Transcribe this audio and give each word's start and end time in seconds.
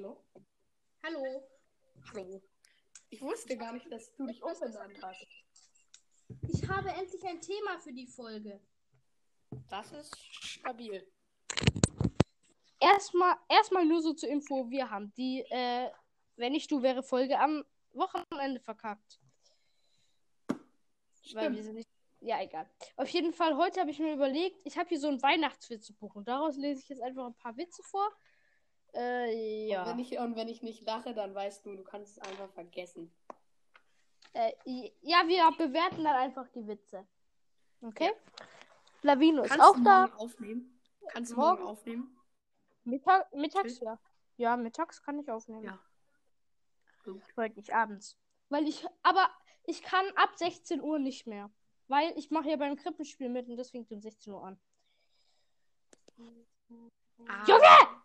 Hallo? 0.00 0.24
Hallo. 1.04 1.42
Hallo. 2.14 2.42
Ich 3.10 3.20
wusste 3.20 3.54
gar 3.58 3.74
nicht, 3.74 3.92
dass 3.92 4.10
du 4.14 4.26
dich 4.26 4.42
umbenannt 4.42 4.98
hast. 5.02 5.26
Ich 6.48 6.66
habe 6.66 6.88
endlich 6.88 7.22
ein 7.26 7.38
Thema 7.42 7.78
für 7.80 7.92
die 7.92 8.06
Folge. 8.06 8.62
Das 9.68 9.92
ist 9.92 10.16
stabil. 10.16 11.06
Erstmal, 12.78 13.36
erstmal 13.50 13.84
nur 13.84 14.00
so 14.00 14.14
zur 14.14 14.30
Info, 14.30 14.70
wir 14.70 14.88
haben 14.88 15.12
die, 15.18 15.44
äh, 15.50 15.90
wenn 16.36 16.54
ich 16.54 16.66
du 16.66 16.80
wäre 16.80 17.02
Folge 17.02 17.38
am 17.38 17.62
Wochenende 17.92 18.60
verkackt. 18.60 19.20
Weil 21.34 21.54
wir 21.54 21.62
sind 21.62 21.74
nicht. 21.74 21.88
Ja, 22.20 22.40
egal. 22.40 22.70
Auf 22.96 23.08
jeden 23.10 23.34
Fall, 23.34 23.54
heute 23.54 23.80
habe 23.80 23.90
ich 23.90 23.98
mir 23.98 24.14
überlegt, 24.14 24.62
ich 24.64 24.78
habe 24.78 24.88
hier 24.88 25.00
so 25.00 25.08
ein 25.08 25.20
Weihnachtswitzebuch 25.20 26.14
und 26.14 26.26
daraus 26.26 26.56
lese 26.56 26.80
ich 26.80 26.88
jetzt 26.88 27.02
einfach 27.02 27.26
ein 27.26 27.34
paar 27.34 27.58
Witze 27.58 27.82
vor. 27.82 28.10
Äh, 28.94 29.68
ja. 29.68 29.82
Und, 29.82 29.88
wenn 29.88 29.98
ich, 29.98 30.18
und 30.18 30.36
wenn 30.36 30.48
ich 30.48 30.62
nicht 30.62 30.82
lache, 30.82 31.14
dann 31.14 31.34
weißt 31.34 31.64
du, 31.64 31.76
du 31.76 31.84
kannst 31.84 32.16
es 32.16 32.18
einfach 32.18 32.50
vergessen. 32.50 33.12
Äh, 34.32 34.52
ja, 35.00 35.26
wir 35.26 35.50
bewerten 35.56 36.04
dann 36.04 36.16
einfach 36.16 36.48
die 36.48 36.66
Witze. 36.66 37.06
Okay? 37.82 38.12
Lavino 39.02 39.42
ist 39.42 39.60
auch 39.60 39.76
da. 39.82 40.06
aufnehmen? 40.16 40.80
Kannst 41.08 41.32
du 41.32 41.36
Morgen? 41.36 41.62
morgen 41.62 41.70
aufnehmen? 41.70 42.16
Mittag, 42.84 43.32
mittags, 43.34 43.78
Chill. 43.78 43.86
ja. 43.86 43.98
Ja, 44.36 44.56
mittags 44.56 45.02
kann 45.02 45.18
ich 45.18 45.30
aufnehmen. 45.30 45.64
Ja. 45.64 45.78
Gut. 47.04 47.22
Heute 47.36 47.56
nicht 47.56 47.74
abends. 47.74 48.18
Weil 48.48 48.66
ich, 48.66 48.86
aber 49.02 49.28
ich 49.64 49.82
kann 49.82 50.06
ab 50.16 50.30
16 50.36 50.80
Uhr 50.80 50.98
nicht 50.98 51.26
mehr. 51.26 51.50
Weil 51.88 52.16
ich 52.16 52.30
mache 52.30 52.48
ja 52.48 52.56
beim 52.56 52.76
Krippenspiel 52.76 53.28
mit 53.28 53.48
und 53.48 53.56
das 53.56 53.70
fängt 53.70 53.90
um 53.90 54.00
16 54.00 54.32
Uhr 54.32 54.44
an. 54.44 54.60
Ah. 57.28 57.44
Junge! 57.46 58.00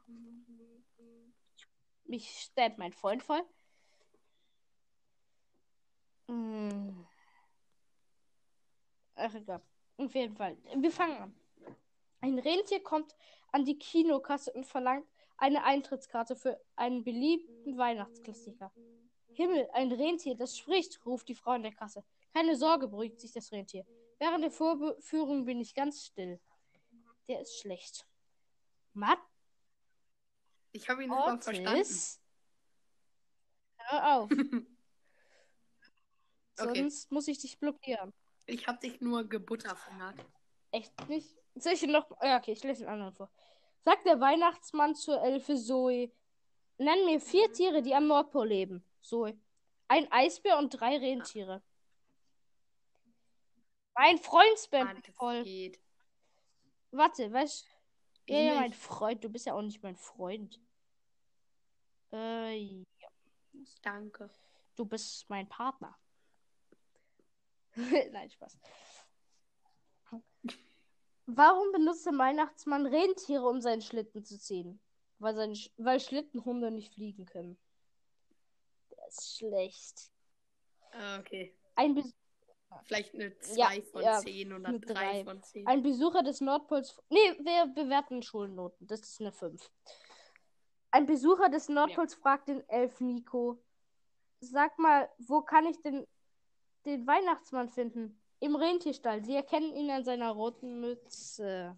Mich 2.05 2.29
stabbt 2.29 2.77
mein 2.77 2.93
Freund 2.93 3.23
voll. 3.23 3.43
Hm. 6.27 7.05
Ach, 9.15 9.33
egal. 9.33 9.61
Auf 9.97 10.13
jeden 10.13 10.35
Fall. 10.35 10.57
Wir 10.75 10.91
fangen 10.91 11.17
an. 11.17 11.35
Ein 12.21 12.39
Rentier 12.39 12.81
kommt 12.83 13.15
an 13.51 13.65
die 13.65 13.77
Kinokasse 13.77 14.51
und 14.53 14.65
verlangt 14.65 15.07
eine 15.37 15.63
Eintrittskarte 15.63 16.35
für 16.35 16.59
einen 16.75 17.03
beliebten 17.03 17.77
Weihnachtsklassiker. 17.77 18.71
Himmel, 19.33 19.69
ein 19.73 19.91
Rentier, 19.91 20.35
das 20.35 20.57
spricht, 20.57 21.05
ruft 21.05 21.27
die 21.27 21.35
Frau 21.35 21.53
in 21.53 21.63
der 21.63 21.73
Kasse. 21.73 22.03
Keine 22.33 22.55
Sorge, 22.55 22.87
beruhigt 22.87 23.19
sich 23.19 23.31
das 23.33 23.51
Rentier. 23.51 23.85
Während 24.17 24.43
der 24.43 24.51
Vorführung 24.51 25.45
bin 25.45 25.59
ich 25.59 25.73
ganz 25.73 26.05
still. 26.05 26.39
Der 27.27 27.41
ist 27.41 27.59
schlecht. 27.59 28.07
Matt 28.95 29.19
Ich 30.71 30.89
habe 30.89 31.03
ihn 31.03 31.09
nicht 31.09 31.17
mal 31.19 31.39
verstanden. 31.41 31.85
Hör 33.77 34.17
auf, 34.17 34.29
Okay. 36.57 36.79
sonst 36.79 37.11
muss 37.11 37.27
ich 37.27 37.37
dich 37.39 37.59
blockieren. 37.59 38.13
Ich 38.45 38.65
habe 38.67 38.79
dich 38.79 39.01
nur 39.01 39.27
gebutterfingert. 39.27 40.15
Echt 40.71 41.09
nicht? 41.09 41.35
Soll 41.55 41.73
ich 41.73 41.83
ihn 41.83 41.91
noch. 41.91 42.09
Ja, 42.21 42.37
okay, 42.37 42.53
ich 42.53 42.63
lese 42.63 42.83
den 42.83 42.89
anderen 42.89 43.13
vor. 43.13 43.29
Sagt 43.83 44.05
der 44.05 44.21
Weihnachtsmann 44.21 44.95
zur 44.95 45.21
Elfe 45.21 45.57
Zoe: 45.57 46.11
Nenn 46.77 47.05
mir 47.05 47.19
vier 47.19 47.51
Tiere, 47.51 47.81
die 47.81 47.93
am 47.93 48.07
Nordpol 48.07 48.47
leben. 48.47 48.85
Zoe. 49.01 49.37
Ein 49.89 50.09
Eisbär 50.11 50.57
und 50.57 50.69
drei 50.69 50.97
Rentiere. 50.97 51.61
Mein 53.93 54.17
Freund 54.17 54.57
das 54.71 55.15
voll. 55.15 55.43
geht. 55.43 55.79
Warte, 56.91 57.31
weißt 57.31 57.67
Ja, 58.27 58.39
ja, 58.39 58.55
mein. 58.55 58.73
Freund. 58.73 59.23
Du 59.23 59.29
bist 59.29 59.45
ja 59.45 59.53
auch 59.53 59.61
nicht 59.61 59.81
mein 59.83 59.95
Freund. 59.95 60.59
Äh, 62.11 62.55
ja. 62.55 63.09
Danke. 63.81 64.29
Du 64.75 64.85
bist 64.85 65.29
mein 65.29 65.47
Partner. 65.47 65.97
Nein, 68.11 68.29
Spaß. 68.29 68.57
Warum 71.27 71.71
benutzt 71.71 72.05
der 72.05 72.17
Weihnachtsmann 72.17 72.85
Rentiere, 72.85 73.47
um 73.47 73.59
seinen 73.61 73.81
Schlitten 73.81 74.23
zu 74.23 74.37
ziehen? 74.39 74.79
Weil, 75.17 75.35
seine, 75.35 75.53
Sch- 75.53 75.71
weil 75.77 75.99
Schlittenhunde 75.99 76.71
nicht 76.71 76.93
fliegen 76.93 77.25
können. 77.25 77.57
Der 78.91 79.07
ist 79.07 79.37
schlecht. 79.37 80.11
Ah, 80.91 81.19
okay. 81.19 81.57
Ein, 81.75 81.95
Bes 81.95 82.13
Vielleicht 82.83 83.13
eine 83.13 83.33
Ja, 83.55 83.67
2 83.67 83.81
von 83.83 84.01
ja, 84.03 84.19
10 84.19 84.53
oder 84.53 84.67
eine 84.69 84.79
3 84.79 84.93
drei. 84.93 85.23
von 85.23 85.41
10. 85.41 85.67
ein 85.67 85.81
Besucher 85.83 86.23
des 86.23 86.41
Nordpols. 86.41 87.01
Nee, 87.09 87.33
wir 87.39 87.67
bewerten 87.73 88.21
Schulnoten. 88.21 88.85
Das 88.87 89.01
ist 89.01 89.19
eine 89.21 89.31
5. 89.31 89.71
Ein 90.91 91.05
Besucher 91.05 91.49
des 91.49 91.67
Nordpols 91.69 92.15
fragt 92.15 92.47
den 92.47 92.67
Elf 92.69 92.99
Nico: 93.01 93.61
Sag 94.39 94.77
mal, 94.79 95.09
wo 95.17 95.41
kann 95.41 95.65
ich 95.65 95.81
denn 95.81 96.05
den 96.85 97.05
Weihnachtsmann 97.07 97.69
finden? 97.69 98.21
Im 98.39 98.55
Rentierstall. 98.55 99.23
Sie 99.23 99.35
erkennen 99.35 99.73
ihn 99.75 99.89
an 99.89 100.03
seiner 100.03 100.31
roten 100.31 100.79
Mütze. 100.81 101.77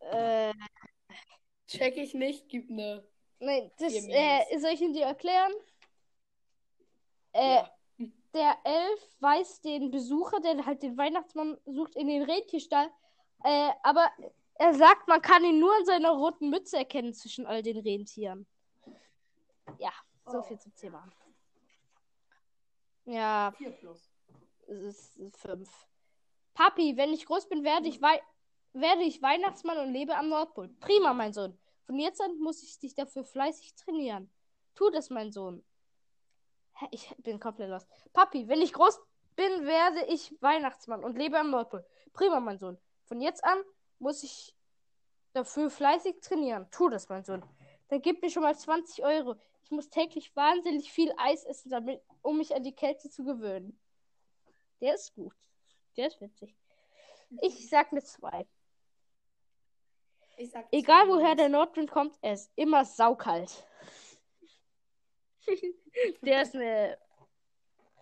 Äh, 0.00 0.52
Check 1.66 1.96
ich 1.96 2.14
nicht, 2.14 2.48
gib 2.48 2.70
eine. 2.70 3.06
nein, 3.40 3.70
das, 3.78 3.92
äh, 3.92 4.58
soll 4.58 4.70
ich 4.70 4.80
ihn 4.80 4.92
dir 4.92 5.04
erklären? 5.04 5.52
Äh, 7.32 7.56
Ja. 7.56 7.75
Der 8.36 8.56
Elf 8.64 9.00
weist 9.20 9.64
den 9.64 9.90
Besucher, 9.90 10.38
der 10.40 10.64
halt 10.64 10.82
den 10.82 10.96
Weihnachtsmann 10.96 11.58
sucht, 11.66 11.96
in 11.96 12.06
den 12.08 12.22
Rentierstall. 12.22 12.90
Äh, 13.42 13.70
aber 13.82 14.08
er 14.54 14.74
sagt, 14.74 15.08
man 15.08 15.20
kann 15.20 15.44
ihn 15.44 15.58
nur 15.58 15.74
an 15.76 15.84
seiner 15.84 16.10
roten 16.10 16.48
Mütze 16.50 16.76
erkennen 16.78 17.12
zwischen 17.14 17.46
all 17.46 17.62
den 17.62 17.78
Rentieren. 17.78 18.46
Ja, 19.78 19.92
so 20.26 20.38
Oh. 20.38 20.42
viel 20.42 20.58
zum 20.58 20.74
Thema. 20.76 21.08
Ja, 23.04 23.52
4 23.56 23.70
plus. 23.72 24.10
es 24.66 25.16
ist 25.16 25.36
fünf. 25.36 25.70
Papi, 26.54 26.96
wenn 26.96 27.12
ich 27.12 27.26
groß 27.26 27.48
bin, 27.48 27.62
werde 27.64 27.88
ich, 27.88 28.00
Wei 28.02 28.20
werde 28.72 29.02
ich 29.02 29.22
Weihnachtsmann 29.22 29.78
und 29.78 29.92
lebe 29.92 30.14
am 30.16 30.28
Nordpol. 30.28 30.68
Prima, 30.80 31.14
mein 31.14 31.32
Sohn. 31.32 31.58
Von 31.86 31.98
jetzt 31.98 32.20
an 32.20 32.38
muss 32.38 32.62
ich 32.62 32.78
dich 32.78 32.94
dafür 32.94 33.24
fleißig 33.24 33.74
trainieren. 33.74 34.30
Tu 34.74 34.90
das, 34.90 35.08
mein 35.10 35.32
Sohn. 35.32 35.64
Ich 36.90 37.14
bin 37.18 37.40
komplett 37.40 37.70
los. 37.70 37.86
Papi, 38.12 38.48
wenn 38.48 38.60
ich 38.60 38.72
groß 38.72 39.00
bin, 39.34 39.66
werde 39.66 40.04
ich 40.06 40.34
Weihnachtsmann 40.42 41.04
und 41.04 41.16
lebe 41.16 41.38
am 41.38 41.50
Nordpol. 41.50 41.84
Prima, 42.12 42.40
mein 42.40 42.58
Sohn. 42.58 42.78
Von 43.04 43.20
jetzt 43.20 43.44
an 43.44 43.58
muss 43.98 44.22
ich 44.22 44.54
dafür 45.32 45.70
fleißig 45.70 46.20
trainieren. 46.20 46.68
Tu 46.70 46.88
das, 46.88 47.08
mein 47.08 47.24
Sohn. 47.24 47.44
Dann 47.88 48.02
gib 48.02 48.22
mir 48.22 48.30
schon 48.30 48.42
mal 48.42 48.56
20 48.56 49.04
Euro. 49.04 49.36
Ich 49.64 49.70
muss 49.70 49.90
täglich 49.90 50.34
wahnsinnig 50.36 50.92
viel 50.92 51.12
Eis 51.18 51.44
essen, 51.44 51.70
damit, 51.70 52.02
um 52.22 52.38
mich 52.38 52.54
an 52.54 52.62
die 52.62 52.74
Kälte 52.74 53.10
zu 53.10 53.24
gewöhnen. 53.24 53.78
Der 54.80 54.94
ist 54.94 55.14
gut. 55.14 55.34
Der 55.96 56.08
ist 56.08 56.20
witzig. 56.20 56.54
Ich 57.42 57.68
sag 57.68 57.92
eine 57.92 58.02
2. 58.02 58.46
Ich 60.38 60.50
sag 60.50 60.66
Egal 60.70 61.08
woher 61.08 61.34
der 61.34 61.48
Nordwind 61.48 61.90
kommt, 61.90 62.16
er 62.20 62.34
ist 62.34 62.50
immer 62.56 62.84
saukalt. 62.84 63.66
der 66.22 66.42
ist 66.42 66.54
eine 66.54 66.98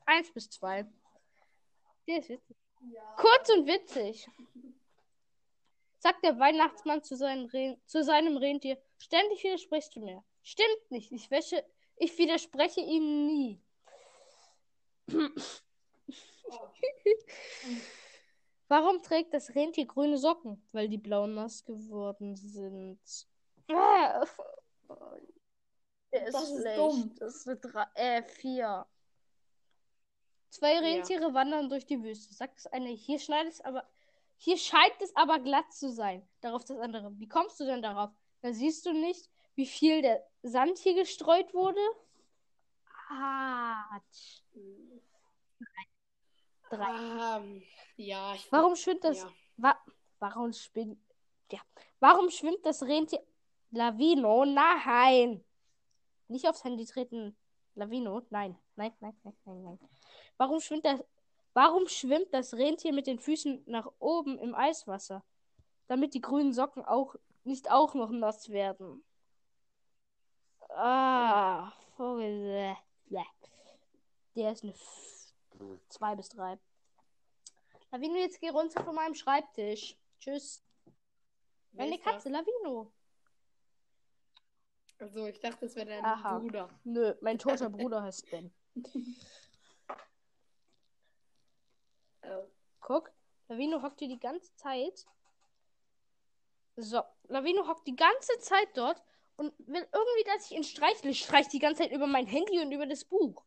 1 0.07 0.33
bis 0.33 0.51
2. 0.51 0.87
Der 2.07 2.19
ist 2.19 2.29
witzig. 2.29 2.57
Ja. 2.93 3.17
Kurz 3.17 3.49
und 3.51 3.67
witzig. 3.67 4.29
Sagt 5.99 6.23
der 6.25 6.39
Weihnachtsmann 6.39 7.03
zu, 7.03 7.17
zu 7.17 8.05
seinem 8.05 8.37
Rentier. 8.37 8.79
Ständig 8.99 9.43
widersprichst 9.43 9.97
du 9.97 10.01
mir. 10.01 10.23
Stimmt 10.43 10.91
nicht. 10.91 11.11
Ich, 11.13 11.31
wäsche 11.31 11.65
ich 11.97 12.19
widerspreche 12.19 12.81
ihnen 12.81 13.27
nie. 13.27 13.63
Warum 18.69 19.03
trägt 19.03 19.33
das 19.35 19.55
Rentier 19.55 19.87
grüne 19.87 20.19
Socken? 20.19 20.67
Weil 20.73 20.89
die 20.89 20.99
blauen 20.99 21.35
nass 21.35 21.65
geworden 21.65 22.37
sind. 22.37 22.99
Der 26.15 26.27
ist 26.29 26.35
Das 26.35 26.51
ist 26.51 26.61
schlecht. 26.61 26.79
dumm. 26.79 27.15
Das 27.19 27.35
ist 27.35 27.49
eine 27.49 27.57
drei, 27.57 27.87
äh, 27.95 28.23
vier. 28.23 28.87
Zwei 30.49 30.79
Rentiere 30.79 31.35
wandern 31.35 31.69
durch 31.69 31.85
die 31.87 32.01
Wüste. 32.01 32.33
Sagt 32.33 32.57
das 32.59 32.69
eine, 32.69 32.91
hier 32.91 33.19
schneidet 33.19 33.55
es 33.55 33.61
aber, 33.61 33.85
hier 34.37 34.57
scheint 34.57 35.03
es 35.03 35.15
aber 35.17 35.41
glatt 35.41 35.73
zu 35.73 35.91
sein. 35.91 36.27
Darauf 36.41 36.65
das 36.65 36.79
andere. 36.79 37.13
Wie 37.19 37.27
kommst 37.27 37.59
du 37.59 37.65
denn 37.65 37.83
darauf? 37.83 38.11
Da 38.43 38.53
siehst 38.53 38.87
du 38.87 38.93
nicht, 38.93 39.29
wie 39.57 39.67
viel 39.67 40.03
der 40.03 40.25
Sand 40.43 40.79
hier 40.79 40.95
gestreut 40.95 41.53
wurde. 41.53 41.81
Ah, 43.11 44.01
drei. 46.71 47.39
Ähm, 47.39 47.63
ja, 47.97 48.35
ich 48.35 48.53
Warum 48.53 48.77
schwimmt 48.77 49.03
das? 49.03 49.19
Ja. 49.23 49.33
Wa 49.57 49.77
warum 50.21 50.53
schwimmt? 50.53 50.99
Ja. 51.51 51.61
Warum 51.99 52.31
schwimmt 52.31 52.65
das 52.65 52.83
Rentier? 52.85 53.23
Lavino, 53.73 54.45
nein. 54.45 55.45
Nicht 56.29 56.49
aufs 56.49 56.65
Handy 56.65 56.85
treten. 56.87 57.37
Lavino, 57.75 58.23
nein. 58.31 58.57
Nein, 58.77 58.93
nein, 59.01 59.17
nein, 59.23 59.37
nein, 59.45 59.63
nein. 59.63 59.79
Warum 60.37 60.61
schwimmt 60.61 60.85
das? 60.85 61.05
Warum 61.53 61.87
schwimmt 61.89 62.33
das 62.33 62.55
Rentier 62.55 62.93
mit 62.93 63.07
den 63.07 63.19
Füßen 63.19 63.63
nach 63.67 63.91
oben 63.99 64.39
im 64.39 64.55
Eiswasser? 64.55 65.23
Damit 65.87 66.15
die 66.15 66.21
grünen 66.21 66.53
Socken 66.53 66.85
auch 66.85 67.15
nicht 67.45 67.71
auch 67.71 67.95
noch 67.95 68.11
nass 68.11 68.49
werden. 68.49 69.05
Ah, 70.71 71.73
Vogel. 71.97 72.77
Bäh. 73.07 73.23
Der 74.35 74.53
ist 74.53 74.65
eine 74.65 74.75
2 75.89 76.17
bis 76.17 76.29
3. 76.31 76.59
Lavino, 77.93 78.17
jetzt 78.17 78.41
geh 78.41 78.49
runter 78.49 78.83
von 78.83 78.95
meinem 78.95 79.15
Schreibtisch. 79.15 79.97
Tschüss. 80.19 80.65
Meine? 81.73 81.99
Katze, 81.99 82.29
Lavino. 82.29 82.91
Also, 84.99 85.27
ich 85.27 85.41
dachte, 85.41 85.67
das 85.67 85.77
wäre 85.77 85.87
dein 85.87 86.05
Aha. 86.05 86.39
Bruder. 86.39 86.69
Nö, 86.85 87.15
mein 87.21 87.39
toter 87.39 87.69
Bruder 87.71 88.03
heißt 88.03 88.31
Ben. 88.31 88.53
Oh. 92.27 92.49
Guck, 92.81 93.13
Lavino 93.49 93.83
hockt 93.83 93.99
hier 93.99 94.09
die 94.09 94.19
ganze 94.19 94.55
Zeit. 94.57 95.05
So, 96.77 97.03
Lavino 97.25 97.67
hockt 97.67 97.87
die 97.87 97.95
ganze 97.95 98.39
Zeit 98.39 98.69
dort 98.75 99.03
und 99.37 99.53
will 99.59 99.87
irgendwie, 99.93 100.25
dass 100.25 100.51
ich 100.51 100.57
ihn 100.57 100.65
streichle. 100.65 101.11
Ich 101.11 101.23
streich 101.23 101.49
die 101.49 101.59
ganze 101.59 101.83
Zeit 101.83 101.93
über 101.93 102.07
mein 102.07 102.27
Handy 102.27 102.61
und 102.61 102.73
über 102.73 102.87
das 102.87 103.05
Buch. 103.05 103.45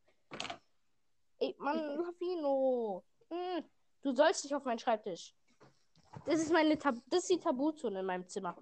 Ey, 1.40 1.56
Mann, 1.58 1.78
Lavino. 1.98 3.04
Hm, 3.30 3.66
du 4.02 4.16
sollst 4.16 4.44
nicht 4.44 4.54
auf 4.54 4.64
meinen 4.64 4.80
Schreibtisch. 4.80 5.34
Das 6.26 6.40
ist 6.40 6.52
meine 6.52 6.78
Tab 6.78 6.96
das 7.08 7.24
ist 7.24 7.30
die 7.30 7.40
Tabuzone 7.40 8.00
in 8.00 8.06
meinem 8.06 8.28
Zimmer. 8.28 8.56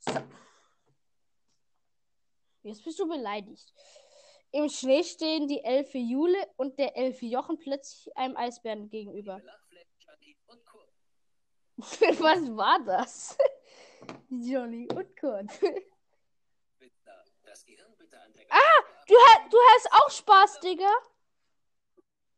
So. 0.00 0.12
Jetzt 2.62 2.84
bist 2.84 2.98
du 2.98 3.08
beleidigt. 3.08 3.72
Im 4.52 4.68
Schnee 4.68 5.04
stehen 5.04 5.46
die 5.46 5.62
Elfe 5.62 5.98
Jule 5.98 6.38
und 6.56 6.78
der 6.78 6.96
Elfe 6.96 7.26
Jochen 7.26 7.58
plötzlich 7.58 8.16
einem 8.16 8.36
Eisbären 8.36 8.90
gegenüber. 8.90 9.40
Was 11.78 12.56
war 12.56 12.82
das? 12.84 13.38
Johnny 14.28 14.88
und 14.94 15.16
Kurt. 15.16 15.50
Ah, 18.50 18.82
Du, 19.06 19.14
du 19.50 19.56
hast 19.74 19.92
auch 19.92 20.10
Spaß, 20.10 20.60
Digga. 20.60 20.90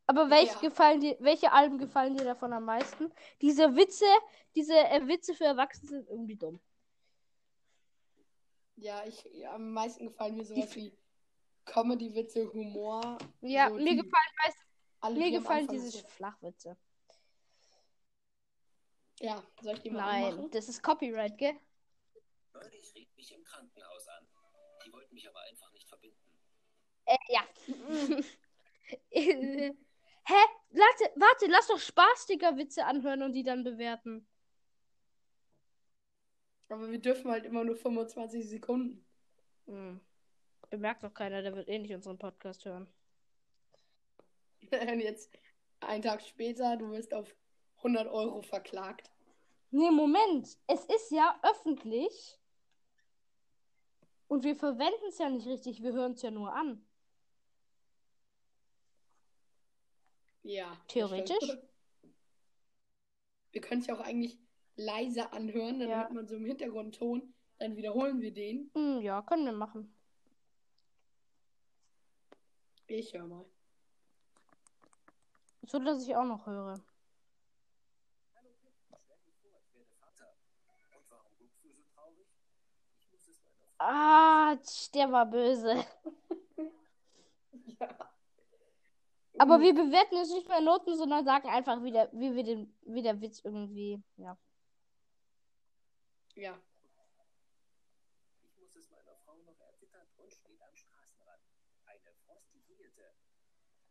Aber 0.07 0.29
welche 0.29 0.53
Ja. 0.55 0.59
gefallen 0.59 1.01
dir, 1.01 1.15
welche 1.19 1.51
Alben 1.51 1.77
gefallen 1.77 2.15
dir 2.15 2.25
davon 2.25 2.51
am 2.53 2.65
meisten? 2.65 3.11
Diese 3.41 3.75
Witze, 3.75 4.05
diese 4.55 4.73
äh, 4.75 5.07
Witze 5.07 5.33
für 5.33 5.45
Erwachsene 5.45 5.89
sind 5.89 6.09
irgendwie 6.09 6.35
dumm. 6.35 6.59
Ja, 8.75 9.05
ich, 9.05 9.23
ja, 9.33 9.53
am 9.53 9.71
meisten 9.73 10.07
gefallen 10.07 10.35
mir 10.35 10.45
sowas 10.45 10.75
wie 10.75 10.97
Comedy-Witze, 11.65 12.51
Humor. 12.53 13.17
Ja, 13.41 13.69
so 13.69 13.75
mir 13.75 13.91
die- 13.91 13.97
gefallen 13.97 14.33
meist, 14.43 14.57
alle, 14.99 15.19
mir 15.19 15.31
gefallen 15.31 15.67
diese 15.67 15.89
so- 15.91 16.07
Flachwitze. 16.07 16.77
Ja, 19.19 19.41
soll 19.61 19.75
ich 19.75 19.81
die 19.81 19.89
mal 19.91 19.99
Nein, 19.99 20.23
anmachen? 20.33 20.51
das 20.51 20.67
ist 20.67 20.81
Copyright, 20.81 21.37
gell? 21.37 21.55
Neulich 22.53 22.93
rief 22.95 23.15
mich 23.15 23.31
im 23.33 23.43
Krankenhaus 23.43 24.07
an. 24.09 24.27
Die 24.85 24.91
wollten 24.91 25.13
mich 25.13 25.27
aber 25.29 25.39
einfach 25.41 25.71
nicht 25.71 25.87
verbinden. 25.87 26.17
Äh, 27.05 27.17
ja. 27.29 27.41
Äh, 29.09 29.71
Hä? 30.25 30.33
Warte, 30.69 31.11
warte, 31.15 31.45
lass 31.47 31.67
doch 31.67 31.79
spaßiger 31.79 32.57
Witze 32.57 32.85
anhören 32.85 33.23
und 33.23 33.33
die 33.33 33.43
dann 33.43 33.63
bewerten. 33.63 34.27
Aber 36.69 36.89
wir 36.89 36.99
dürfen 36.99 37.29
halt 37.29 37.45
immer 37.45 37.63
nur 37.63 37.75
25 37.75 38.47
Sekunden. 38.47 39.05
Hm. 39.65 39.99
Bemerkt 40.69 41.03
doch 41.03 41.13
keiner, 41.13 41.41
der 41.41 41.55
wird 41.55 41.69
eh 41.69 41.79
nicht 41.79 41.93
unseren 41.93 42.17
Podcast 42.17 42.65
hören. 42.65 42.87
Und 44.71 44.99
jetzt, 44.99 45.31
einen 45.81 46.01
Tag 46.01 46.21
später, 46.23 46.77
du 46.77 46.91
wirst 46.91 47.13
auf 47.13 47.35
100 47.77 48.07
Euro 48.07 48.41
verklagt. 48.41 49.11
Nee, 49.71 49.91
Moment. 49.91 50.57
Es 50.67 50.85
ist 50.85 51.11
ja 51.11 51.39
öffentlich. 51.43 52.39
Und 54.27 54.43
wir 54.43 54.55
verwenden 54.55 55.05
es 55.09 55.19
ja 55.19 55.29
nicht 55.29 55.47
richtig, 55.47 55.83
wir 55.83 55.93
hören 55.93 56.13
es 56.13 56.21
ja 56.21 56.31
nur 56.31 56.53
an. 56.53 56.83
Ja. 60.43 60.75
Theoretisch? 60.87 61.57
Wir 63.51 63.61
können 63.61 63.81
es 63.81 63.87
ja 63.87 63.95
auch 63.95 64.01
eigentlich 64.01 64.39
leise 64.75 65.31
anhören, 65.33 65.79
dann 65.79 65.89
Ja. 65.89 65.97
hört 66.01 66.11
man 66.13 66.27
so 66.27 66.35
im 66.35 66.45
Hintergrund 66.45 66.95
Ton. 66.95 67.33
Dann 67.59 67.75
wiederholen 67.75 68.19
wir 68.21 68.33
den. 68.33 68.71
Hm, 68.75 69.01
ja, 69.01 69.21
können 69.21 69.45
wir 69.45 69.53
machen. 69.53 69.95
Ich 72.87 73.13
höre 73.13 73.25
mal. 73.27 73.45
So, 75.65 75.79
dass 75.79 76.03
ich 76.03 76.15
auch 76.15 76.25
noch 76.25 76.45
höre. 76.45 76.73
Hallo 78.35 78.49
Pip, 78.61 78.73
stell 78.85 78.99
dir 78.99 79.39
vor, 79.41 79.57
ich 79.63 79.73
werde 79.73 79.89
Vater. 79.99 80.35
Und 80.97 81.09
warum 81.09 81.31
guckst 81.39 81.63
du 81.63 81.69
so 81.69 81.83
traurig? 81.95 82.27
Ich 82.99 83.09
muss 83.11 83.27
es 83.27 83.39
meiner 83.43 83.65
Frau. 83.77 83.83
Ah, 83.85 84.55
der 84.93 85.11
war 85.11 85.25
böse. 85.25 85.85
Ja. 87.79 87.87
Aber 89.39 89.59
wir 89.61 89.73
bewerten 89.73 90.15
jetzt 90.15 90.31
nicht 90.33 90.47
mehr 90.47 90.61
Noten, 90.61 90.95
sondern 90.95 91.25
sagen 91.25 91.47
einfach, 91.49 91.81
wie 91.83 91.91
der, 91.91 92.09
wie 92.13 92.35
wir 92.35 92.43
den, 92.43 92.75
wie 92.83 93.01
der 93.01 93.19
Witz 93.19 93.41
irgendwie, 93.43 94.01
ja. 94.17 94.37
Ja. 96.35 96.59
Ich 98.41 98.55
muss 98.57 98.75
es 98.75 98.89
meiner 98.89 99.15
Frau 99.17 99.37
noch 99.43 99.59
erzittert 99.59 100.07
und 100.17 100.33
steht 100.33 100.61
am 100.61 100.75
Straßenrand. 100.75 101.43
Eine 101.85 102.11
Prostituierte. 102.25 103.13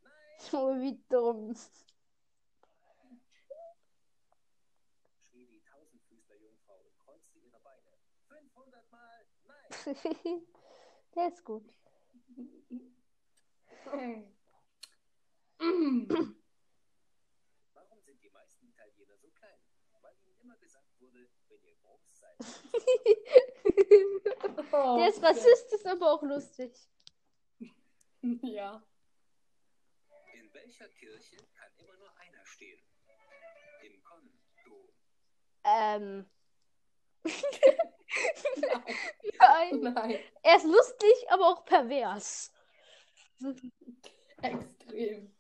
Nein, 0.03 0.39
Oh, 0.53 0.81
wie 0.81 1.01
dumm. 1.09 1.55
schrie 5.21 5.47
die 5.47 5.63
Tausendfüßlerjungfrau 5.63 6.79
und 6.81 6.99
kreuzte 6.99 7.39
ihre 7.39 7.61
Beine. 7.61 7.97
500 8.29 8.91
Mal 8.91 9.27
nein. 9.45 9.71
der 11.15 11.29
ist 11.29 11.45
gut. 11.45 11.73
Warum 17.75 18.01
sind 18.03 18.21
die 18.21 18.31
meisten 18.31 18.67
Italiener 18.67 19.17
so 19.17 19.29
klein? 19.31 19.59
Weil 20.01 20.17
ihnen 20.25 20.41
immer 20.41 20.57
gesagt 20.57 21.01
wurde, 21.01 21.29
wenn 21.49 21.63
ihr 21.63 21.77
groß 21.77 22.01
seid. 22.19 22.32
Oh, 24.73 24.97
Der 24.99 25.09
ist 25.09 25.23
rassistisch, 25.23 25.85
aber 25.87 26.13
auch 26.13 26.23
lustig. 26.23 26.73
Ja. 28.43 28.81
In 30.35 30.55
welcher 30.55 30.89
Kirche 30.91 31.37
kann 31.57 31.69
immer 31.77 31.97
nur 31.97 32.17
einer 32.19 32.47
stehen? 32.47 32.81
Im 33.83 34.01
Kondom. 34.05 34.39
Ähm. 35.65 36.31
Nein. 37.25 37.33
Nein. 39.41 39.81
Nein. 39.81 40.19
Er 40.45 40.57
ist 40.57 40.67
lustig, 40.67 41.13
aber 41.31 41.49
auch 41.49 41.65
pervers. 41.65 42.53
Extrem. 44.43 45.35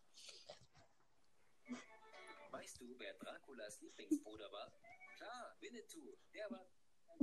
Weißt 2.51 2.81
du, 2.81 2.99
wer 2.99 3.15
Draculas 3.15 3.81
Lieblingsbruder 3.81 4.51
war? 4.51 4.73
Klar, 5.17 5.57
Winnetou. 5.61 6.17
Der 6.35 6.51
war. 6.51 6.67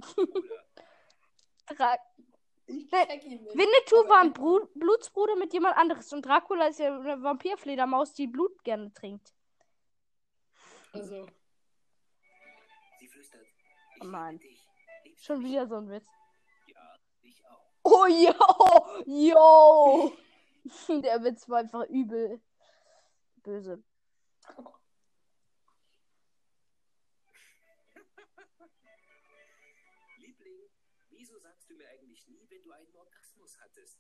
Dra 1.78 1.98
Ich 2.68 2.88
check 2.90 3.24
ihn 3.24 3.44
nicht. 3.44 3.58
Winnetou 3.58 4.00
Aber 4.02 4.10
war 4.10 4.22
ein. 4.22 4.34
Bru 4.34 4.68
Blutsbruder 4.76 5.36
mit 5.36 5.54
jemand 5.54 5.78
anderes 5.78 6.12
und 6.14 6.26
Dracula 6.26 6.68
ist 6.68 6.80
ja 6.80 7.00
eine 7.00 7.22
Vampirfledermaus, 7.22 8.14
die 8.14 8.28
Blut 8.28 8.64
gerne 8.64 8.94
trinkt. 8.94 9.34
Also, 10.94 11.28
Sie 13.00 13.08
flüstert. 13.08 13.46
Ich 13.96 14.02
Oh 14.02 14.06
Mann. 14.06 14.40
Schon 15.16 15.44
wieder 15.44 15.68
so 15.68 15.76
ein 15.76 15.90
Witz. 15.90 16.08
Ja, 16.68 16.96
ich 17.22 17.46
auch. 17.46 17.60
Oh, 17.84 18.06
yo, 18.08 18.34
yo. 19.06 20.14
Der 21.02 21.24
Witz 21.24 21.48
war 21.50 21.60
einfach 21.60 21.86
übel 21.86 22.42
böse. 23.44 23.84
Hattest? 33.70 34.00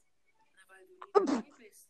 Na, 0.54 0.62
weil 0.68 0.86
du 0.88 0.96
nie 1.42 1.52
bist. 1.58 1.90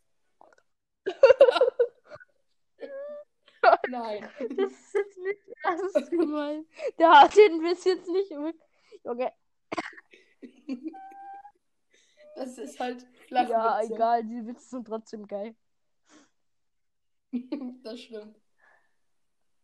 nein. 3.90 4.30
Das 4.56 4.72
ist 4.72 4.94
jetzt 4.94 5.18
nicht 5.18 5.42
ernst 5.64 6.10
gemeint. 6.12 6.68
Der 6.98 7.12
hat 7.12 7.36
den 7.36 7.62
Witz 7.64 7.84
jetzt 7.86 8.08
nicht. 8.10 8.32
Junge, 8.32 8.54
Das 12.36 12.58
ist 12.58 12.80
halt 12.80 13.06
ja, 13.30 13.46
Flachwitze. 13.48 13.94
egal, 13.94 14.24
die 14.24 14.48
Witze 14.48 14.70
sind 14.70 14.88
trotzdem 14.88 15.28
geil. 15.28 15.56
Das 17.84 18.00
stimmt. 18.02 18.42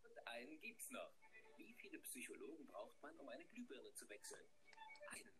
Und 0.04 0.26
einen 0.28 0.60
gibt's 0.60 0.88
noch. 0.92 1.12
Wie 1.56 1.74
viele 1.74 1.98
Psychologen 1.98 2.64
braucht 2.66 3.00
man, 3.02 3.18
um 3.18 3.28
eine 3.28 3.44
Glühbirne 3.44 3.92
zu 3.92 4.08
wechseln? 4.08 4.46
Einen. 5.10 5.32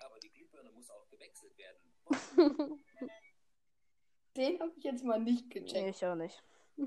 Aber 0.00 0.18
die 0.18 0.32
Glühbirne 0.32 0.72
muss 0.72 0.90
auch 0.90 1.08
gewechselt 1.08 1.56
werden. 1.58 1.89
Den 4.36 4.60
habe 4.60 4.72
ich 4.76 4.84
jetzt 4.84 5.04
mal 5.04 5.18
nicht 5.20 5.46
Nee, 5.54 5.60
gecheckt. 5.60 5.96
ich 5.96 6.06
auch 6.06 6.14
nicht. 6.14 6.42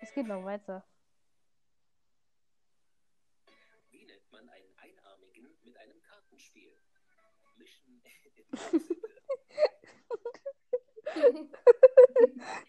es 0.00 0.12
geht 0.14 0.26
noch 0.26 0.44
weiter. 0.44 0.84
Wie 3.90 4.04
nennt 4.06 4.32
man 4.32 4.48
einen 4.48 4.72
Einarmigen 4.78 5.48
mit 5.62 5.76
einem 5.76 6.00
Kartenspiel? 6.02 6.72
Mischen. 7.56 8.02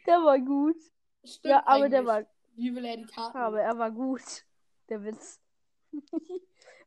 Der 0.06 0.16
war 0.24 0.40
gut. 0.40 0.78
Stimmt 1.24 1.52
Ja, 1.52 1.64
aber 1.66 1.90
der 1.90 2.00
eigentlich. 2.00 2.08
war, 2.08 2.26
Wie 2.56 2.76
will 2.76 2.86
er 2.86 2.98
die 2.98 3.06
Karten? 3.06 3.38
aber 3.38 3.62
er 3.62 3.78
war 3.78 3.92
gut. 3.92 4.46
Der 4.90 5.04
Witz. 5.04 5.40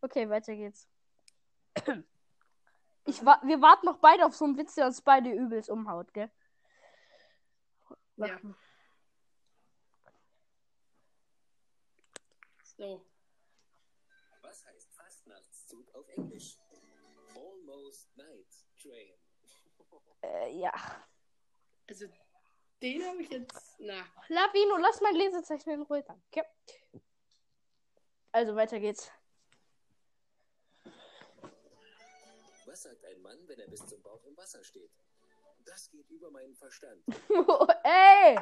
okay, 0.01 0.29
weiter 0.29 0.55
geht's. 0.57 0.89
Ich 3.05 3.25
wa 3.25 3.41
wir 3.43 3.61
warten 3.61 3.87
noch 3.87 3.99
beide 3.99 4.25
auf 4.25 4.35
so 4.35 4.45
einen 4.45 4.57
Witz, 4.57 4.75
der 4.75 4.87
uns 4.87 5.03
beide 5.03 5.31
übelst 5.31 5.71
umhaut, 5.71 6.13
gell? 6.15 6.31
Ja. 8.17 8.39
So. 12.77 13.07
Was 14.43 14.65
heißt 14.65 14.93
Fastnachtszug 14.95 15.95
auf 15.95 16.09
Englisch? 16.09 16.59
Almost 17.35 18.17
Night 18.17 18.67
Train. 18.81 19.15
Äh, 20.25 20.57
ja. 20.57 20.73
Also, 21.89 22.07
den 22.81 23.05
habe 23.05 23.23
ich 23.23 23.31
jetzt. 23.31 23.75
Na. 23.81 24.05
Lavino, 24.29 24.77
lass 24.77 25.01
mein 25.01 25.17
Lesezeichen 25.17 25.71
in 25.71 25.83
Ruhe 25.83 26.05
dann. 26.05 26.23
Okay. 26.31 26.45
Also 28.31 28.55
weiter 28.55 28.79
geht's. 28.79 29.11
Was 32.73 32.85
sagt 32.85 33.05
ein 33.05 33.21
Mann, 33.21 33.47
wenn 33.49 33.59
er 33.61 33.69
bis 33.69 33.85
zum 33.85 34.01
Bauch 34.01 34.25
im 34.25 34.35
Wasser 34.35 34.65
steht? 34.65 34.91
Das 35.67 35.91
geht 35.91 36.09
über 36.09 36.31
meinen 36.31 36.55
Verstand. 36.57 37.05
Ey! 37.85 38.39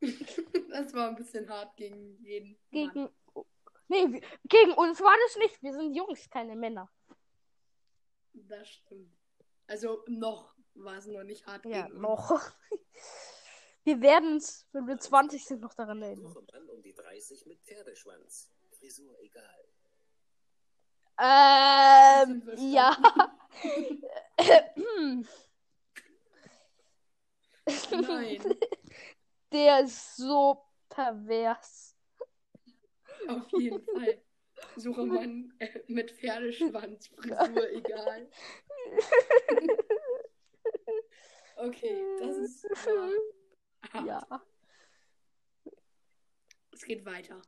Das 0.70 0.94
war 0.94 1.08
ein 1.08 1.16
bisschen 1.16 1.46
hart 1.50 1.76
gegen 1.76 2.16
jeden. 2.24 2.52
Mann. 2.70 2.70
Gegen. 2.70 3.08
Nee, 3.88 4.06
wir- 4.12 4.22
gegen 4.44 4.72
uns 4.74 5.00
war 5.00 5.14
das 5.26 5.36
nicht. 5.36 5.62
Wir 5.62 5.72
sind 5.74 5.92
Jungs, 5.94 6.30
keine 6.30 6.56
Männer. 6.56 6.90
Das 8.32 8.68
stimmt. 8.70 9.12
Also, 9.66 10.02
noch 10.06 10.54
war 10.74 10.96
es 10.96 11.06
noch 11.06 11.24
nicht 11.24 11.46
hart 11.46 11.66
Ja, 11.66 11.82
gegen 11.82 11.92
uns. 11.94 12.00
noch. 12.02 12.52
Wir 13.84 14.00
werden 14.02 14.32
uns, 14.34 14.66
wenn 14.72 14.86
wir 14.86 14.98
20 14.98 15.44
sind, 15.46 15.60
noch 15.62 15.72
daran 15.74 16.00
erinnern. 16.02 16.30
Suche 16.32 16.44
Mann 16.52 16.68
um 16.70 16.82
die 16.82 16.92
30 16.94 17.44
mit 17.46 17.60
Pferdeschwanz. 17.62 18.50
Frisur 18.78 19.18
egal. 19.20 19.67
Ähm, 21.20 22.42
ja. 22.56 22.96
Nein, 27.90 28.44
Der 29.52 29.80
ist 29.80 30.16
so 30.16 30.64
pervers. 30.88 31.96
auf 33.28 33.50
jeden 33.52 33.82
Fall. 33.84 34.22
Suche 34.76 35.06
man 35.06 35.54
äh, 35.58 35.80
mit 35.88 36.10
Pferdeschwanz, 36.10 37.08
Frisur, 37.08 37.70
egal. 37.70 38.30
Okay, 41.56 42.04
das 42.20 42.36
ist. 42.36 42.66
hart. 43.92 44.06
Ja. 44.06 44.42
Es 46.72 46.84
geht 46.84 47.04
weiter. 47.04 47.42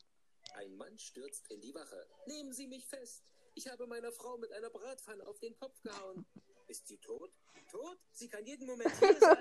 Ein 0.54 0.76
Mann 0.76 0.98
stürzt 0.98 1.48
in 1.50 1.60
die 1.60 1.74
Wache. 1.74 2.08
Nehmen 2.26 2.52
Sie 2.52 2.66
mich 2.66 2.86
fest. 2.86 3.24
Ich 3.54 3.66
habe 3.68 3.86
meiner 3.86 4.12
Frau 4.12 4.36
mit 4.38 4.52
einer 4.52 4.70
Bratpfanne 4.70 5.26
auf 5.26 5.38
den 5.40 5.54
Kopf 5.56 5.80
gehauen. 5.82 6.24
Ist 6.68 6.86
sie 6.86 6.98
tot? 6.98 7.32
Tot? 7.70 7.98
Sie 8.12 8.28
kann 8.28 8.44
jeden 8.46 8.66
Moment 8.66 8.92
hier 8.98 9.18
sein. 9.18 9.38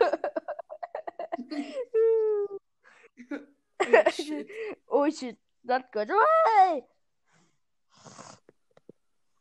Oh, 3.81 4.11
shit. 4.11 4.49
Oh 4.87 5.09
shit, 5.09 5.37
not 5.63 5.91
good. 5.91 6.09
Hey! 6.09 6.83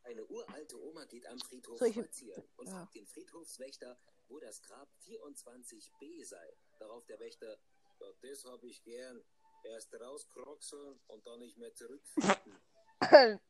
Eine 0.04 0.24
uralte 0.26 0.80
Oma 0.80 1.04
geht 1.04 1.26
am 1.26 1.38
Friedhof 1.38 1.78
Solche- 1.78 2.00
spazieren 2.04 2.44
und 2.56 2.66
Ja. 2.66 2.72
fragt 2.72 2.94
den 2.94 3.06
Friedhofswächter, 3.06 3.98
wo 4.28 4.38
das 4.38 4.62
Grab 4.62 4.88
24b 5.04 6.24
sei. 6.24 6.56
Darauf 6.78 7.04
der 7.06 7.18
Wächter, 7.20 7.58
"Ja, 8.00 8.12
das 8.22 8.44
habe 8.44 8.66
ich 8.68 8.82
gern. 8.84 9.22
Erst 9.64 9.92
rauskroxeln 10.00 11.00
und 11.08 11.26
dann 11.26 11.40
nicht 11.40 11.58
mehr 11.58 11.74
zurückfinden. 11.74 12.60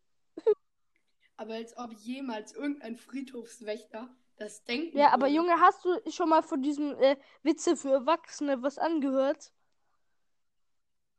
Aber 1.38 1.54
als 1.54 1.76
ob 1.76 1.92
jemals 1.92 2.52
irgendein 2.52 2.96
Friedhofswächter 2.96 4.08
das 4.38 4.64
denken 4.64 4.96
Ja, 4.96 5.12
aber. 5.12 5.28
Junge, 5.28 5.60
hast 5.60 5.84
du 5.84 5.98
schon 6.10 6.28
mal 6.28 6.42
von 6.42 6.62
diesem 6.62 6.94
äh, 6.98 7.16
Witze 7.42 7.76
für 7.76 7.90
Erwachsene 7.90 8.62
was 8.62 8.78
angehört? 8.78 9.52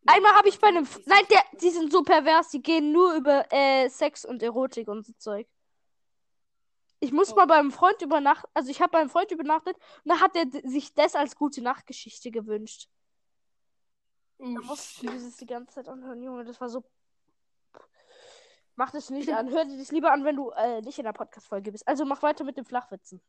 Einmal 0.05 0.33
habe 0.33 0.49
ich 0.49 0.59
bei 0.59 0.67
einem. 0.67 0.87
Nein, 1.05 1.23
der, 1.29 1.41
die 1.59 1.69
sind 1.69 1.91
so 1.91 2.03
pervers, 2.03 2.49
die 2.49 2.61
gehen 2.61 2.91
nur 2.91 3.13
über 3.15 3.45
äh, 3.51 3.89
Sex 3.89 4.23
und 4.25 4.41
Erotik 4.41 4.87
und 4.87 5.05
so 5.05 5.13
Zeug. 5.17 5.47
Ich 6.99 7.11
muss 7.11 7.31
Oh. 7.33 7.35
mal 7.35 7.45
beim 7.45 7.71
Freund 7.71 8.01
übernachten. 8.01 8.49
Also, 8.53 8.69
ich 8.71 8.81
habe 8.81 8.91
beim 8.91 9.09
Freund 9.09 9.31
übernachtet 9.31 9.77
und 10.03 10.09
da 10.09 10.19
hat 10.19 10.35
er 10.35 10.45
sich 10.69 10.93
das 10.93 11.15
als 11.15 11.35
gute 11.35 11.61
Nachtgeschichte 11.61 12.31
gewünscht. 12.31 12.89
Oh, 14.39 14.55
Da 14.67 14.75
shit. 14.75 15.03
wir 15.03 15.11
das 15.11 15.37
die 15.37 15.45
ganze 15.45 15.75
Zeit 15.75 15.87
anhören, 15.87 16.21
Junge. 16.21 16.43
Das 16.45 16.59
war 16.61 16.69
so. 16.69 16.83
Mach 18.75 18.91
das 18.91 19.09
nicht 19.09 19.29
an. 19.33 19.49
Hör 19.49 19.65
dir 19.65 19.77
das 19.77 19.91
lieber 19.91 20.11
an, 20.11 20.23
wenn 20.25 20.35
du 20.35 20.49
äh, 20.51 20.81
nicht 20.81 20.97
in 20.99 21.05
der 21.05 21.13
Podcast-Folge 21.13 21.71
bist. 21.71 21.87
Also 21.87 22.05
mach 22.05 22.21
weiter 22.21 22.43
mit 22.43 22.57
den 22.57 22.65
Flachwitzen. 22.65 23.21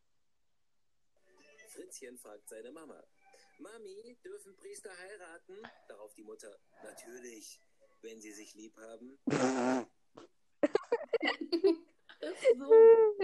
Fritzchen 1.68 2.18
fragt 2.18 2.48
seine 2.48 2.72
Mama. 2.72 3.02
Mami, 3.60 4.18
dürfen 4.24 4.56
Priester 4.56 4.90
heiraten? 4.98 5.56
Darauf 5.88 6.12
die 6.14 6.24
Mutter. 6.24 6.58
Natürlich, 6.82 7.60
wenn 8.02 8.20
sie 8.20 8.32
sich 8.32 8.54
lieb 8.54 8.76
haben. 8.78 9.18
so. 12.20 13.14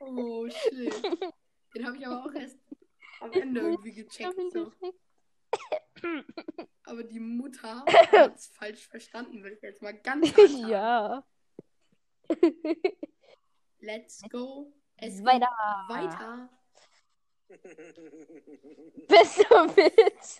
Oh, 0.00 0.48
shit. 0.48 0.92
Den 1.74 1.86
habe 1.86 1.96
ich 1.96 2.06
aber 2.06 2.24
auch 2.24 2.34
erst 2.34 2.58
am 3.20 3.32
Ende 3.32 3.60
irgendwie 3.60 3.92
gecheckt. 3.94 4.34
So. 4.52 4.72
Aber 6.84 7.02
die 7.02 7.20
Mutter 7.20 7.84
hat 8.12 8.36
es 8.36 8.46
falsch 8.48 8.86
verstanden, 8.88 9.42
will 9.42 9.52
ich 9.54 9.62
jetzt 9.62 9.82
mal 9.82 9.94
ganz 9.94 10.28
hart 10.36 10.48
sagen. 10.50 10.68
ja. 10.68 11.26
Let's 13.78 14.22
go. 14.30 14.72
Es 14.96 15.22
Weiter. 15.24 15.48
geht 15.88 15.96
weiter. 15.96 16.50
Bester 19.08 19.76
Witz. 19.76 20.38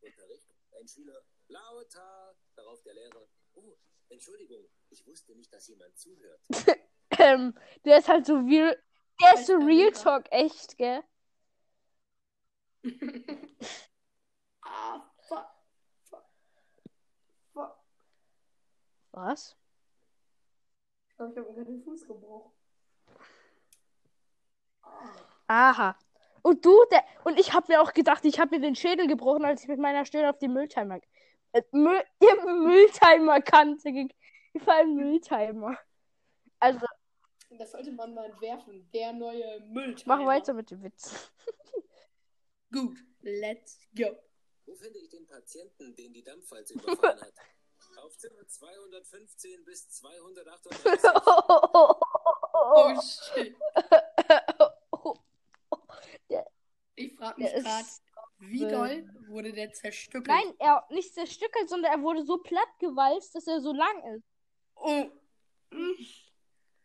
Unterricht. 0.00 0.48
Ein 0.78 0.88
Schüler. 0.88 1.22
Lauter. 1.48 2.36
Darauf 2.56 2.82
der 2.82 2.94
Lehrer. 2.94 3.26
Oh, 3.54 3.76
Entschuldigung, 4.14 4.64
ich 4.90 5.06
wusste 5.06 5.34
nicht, 5.34 5.52
dass 5.52 5.68
jemand 5.68 5.96
zuhört. 5.98 6.40
Ähm, 7.16 7.54
der 7.84 7.98
ist 7.98 8.08
halt 8.08 8.26
so 8.26 8.34
real. 8.38 8.76
Der 9.22 9.34
ist 9.34 9.46
so 9.46 9.54
Real. 9.58 9.92
Talk 9.92 10.24
echt, 10.32 10.76
gell? 10.78 11.04
ah, 14.62 15.00
fuck. 15.28 15.46
Fuck. 16.02 16.24
Fuck. 17.52 17.76
Was? 19.12 19.56
Ich 21.08 21.16
glaube, 21.16 21.32
ich 21.32 21.38
habe 21.38 21.54
gerade 21.54 21.66
den 21.66 21.82
Fuß 21.82 22.06
gebrochen. 22.08 22.50
Aha. 25.46 25.96
Und 26.42 26.64
du, 26.64 26.84
der. 26.90 27.04
Und 27.22 27.38
ich 27.38 27.52
habe 27.52 27.72
mir 27.72 27.80
auch 27.80 27.92
gedacht, 27.92 28.24
ich 28.24 28.40
habe 28.40 28.56
mir 28.56 28.60
den 28.60 28.74
Schädel 28.74 29.06
gebrochen, 29.06 29.44
als 29.44 29.62
ich 29.62 29.68
mit 29.68 29.78
meiner 29.78 30.04
Stirn 30.04 30.26
auf 30.26 30.38
die 30.38 30.48
Mülltimer. 30.48 31.00
Müll, 31.72 32.02
ja, 32.20 32.34
Mülltimer-Kante 32.44 34.08
gefallen. 34.52 34.94
Mülltimer. 34.96 35.78
Also, 36.58 36.86
Das 37.50 37.70
sollte 37.72 37.92
man 37.92 38.14
mal 38.14 38.24
entwerfen. 38.26 38.90
Der 38.92 39.12
neue 39.12 39.60
Mülltimer. 39.60 40.16
mach 40.16 40.26
weiter 40.26 40.52
mit 40.52 40.70
dem 40.70 40.82
Witz. 40.82 41.32
Gut, 42.72 42.98
let's 43.22 43.78
go. 43.96 44.16
Wo 44.66 44.74
finde 44.74 44.98
ich 44.98 45.08
den 45.10 45.26
Patienten, 45.26 45.94
den 45.94 46.12
die 46.12 46.22
Dampfwalze 46.24 46.74
überfahren 46.74 47.20
hat? 47.20 47.34
Auf 48.02 48.16
Zimmer 48.18 48.46
215 48.46 49.64
bis 49.64 49.88
238. 49.90 51.00
Oh, 52.76 52.94
shit. 53.00 53.54
Ich 56.96 57.14
frage 57.14 57.42
mich 57.42 57.52
gerade, 57.52 57.86
wie 58.48 58.60
wild. 58.60 58.72
doll 58.72 59.10
wurde 59.28 59.52
der 59.52 59.72
zerstückelt? 59.72 60.26
Nein, 60.26 60.54
er 60.58 60.86
nicht 60.90 61.14
zerstückelt, 61.14 61.68
sondern 61.68 61.92
er 61.92 62.02
wurde 62.02 62.24
so 62.24 62.38
platt 62.38 62.78
gewalzt, 62.78 63.34
dass 63.34 63.46
er 63.46 63.60
so 63.60 63.72
lang 63.72 64.16
ist. 64.16 64.24
Oh. 64.76 65.10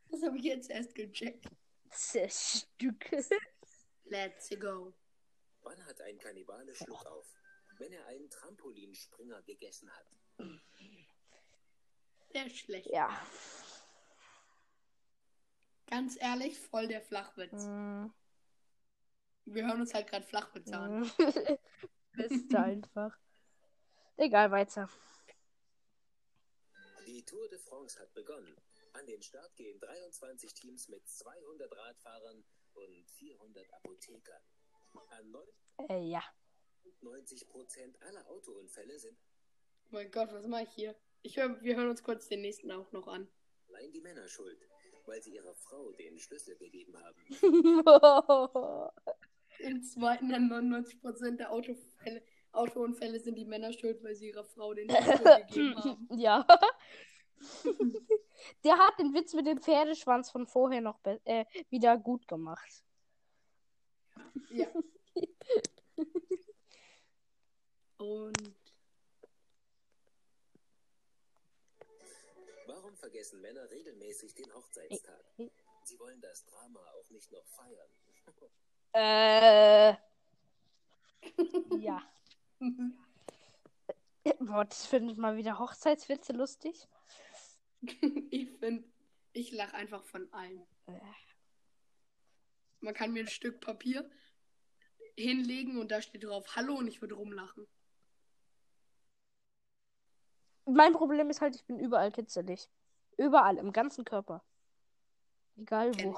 Das 0.10 0.24
habe 0.24 0.38
ich 0.38 0.44
jetzt 0.44 0.70
erst 0.70 0.96
gecheckt. 0.96 1.46
Zerstückelt. 1.92 3.30
Let's 4.06 4.50
go. 4.60 4.94
Wann 5.62 5.86
hat 5.86 6.02
ein 6.02 6.18
Kannibale 6.18 6.74
Schluck 6.74 7.06
auf? 7.06 7.28
Wenn 7.78 7.94
er 7.94 8.06
einen 8.08 8.30
Trampolinspringer 8.30 9.42
gegessen 9.44 9.90
hat. 9.92 10.06
Sehr 12.32 12.50
schlecht. 12.50 12.90
Ja. 12.92 13.10
Ganz 15.88 16.18
ehrlich, 16.20 16.60
voll 16.60 16.88
der 16.88 17.02
Flachwitz. 17.02 17.66
Mm. 17.66 18.08
Wir 19.54 19.68
hören 19.68 19.82
uns 19.82 19.94
halt 19.94 20.08
gerade 20.08 20.26
Flachwitze 20.26 20.78
an. 20.78 21.12
Beste 22.14 22.60
einfach. 22.60 23.18
Egal, 24.18 24.52
weiter. 24.52 24.90
Die 27.08 27.26
Tour 27.26 27.48
de 27.50 27.58
France 27.58 28.00
hat 28.00 28.14
begonnen. 28.14 28.56
An 28.94 29.06
den 29.08 29.22
Start 29.22 29.56
gehen 29.56 29.80
23 29.80 30.54
Teams 30.54 30.88
mit 30.90 31.08
200 31.08 31.76
Radfahrern 31.76 32.44
und 32.74 33.12
400 33.12 33.74
Apothekern. 33.74 34.42
An 35.10 35.36
Äh, 35.90 36.04
ja. 36.10 36.24
90 37.02 37.48
Prozent 37.48 38.02
aller 38.02 38.28
Autounfälle 38.28 39.00
sind 39.00 39.18
Oh 39.92 39.96
mein 39.96 40.12
Gott, 40.12 40.32
was 40.32 40.46
mache 40.46 40.64
ich 40.64 40.72
hier? 40.72 40.96
Ich 41.24 41.38
hör, 41.38 41.60
wir 41.64 41.76
hören 41.76 41.90
uns 41.90 42.04
kurz 42.04 42.28
den 42.28 42.42
nächsten 42.42 42.72
auch 42.72 42.92
noch 42.92 43.08
an. 43.08 43.28
allein 43.70 43.92
die 43.92 44.02
Männer 44.02 44.28
schuld, 44.28 44.70
weil 45.06 45.22
sie 45.24 45.34
ihrer 45.34 45.56
Frau 45.56 45.92
den 45.94 46.20
Schlüssel 46.20 46.56
gegeben 46.58 46.96
haben. 46.98 47.18
Im 49.60 49.84
zweiten 49.84 50.34
an 50.34 50.50
99% 50.50 51.38
der 51.38 51.52
Autofälle, 51.52 52.24
Autounfälle 52.52 53.20
sind 53.20 53.36
die 53.36 53.46
Männer 53.46 53.72
schuld, 53.74 54.04
weil 54.04 54.16
sie 54.16 54.28
ihrer 54.30 54.44
Frau 54.44 54.74
den 54.74 54.90
Schlüssel 54.90 55.46
gegeben 55.48 55.76
haben. 55.84 56.08
ja. 56.18 56.46
Der 58.64 58.78
hat 58.78 58.98
den 59.00 59.14
Witz 59.14 59.34
mit 59.34 59.48
dem 59.48 59.62
Pferdeschwanz 59.62 60.32
von 60.32 60.48
vorher 60.48 60.82
noch 60.82 61.00
äh, 61.04 61.46
wieder 61.70 61.98
gut 61.98 62.28
gemacht. 62.28 62.84
Ja. 64.50 64.68
Und 67.98 68.56
Warum 72.68 72.96
vergessen 72.96 73.42
Männer 73.42 73.70
regelmäßig 73.72 74.36
den 74.36 74.54
Hochzeitstag? 74.54 75.26
Sie 75.84 76.00
wollen 76.00 76.22
das 76.22 76.46
Drama 76.46 76.80
auch 76.80 77.10
nicht 77.10 77.32
noch 77.32 77.46
feiern. 77.48 77.90
Äh. 78.94 79.94
ja. 81.80 82.02
Boah, 84.40 84.66
das 84.66 84.86
findet 84.86 85.18
mal 85.18 85.38
wieder 85.38 85.60
Hochzeitswitze 85.60 86.34
lustig. 86.34 86.88
ich 87.82 88.50
finde, 88.60 88.84
ich 89.34 89.52
lache 89.52 89.76
einfach 89.76 90.04
von 90.04 90.32
allem. 90.34 90.66
Äh. 90.88 91.00
Man 92.82 92.94
kann 92.94 93.12
mir 93.12 93.24
ein 93.24 93.28
Stück 93.28 93.60
Papier 93.62 94.10
hinlegen 95.16 95.78
und 95.78 95.92
da 95.92 96.02
steht 96.02 96.24
drauf 96.24 96.56
Hallo 96.56 96.76
und 96.76 96.88
ich 96.88 97.02
würde 97.02 97.16
rumlachen. 97.16 97.68
Mein 100.66 100.94
Problem 100.94 101.30
ist 101.30 101.42
halt, 101.42 101.56
ich 101.56 101.66
bin 101.66 101.80
überall 101.80 102.12
kitzelig. 102.12 102.70
Überall, 103.18 103.58
im 103.58 103.74
ganzen 103.74 104.06
Körper. 104.06 104.44
Egal 105.58 105.94
wo. 106.04 106.18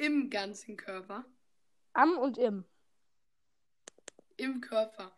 Im 0.00 0.30
ganzen 0.30 0.78
Körper. 0.78 1.26
Am 1.92 2.16
und 2.16 2.38
im. 2.38 2.64
Im 4.38 4.62
Körper. 4.62 5.14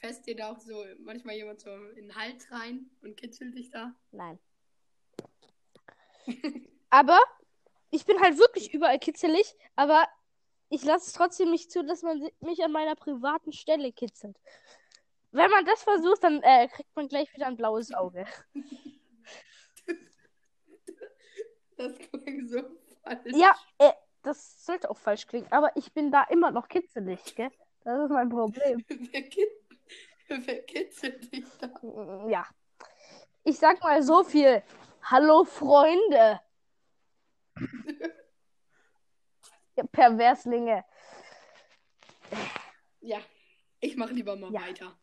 Fest 0.00 0.26
dir 0.26 0.36
da 0.36 0.52
auch 0.52 0.58
so 0.58 0.86
manchmal 1.00 1.34
jemand 1.34 1.60
so 1.60 1.68
in 1.90 2.08
den 2.08 2.14
Hals 2.14 2.50
rein 2.50 2.88
und 3.02 3.18
kitzelt 3.18 3.54
dich 3.54 3.68
da? 3.68 3.94
Nein. 4.10 4.38
aber 6.88 7.20
ich 7.90 8.06
bin 8.06 8.18
halt 8.22 8.38
wirklich 8.38 8.72
überall 8.72 8.98
kitzelig, 8.98 9.54
aber 9.76 10.08
ich 10.70 10.82
lasse 10.82 11.08
es 11.08 11.12
trotzdem 11.12 11.50
nicht 11.50 11.70
zu, 11.70 11.84
dass 11.84 12.00
man 12.00 12.26
mich 12.40 12.64
an 12.64 12.72
meiner 12.72 12.94
privaten 12.94 13.52
Stelle 13.52 13.92
kitzelt. 13.92 14.40
Wenn 15.30 15.50
man 15.50 15.66
das 15.66 15.82
versucht, 15.82 16.24
dann 16.24 16.40
äh, 16.42 16.68
kriegt 16.68 16.96
man 16.96 17.08
gleich 17.08 17.34
wieder 17.34 17.48
ein 17.48 17.58
blaues 17.58 17.92
Auge. 17.92 18.24
Das 21.76 21.98
klingt 21.98 22.48
so 22.48 22.62
falsch. 23.04 23.34
Ja, 23.36 23.54
äh, 23.78 23.92
das 24.22 24.64
sollte 24.64 24.90
auch 24.90 24.96
falsch 24.98 25.26
klingen, 25.26 25.50
aber 25.52 25.76
ich 25.76 25.92
bin 25.92 26.10
da 26.10 26.22
immer 26.24 26.50
noch 26.50 26.68
kitzelig, 26.68 27.34
gell? 27.34 27.50
Das 27.84 28.02
ist 28.04 28.10
mein 28.10 28.28
Problem. 28.30 28.84
Wer, 28.88 29.22
kit 29.28 29.48
wer 30.28 30.62
kitzelt 30.64 31.30
dich 31.32 31.44
da? 31.60 31.66
Mm, 31.82 32.28
Ja. 32.30 32.46
Ich 33.44 33.58
sag 33.58 33.82
mal 33.82 34.02
so 34.02 34.24
viel. 34.24 34.62
Hallo 35.02 35.44
Freunde. 35.44 36.40
Ihr 39.76 39.84
Perverslinge. 39.84 40.84
Ja, 43.00 43.20
ich 43.80 43.96
mache 43.96 44.14
lieber 44.14 44.34
mal 44.36 44.50
Ja. 44.52 44.62
weiter. 44.62 44.98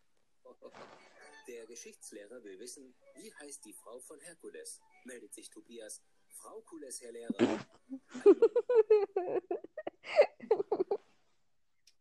Der 1.48 1.66
Geschichtslehrer 1.68 2.44
will 2.44 2.58
wissen, 2.60 2.96
wie 3.16 3.32
heißt 3.36 3.64
die 3.66 3.74
Frau 3.74 4.00
von 4.00 4.20
Herkules? 4.22 4.80
Meldet 5.04 5.34
sich 5.34 5.50
Tobias. 5.50 6.02
Frau 6.42 6.62
Kules, 6.62 7.02
Herr 7.02 7.12
Lehrer. 7.12 7.32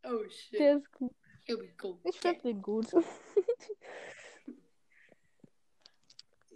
Oh 0.02 0.28
shit. 0.28 0.58
Der 0.58 0.78
ist 0.78 0.90
gut. 0.92 1.14
Here 1.44 1.60
we 1.60 1.68
go. 1.76 2.00
Ich 2.04 2.18
finde 2.18 2.40
den 2.40 2.62
gut. 2.62 2.86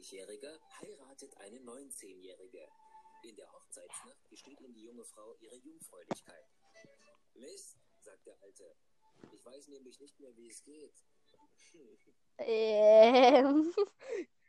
80-Jähriger 0.04 0.58
heiratet 0.80 1.36
eine 1.38 1.58
19-Jährige. 1.58 2.66
In 3.22 3.36
der 3.36 3.52
Hochzeitsnacht 3.52 4.28
gesteht 4.30 4.60
ihm 4.60 4.72
die 4.72 4.84
junge 4.84 5.04
Frau 5.04 5.36
ihre 5.40 5.56
Jungfräulichkeit. 5.56 6.46
Mist, 7.34 7.78
sagt 8.00 8.26
der 8.26 8.40
Alte. 8.42 8.76
Ich 9.32 9.44
weiß 9.44 9.68
nämlich 9.68 10.00
nicht 10.00 10.18
mehr, 10.20 10.34
wie 10.36 10.48
es 10.48 10.62
geht. 10.64 10.94
Ähm, 12.38 13.74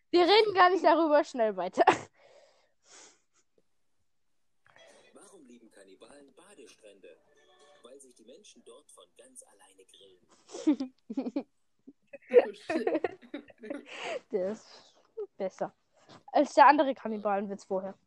wir 0.10 0.26
reden 0.26 0.54
gar 0.54 0.70
nicht 0.70 0.84
darüber. 0.84 1.24
Schnell 1.24 1.56
weiter. 1.58 1.86
Warum 5.14 5.46
lieben 5.46 5.70
Kannibalen 5.96 6.36
Badestrände? 6.36 7.18
Weil 7.84 8.00
sich 8.00 8.16
die 8.16 8.26
Menschen 8.26 8.64
dort 8.66 8.90
von 8.92 9.06
ganz 9.18 9.44
alleine 9.44 9.86
grillen. 9.86 10.28
Der 14.32 14.52
ist 14.52 14.94
besser. 15.38 15.74
Als 16.32 16.54
der 16.54 16.68
andere 16.68 16.94
Kannibalenwitz 16.94 17.66
vorher. 17.66 17.98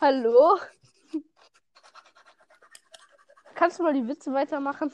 Hallo? 0.00 0.58
Kannst 3.54 3.78
du 3.78 3.82
mal 3.82 3.92
die 3.94 4.06
Witze 4.06 4.32
weitermachen? 4.32 4.92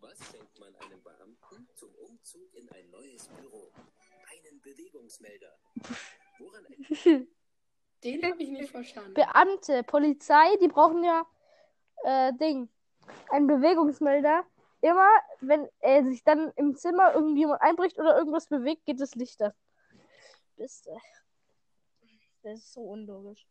Was 0.00 0.18
schenkt 0.30 0.58
man 0.58 0.74
einem 0.76 1.02
Beamten 1.02 1.68
zum 1.74 1.94
Umzug 1.96 2.54
in 2.54 2.68
ein 2.70 2.90
neues 2.90 3.28
Büro? 3.28 3.70
Einen 4.26 4.60
Bewegungsmelder. 4.62 5.58
Woran 6.44 6.64
Den 8.04 8.22
habe 8.22 8.42
ich 8.42 8.50
nicht 8.50 8.70
verstanden. 8.70 9.14
Beamte, 9.14 9.82
Polizei, 9.82 10.56
die 10.60 10.68
brauchen 10.68 11.02
ja 11.02 11.26
äh, 12.04 12.34
Ding. 12.34 12.68
Einen 13.30 13.46
Bewegungsmelder. 13.46 14.44
Immer, 14.82 15.08
wenn 15.40 15.66
äh, 15.80 16.04
sich 16.04 16.22
dann 16.22 16.52
im 16.56 16.76
Zimmer 16.76 17.14
irgendjemand 17.14 17.62
einbricht 17.62 17.98
oder 17.98 18.18
irgendwas 18.18 18.46
bewegt, 18.46 18.84
geht 18.84 19.00
das 19.00 19.14
Licht 19.14 19.40
an. 19.40 19.54
Bist 20.56 20.86
du. 20.86 20.98
Das 22.42 22.58
ist 22.58 22.74
so 22.74 22.82
unlogisch. 22.82 23.46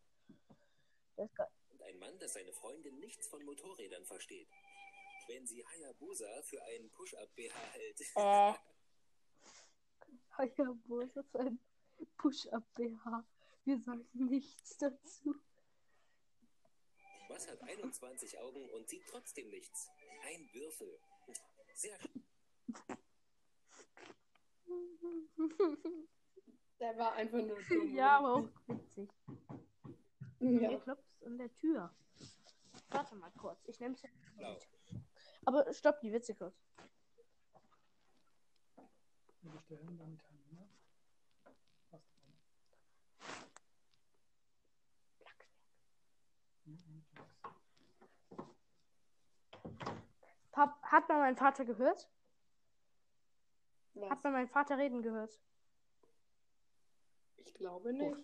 Ein 1.18 1.98
Mann, 1.98 2.18
das 2.20 2.34
seine 2.34 2.54
Freundin 2.54 3.00
nichts 3.00 3.28
von 3.28 3.44
Motorrädern 3.44 4.06
versteht. 4.06 4.48
Wenn 5.28 5.48
sie 5.48 5.66
Hayabusa 5.66 6.44
für 6.44 6.62
einen 6.64 6.92
Push-Up-BH 6.92 7.56
hält. 7.74 8.02
Äh. 8.16 8.54
Hayabusa 10.38 11.22
ist 11.22 11.36
ein 11.36 11.60
Push-Up-BH. 12.18 13.26
Wir 13.66 13.80
sagen 13.80 14.06
nichts 14.14 14.78
dazu. 14.78 15.36
Was 17.30 17.48
hat 17.48 17.62
21 17.62 18.38
Augen 18.40 18.70
und 18.72 18.88
sieht 18.90 19.06
trotzdem 19.08 19.50
nichts? 19.50 19.90
Ein 20.24 20.50
Würfel. 20.54 21.00
Sehr 21.74 21.98
sch- 22.00 22.98
Der 26.80 26.98
war 26.98 27.14
einfach 27.14 27.38
nur 27.42 27.62
dumm. 27.64 27.88
ja, 27.96 28.18
aber 28.20 28.34
auch 28.36 28.50
witzig. 28.68 29.10
Ja. 30.40 30.60
Hier 30.70 30.80
klopft 30.82 31.24
an 31.26 31.38
der 31.38 31.54
Tür. 31.56 31.96
Warte 32.90 33.16
mal 33.16 33.32
kurz. 33.32 33.66
Ich 33.68 33.80
nehme 33.80 33.96
es 33.96 34.02
jetzt. 34.02 34.36
blau. 34.38 34.60
Aber 35.46 35.74
stopp 35.74 36.00
die 36.02 36.12
Witze 36.12 36.36
kurz. 36.36 36.56
Wir 39.42 39.52
bestellen 39.52 39.98
dann 39.98 40.18
Termine. 40.20 40.70
Was 41.92 42.02
dran? 42.20 42.34
Mhm, 46.66 47.04
nix. 47.20 47.34
Pap 50.54 50.82
hat 50.84 51.10
man 51.10 51.20
meinen 51.20 51.36
Vater 51.36 51.66
gehört? 51.66 52.08
Was? 53.96 54.10
Hat 54.10 54.24
man 54.24 54.34
meinen 54.34 54.48
Vater 54.48 54.78
reden 54.78 55.02
gehört? 55.02 55.42
Ich 57.38 57.54
glaube 57.54 57.92
nicht. 57.92 58.16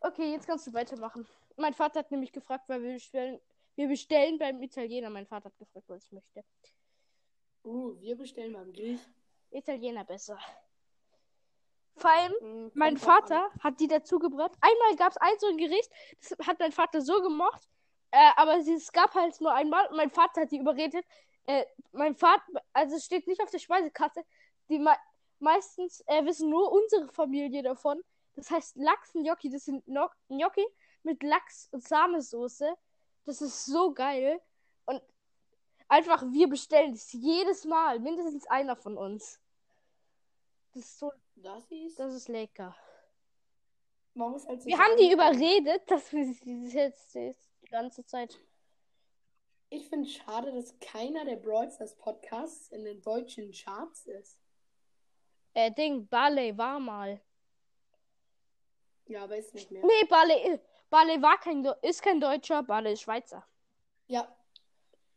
Okay, 0.00 0.32
jetzt 0.32 0.46
kannst 0.46 0.66
du 0.66 0.74
weitermachen. 0.74 1.26
Mein 1.56 1.74
Vater 1.74 2.00
hat 2.00 2.10
nämlich 2.10 2.32
gefragt, 2.32 2.68
weil 2.68 2.82
wir 2.82 2.92
bestellen, 2.92 3.40
wir 3.76 3.88
bestellen 3.88 4.38
beim 4.38 4.60
Italiener. 4.62 5.10
Mein 5.10 5.26
Vater 5.26 5.46
hat 5.46 5.58
gefragt, 5.58 5.88
was 5.88 6.04
ich 6.04 6.12
möchte. 6.12 6.44
Uh, 7.64 7.98
wir 8.00 8.16
bestellen 8.16 8.52
beim 8.52 8.72
Griech. 8.72 9.00
Italiener 9.50 10.04
besser. 10.04 10.38
Vor 11.96 12.10
allem, 12.10 12.34
Hm, 12.40 12.70
mein 12.74 12.96
Vater 12.98 13.48
hat 13.60 13.80
die 13.80 13.88
dazu 13.88 14.18
gebracht. 14.18 14.52
Einmal 14.60 14.96
gab 14.96 15.12
es 15.12 15.16
ein 15.16 15.38
so 15.38 15.46
ein 15.46 15.56
Gericht, 15.56 15.90
das 16.20 16.46
hat 16.46 16.58
mein 16.58 16.72
Vater 16.72 17.00
so 17.00 17.22
gemocht. 17.22 17.68
Äh, 18.10 18.30
aber 18.36 18.58
es 18.58 18.92
gab 18.92 19.14
halt 19.14 19.40
nur 19.40 19.52
einmal 19.54 19.86
und 19.88 19.96
mein 19.96 20.10
Vater 20.10 20.42
hat 20.42 20.50
die 20.50 20.58
überredet. 20.58 21.04
Äh, 21.46 21.64
mein 21.92 22.14
Vater, 22.14 22.42
also 22.72 22.96
es 22.96 23.04
steht 23.04 23.26
nicht 23.26 23.40
auf 23.40 23.50
der 23.50 23.58
Speisekarte. 23.58 24.24
Die 24.68 24.78
mei 24.78 24.96
meistens 25.38 26.02
äh, 26.06 26.24
wissen 26.24 26.48
nur 26.48 26.72
unsere 26.72 27.08
Familie 27.08 27.62
davon. 27.62 28.02
Das 28.34 28.50
heißt 28.50 28.76
Lachs-Gnocchi, 28.76 29.50
das 29.50 29.64
sind 29.64 29.86
no 29.86 30.08
Gnocchi 30.28 30.66
mit 31.02 31.22
Lachs 31.22 31.68
und 31.72 31.82
Sahnesoße. 31.86 32.74
Das 33.24 33.40
ist 33.40 33.66
so 33.66 33.92
geil. 33.92 34.40
Und 34.86 35.02
einfach, 35.88 36.22
wir 36.32 36.48
bestellen 36.48 36.92
das 36.92 37.12
jedes 37.12 37.64
Mal. 37.64 38.00
Mindestens 38.00 38.46
einer 38.46 38.76
von 38.76 38.96
uns. 38.96 39.40
Das 40.72 40.84
ist 40.84 40.98
so, 40.98 41.12
Das 41.36 41.70
ist. 41.70 41.98
das 41.98 42.14
ist 42.14 42.28
lecker. 42.28 42.76
Halt 44.18 44.64
Wir 44.64 44.78
haben 44.78 44.96
die 44.98 45.12
überredet, 45.12 45.90
dass 45.90 46.10
wir 46.12 46.24
sie 46.24 46.68
jetzt 46.68 47.14
die 47.14 47.68
ganze 47.70 48.04
Zeit. 48.06 48.38
Ich 49.68 49.88
finde 49.88 50.06
es 50.08 50.14
schade, 50.14 50.52
dass 50.52 50.78
keiner 50.78 51.24
der 51.24 51.36
Brawl 51.36 51.70
Stars 51.70 51.96
Podcasts 51.96 52.68
in 52.68 52.84
den 52.84 53.02
deutschen 53.02 53.50
Charts 53.52 54.06
ist. 54.06 54.38
Äh, 55.54 55.72
Ding, 55.72 56.06
Barley 56.08 56.56
war 56.56 56.78
mal. 56.78 57.20
Ja, 59.06 59.24
aber 59.24 59.36
ist 59.36 59.54
nicht 59.54 59.70
mehr. 59.70 59.84
Nee, 59.84 60.04
Barley, 60.08 60.60
Barley 60.90 61.20
war 61.22 61.38
kein, 61.38 61.64
ist 61.82 62.02
kein 62.02 62.20
Deutscher, 62.20 62.62
Barley 62.62 62.92
ist 62.92 63.02
Schweizer. 63.02 63.46
Ja. 64.06 64.28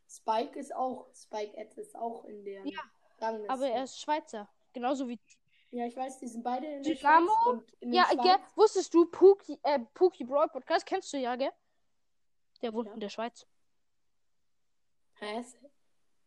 Spike 0.08 0.58
ist 0.60 0.74
auch. 0.76 1.08
Spike 1.14 1.56
Ed 1.56 1.74
ist 1.78 1.96
auch 1.96 2.26
in 2.26 2.44
der 2.44 2.66
Ja, 2.66 2.80
Rangliste. 3.20 3.50
Aber 3.54 3.70
er 3.70 3.84
ist 3.84 4.00
Schweizer. 4.02 4.50
Genauso 4.74 5.08
wie. 5.08 5.20
Ja, 5.72 5.86
ich 5.86 5.96
weiß, 5.96 6.18
die 6.20 6.28
sind 6.28 6.44
beide 6.44 6.66
in 6.66 6.82
der 6.82 6.96
Dynamo? 6.96 7.28
Schweiz 7.28 7.46
und 7.48 7.74
in 7.82 7.94
Ja, 7.94 8.06
der 8.12 8.18
gell, 8.24 8.32
Schweiz. 8.40 8.58
wusstest 8.58 8.94
du, 8.94 9.06
Puki, 9.06 9.60
äh, 9.62 9.78
Puki 9.94 10.24
Brawl 10.24 10.48
Podcast 10.50 10.86
kennst 10.88 11.14
du 11.14 11.18
ja, 11.18 11.36
gell? 11.36 11.52
Der 12.64 12.74
wohnt 12.74 12.88
Ja. 12.88 12.94
in 12.96 13.00
der 13.00 13.10
Schweiz. 13.10 13.46
Hä? 15.20 15.44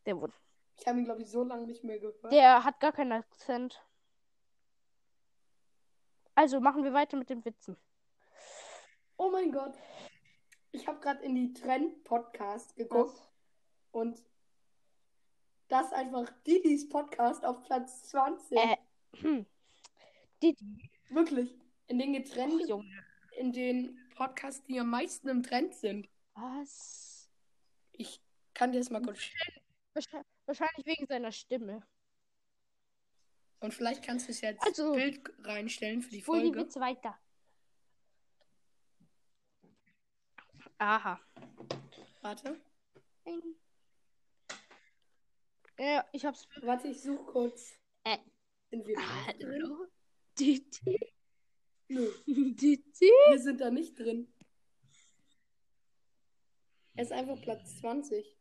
Der 0.07 0.20
wohnt. 0.20 0.35
Ich 0.78 0.87
habe 0.87 0.98
ihn, 0.98 1.05
glaube 1.05 1.22
ich, 1.22 1.31
so 1.31 1.44
lange 1.44 1.66
nicht 1.66 1.85
mehr 1.85 1.98
gehört. 1.98 2.33
Der 2.33 2.64
hat 2.64 2.81
gar 2.81 2.92
keinen 2.92 3.12
Akzent. 3.12 3.85
Also 6.35 6.61
machen 6.61 6.83
wir 6.83 6.92
weiter 6.92 7.16
mit 7.16 7.31
den 7.31 7.44
Witzen. 7.44 7.76
Oh 9.16 9.31
mein 9.31 9.52
Gott. 9.52 9.74
Ich 10.72 10.87
habe 10.87 10.98
gerade 11.00 11.22
in 11.22 11.35
die 11.35 11.52
Trend-Podcast 11.52 12.74
geguckt 12.76 13.20
und 13.90 14.18
das 15.68 15.92
einfach 15.92 16.31
Didis 16.46 16.88
Podcast 16.88 17.44
auf 17.44 17.62
Platz 17.64 18.09
20. 18.09 18.59
Äh, 18.59 18.76
hm. 19.16 19.46
Didi. 20.42 20.90
Wirklich. 21.11 21.55
In 21.88 21.98
den 21.98 22.14
Och, 22.16 22.68
Junge. 22.68 23.05
in 23.37 23.52
den 23.52 23.98
Podcasts, 24.16 24.64
die 24.64 24.81
am 24.81 24.88
meisten 24.90 25.28
im 25.28 25.42
Trend 25.42 25.74
sind. 25.74 26.09
Was? 26.35 27.31
Ich 27.92 28.22
kann 28.55 28.73
dir 28.73 28.79
das 28.79 28.91
mal 28.91 29.03
kurz. 29.03 29.19
Wahrscheinlich, 29.95 30.27
wahrscheinlich 30.47 30.87
wegen 30.87 31.07
seiner 31.07 31.33
Stimme. 31.33 31.87
Und 33.61 33.73
vielleicht 33.75 34.03
kannst 34.05 34.27
du 34.29 34.33
es 34.33 34.41
jetzt 34.41 34.62
Also- 34.62 34.93
Bild 34.93 35.21
reinstellen 35.45 36.03
für 36.03 36.11
die 36.11 36.27
Hol 36.27 36.41
die 36.41 36.47
Folge. 36.49 36.61
Witze 36.61 36.81
weiter. 36.81 37.19
Aha. 40.79 41.21
Warte. 42.23 42.61
Ja, 45.79 46.05
ich 46.12 46.25
hab's. 46.25 46.49
Warte, 46.62 46.88
ich 46.88 47.01
suche 47.01 47.25
kurz. 47.25 47.73
Äh. 48.05 48.19
Sind 48.71 48.87
wir 48.87 48.97
drin? 48.97 49.05
Hallo? 49.53 49.87
Didi. 50.38 51.12
Nö, 51.88 52.11
Didi. 52.27 52.83
wir 53.31 53.38
sind 53.38 53.61
da 53.61 53.71
nicht 53.71 53.99
drin. 53.99 54.33
Er 56.95 57.03
ist 57.05 57.12
einfach 57.12 57.41
Platz 57.43 57.79
20. 57.81 58.37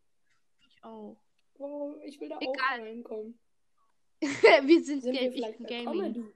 Oh. 0.84 1.16
Warum? 1.58 2.02
Ich 2.02 2.20
will 2.20 2.30
da 2.30 2.38
auch 2.38 2.42
Egal. 2.42 2.82
reinkommen. 2.82 3.40
wir 4.22 4.84
sind, 4.84 5.02
Sind 5.02 5.14
Ga 5.16 5.22
wir 5.22 5.34
ich 5.34 5.58
bin 5.58 5.66
Gaming. 5.68 6.34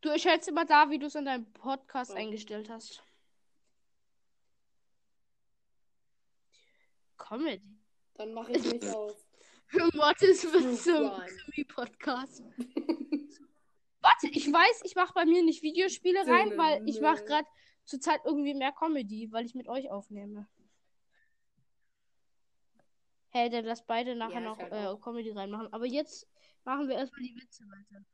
Du 0.00 0.08
erscheinst 0.08 0.48
immer 0.48 0.64
da, 0.64 0.88
wie 0.90 0.98
du 0.98 1.06
es 1.06 1.14
in 1.14 1.24
deinem 1.26 1.50
Podcast 1.52 2.12
Oh. 2.12 2.14
eingestellt 2.14 2.70
hast. 2.70 3.02
Comedy. 7.18 7.62
Dann 8.14 8.32
mache 8.32 8.52
ich 8.52 8.64
mich 8.72 8.88
auf. 8.88 9.14
Mortis 9.94 10.42
wird 10.44 10.76
zum. 10.78 11.10
Krimi-Podcast. 11.10 12.42
Warte, 14.02 14.28
ich 14.32 14.50
weiß, 14.50 14.82
ich 14.84 14.94
mache 14.94 15.12
bei 15.14 15.26
mir 15.26 15.42
nicht 15.42 15.62
Videospiele 15.62 16.26
rein, 16.26 16.56
weil 16.56 16.88
ich 16.88 17.00
mache 17.00 17.24
gerade 17.24 17.46
zurzeit 17.84 18.20
irgendwie 18.24 18.54
mehr 18.54 18.72
Comedy, 18.72 19.30
weil 19.30 19.44
ich 19.44 19.54
mit 19.54 19.68
euch 19.68 19.90
aufnehme. 19.90 20.48
Hey, 23.30 23.48
dann 23.48 23.64
lass 23.64 23.86
beide 23.86 24.16
nachher 24.16 24.40
ich 24.40 24.44
noch 24.44 24.58
halt 24.58 24.72
äh. 24.72 25.00
Comedy 25.00 25.30
reinmachen. 25.30 25.72
Aber 25.72 25.86
jetzt 25.86 26.28
machen 26.64 26.88
wir 26.88 26.96
erstmal 26.96 27.22
die 27.22 27.36
Witze 27.36 27.64
weiter. 27.64 28.04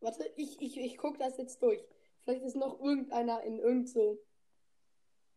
Warte, 0.00 0.32
ich, 0.36 0.60
ich, 0.60 0.78
ich 0.78 0.96
gucke 0.96 1.18
das 1.18 1.36
jetzt 1.36 1.62
durch. 1.62 1.84
Vielleicht 2.20 2.42
ist 2.42 2.56
noch 2.56 2.80
irgendeiner 2.80 3.42
in 3.42 3.58
irgend 3.58 3.88
so. 3.90 4.18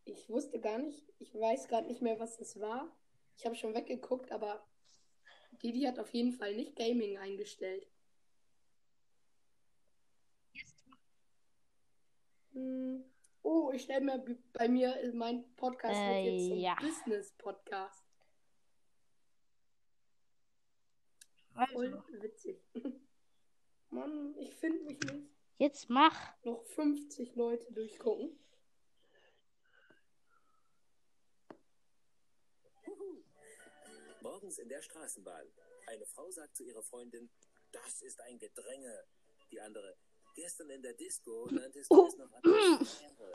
Ich 0.06 0.30
wusste 0.30 0.60
gar 0.60 0.78
nicht, 0.78 1.14
ich 1.20 1.34
weiß 1.36 1.68
gerade 1.68 1.88
nicht 1.88 2.02
mehr, 2.02 2.20
was 2.20 2.38
das 2.38 2.60
war. 2.60 2.90
Ich 3.38 3.46
habe 3.46 3.56
schon 3.56 3.74
weggeguckt, 3.74 4.32
aber 4.32 4.66
Didi 5.62 5.84
hat 5.84 6.00
auf 6.00 6.14
jeden 6.14 6.34
Fall 6.34 6.56
nicht 6.56 6.76
Gaming 6.76 7.18
eingestellt. 7.18 7.88
Hm. 12.54 13.04
Oh, 13.44 13.72
ich 13.74 13.84
stelle 13.84 14.02
mir 14.02 14.24
bei 14.54 14.68
mir 14.70 15.12
mein 15.14 15.44
Podcast 15.56 15.96
Äh, 15.96 16.30
jetzt 16.38 16.48
zum 16.48 16.58
ja. 16.58 16.76
Business-Podcast. 16.80 18.04
Also, 21.56 21.74
Voll 21.74 22.04
witzig. 22.22 22.64
Mann, 23.90 24.36
ich 24.40 24.56
finde 24.56 24.84
mich 24.86 25.00
nicht. 25.02 25.30
jetzt 25.60 25.90
mach. 25.90 26.34
Noch 26.44 26.64
50 26.64 27.36
Leute 27.36 27.72
durchgucken. 27.74 28.40
Morgens 34.22 34.58
in 34.58 34.70
der 34.70 34.82
Straßenbahn. 34.82 35.48
Eine 35.88 36.06
Frau 36.06 36.30
sagt 36.32 36.56
zu 36.56 36.64
ihrer 36.64 36.82
Freundin, 36.84 37.30
das 37.72 38.02
ist 38.02 38.22
ein 38.22 38.40
Gedränge. 38.40 39.06
Die 39.52 39.60
andere, 39.62 39.96
gestern 40.34 40.70
in 40.70 40.82
der 40.82 40.94
Disco 40.94 41.48
nanntest 41.52 41.92
du 41.92 42.08
es 42.08 42.18
noch 42.18 42.32
Atmosphäre. 42.32 43.34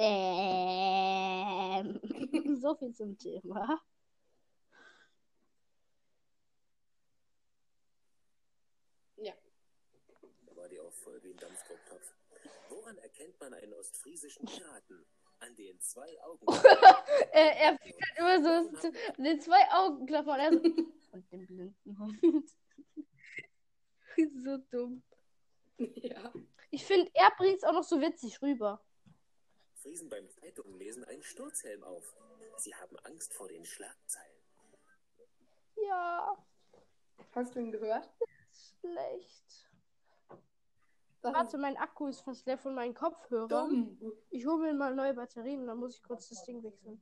Ähm, 0.00 2.00
so 2.60 2.76
viel 2.76 2.94
zum 2.94 3.18
Thema. 3.18 3.82
Ja. 9.16 9.34
Da 10.46 10.56
war 10.56 10.68
die 10.68 10.78
auch 10.78 10.92
voll 10.92 11.20
wie 11.24 11.30
ein 11.30 11.36
Dampfdrucktopf. 11.36 12.14
Woran 12.68 12.96
erkennt 12.98 13.40
man 13.40 13.54
einen 13.54 13.74
ostfriesischen 13.74 14.46
Piraten? 14.46 15.04
An 15.40 15.54
den 15.54 15.78
zwei 15.80 16.20
Augen. 16.22 16.46
Äh, 17.32 17.62
er 17.62 17.78
fliegt 17.78 18.00
halt 18.00 18.18
immer 18.18 18.42
so 18.42 18.70
zu 18.78 18.92
den 19.18 19.40
zwei 19.40 19.60
Augenklappen 19.70 20.32
und 20.32 20.40
er 20.40 20.52
so. 20.52 20.58
und 21.12 21.32
den 21.32 21.46
blinden 21.46 21.98
Hund. 21.98 22.50
so 24.44 24.56
dumm. 24.70 25.02
Ja. 26.02 26.32
Ich 26.70 26.84
finde, 26.84 27.10
er 27.14 27.30
bringt 27.36 27.58
es 27.58 27.64
auch 27.64 27.72
noch 27.72 27.84
so 27.84 28.00
witzig 28.00 28.42
rüber. 28.42 28.82
Friesen 29.74 30.08
beim 30.08 30.28
Zeitunglesen 30.28 31.04
einen 31.04 31.22
Sturzhelm 31.22 31.82
auf. 31.84 32.14
Sie 32.56 32.74
haben 32.74 32.96
Angst 33.04 33.32
vor 33.32 33.48
den 33.48 33.64
Schlagzeilen. 33.64 34.36
Ja, 35.76 36.36
Hast 37.32 37.54
du 37.54 37.60
ihn 37.60 37.70
gehört? 37.70 38.10
schlecht. 38.80 39.68
Das 41.20 41.32
Warte, 41.34 41.58
mein 41.58 41.76
Akku 41.76 42.06
ist 42.08 42.20
fast 42.20 42.46
leer 42.46 42.58
von 42.58 42.74
meinen 42.74 42.94
Kopfhörern. 42.94 43.48
dumm. 43.48 44.12
Ich 44.30 44.46
hole 44.46 44.58
mir 44.58 44.74
mal 44.74 44.94
neue 44.94 45.14
Batterien, 45.14 45.66
dann 45.66 45.78
muss 45.78 45.96
ich 45.96 46.02
kurz 46.02 46.28
das 46.28 46.44
Ding 46.44 46.62
wechseln. 46.62 47.00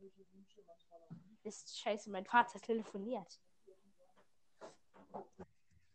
Ist 1.43 1.79
scheiße, 1.79 2.11
mein 2.11 2.25
Vater 2.27 2.61
telefoniert. 2.61 3.41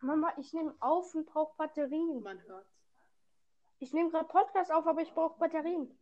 Mama, 0.02 0.34
ich 0.38 0.52
nehme 0.54 0.76
auf 0.80 1.14
und 1.14 1.26
brauche 1.26 1.56
Batterien. 1.58 2.24
Man 2.24 2.42
hört. 2.44 2.68
Ich 3.80 3.94
nehme 3.94 4.10
gerade 4.10 4.28
Podcast 4.28 4.72
auf, 4.72 4.86
aber 4.88 5.02
ich 5.02 5.14
brauche 5.14 5.38
Batterien. 5.40 5.98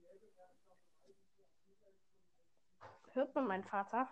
Hört 3.13 3.35
man 3.35 3.47
meinen 3.47 3.63
Vater? 3.63 4.07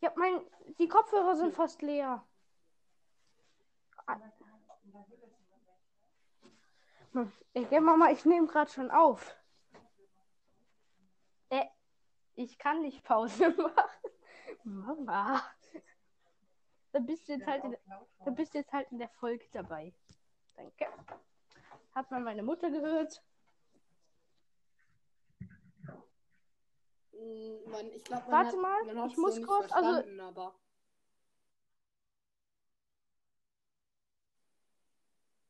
Ja, 0.00 0.12
mein, 0.16 0.40
die 0.78 0.88
Kopfhörer 0.88 1.36
sind 1.36 1.54
fast 1.54 1.82
leer. 1.82 2.24
Ah. 4.06 4.18
Hm, 7.12 7.32
Ey, 7.52 7.80
Mama, 7.80 8.10
ich 8.10 8.24
nehme 8.24 8.46
gerade 8.46 8.70
schon 8.70 8.90
auf. 8.90 9.36
Äh, 11.50 11.66
ich 12.34 12.58
kann 12.58 12.80
nicht 12.82 13.04
Pause 13.04 13.50
machen. 13.58 14.10
Mama. 14.64 15.42
Dann 16.92 17.06
bist 17.06 17.28
du 17.28 17.32
jetzt 17.32 17.46
halt 17.46 17.64
in, 17.64 17.76
dann 18.24 18.34
bist 18.34 18.52
du 18.54 18.58
jetzt 18.58 18.72
halt 18.72 18.90
in 18.90 18.98
der 18.98 19.08
Folge 19.08 19.46
dabei. 19.52 19.92
Danke. 20.56 20.86
Hat 21.94 22.10
man 22.10 22.24
meine 22.24 22.42
Mutter 22.42 22.70
gehört? 22.70 23.22
Mm, 27.12 27.70
Man, 27.70 27.86
ich 27.92 28.04
glaube, 28.04 28.22
man 28.30 28.32
Warte 28.32 28.56
hat, 28.56 28.96
mal, 28.96 29.06
ich 29.08 29.16
muss 29.16 29.36
so 29.36 29.42
kurz- 29.42 29.72
also- 29.72 30.22
aber 30.22 30.54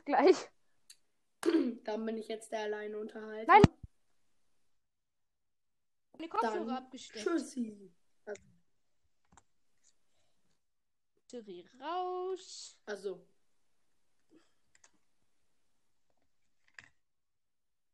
Gleich. 0.05 0.50
dann 1.85 2.05
bin 2.05 2.16
ich 2.18 2.29
jetzt 2.29 2.50
der 2.53 2.61
alleine 2.61 2.98
Unterhalter. 2.98 3.53
Nein. 3.53 3.62
Die 6.20 6.29
Kopfhörer 6.29 6.55
Dann 6.66 6.70
abgesteckt. 6.70 7.24
Tschüssi. 7.24 7.92
Batterie 11.31 11.64
raus. 11.81 12.77
Also, 12.87 13.25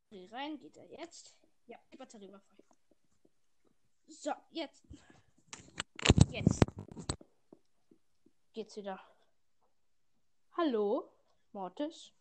Batterie 0.08 0.26
rein. 0.32 0.58
Geht 0.58 0.76
er 0.76 0.86
jetzt? 0.86 1.36
Ja, 1.66 1.78
die 1.92 1.96
Batterie 1.98 2.32
war 2.32 2.40
voll. 2.40 2.64
So, 4.06 4.32
jetzt. 4.50 4.86
Jetzt. 6.30 6.64
Geht's 8.54 8.76
wieder. 8.76 8.98
Hallo, 10.52 11.12
Mortis. 11.52 12.12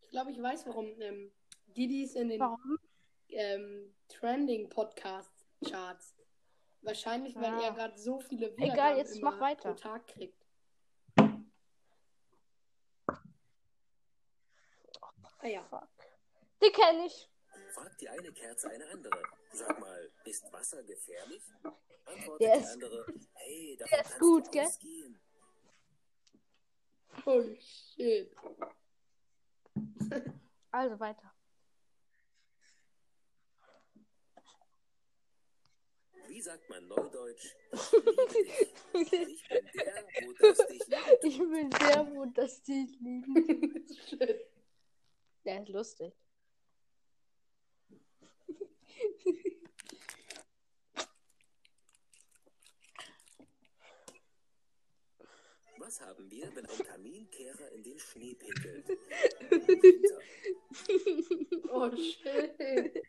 ich 0.00 0.10
glaube, 0.10 0.30
ich 0.30 0.40
weiß, 0.40 0.64
warum 0.66 0.86
ähm, 1.02 1.30
Didis 1.66 2.14
in 2.14 2.30
den 2.30 2.40
Warum? 2.40 2.78
Ähm, 3.28 3.94
Trending 4.08 4.68
Podcast 4.68 5.30
Charts. 5.68 6.14
Wahrscheinlich, 6.82 7.34
weil 7.36 7.52
Ah. 7.54 7.62
er 7.64 7.72
gerade 7.72 7.98
so 7.98 8.20
viele 8.20 8.46
Egal, 8.50 8.58
Wiedergaben 8.66 8.98
jetzt 8.98 9.16
immer 9.16 9.30
mach 9.32 9.40
weiter. 9.40 9.72
pro 9.72 9.78
Tag 9.80 10.06
kriegt. 10.06 10.44
Ah 15.38 15.46
ja. 15.48 15.62
Fuck. 15.64 15.88
Die 16.62 16.70
kenne 16.72 17.06
ich. 17.06 17.30
Fragt 17.74 18.00
die 18.00 18.08
eine 18.08 18.32
Kerze 18.32 18.70
eine 18.70 18.86
andere. 18.88 19.22
Sag 19.52 19.78
mal, 19.78 20.10
ist 20.24 20.50
Wasser 20.52 20.82
gefährlich? 20.84 21.42
Antwortet 22.04 22.40
Der 22.40 22.56
die 22.56 22.62
ist- 22.62 22.72
andere, 22.72 23.06
hey, 23.34 23.76
davon 23.78 23.90
der 23.98 24.04
ist 24.06 24.18
gut, 24.18 24.46
du 24.46 24.50
gell? 24.50 24.64
ausgehen. 24.66 25.20
Holy 27.24 27.60
shit. 27.60 28.36
Also 30.70 31.00
weiter. 31.00 31.32
Wie 36.36 36.42
sagt 36.42 36.68
man 36.68 36.86
neudeutsch? 36.86 37.56
Ich 37.72 37.90
bin 38.92 39.70
der, 39.72 40.06
wo 40.20 40.32
das 40.34 40.66
dich 40.66 40.86
liebt. 40.86 41.24
Ich 41.24 41.38
bin 41.38 41.70
der, 41.70 42.12
wo 42.12 42.26
das 42.26 42.62
dich 42.62 43.00
lieben. 43.00 43.86
shit. 44.06 44.46
Der 45.46 45.62
ist 45.62 45.68
lustig. 45.70 46.12
Was 55.78 56.00
haben 56.02 56.30
wir, 56.30 56.54
wenn 56.54 56.66
ein 56.66 56.78
Kaminkehrer 56.84 57.72
in 57.72 57.82
den 57.82 57.98
Schnee 57.98 58.34
pinkelt? 58.34 58.90
Oh 61.70 61.90
shit. 61.96 63.02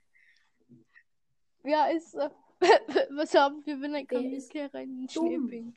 Ja, 1.66 1.90
ist. 1.90 2.13
Äh, 2.13 2.30
was 3.12 3.34
haben 3.34 3.65
wir, 3.65 3.80
wenn 3.82 3.96
ein 3.96 4.08
Der 4.08 4.20
ist 4.20 4.52
Kaminkehrer 4.52 4.82
in 4.82 5.00
den 5.00 5.08
dumm. 5.08 5.48
Schnee? 5.48 5.74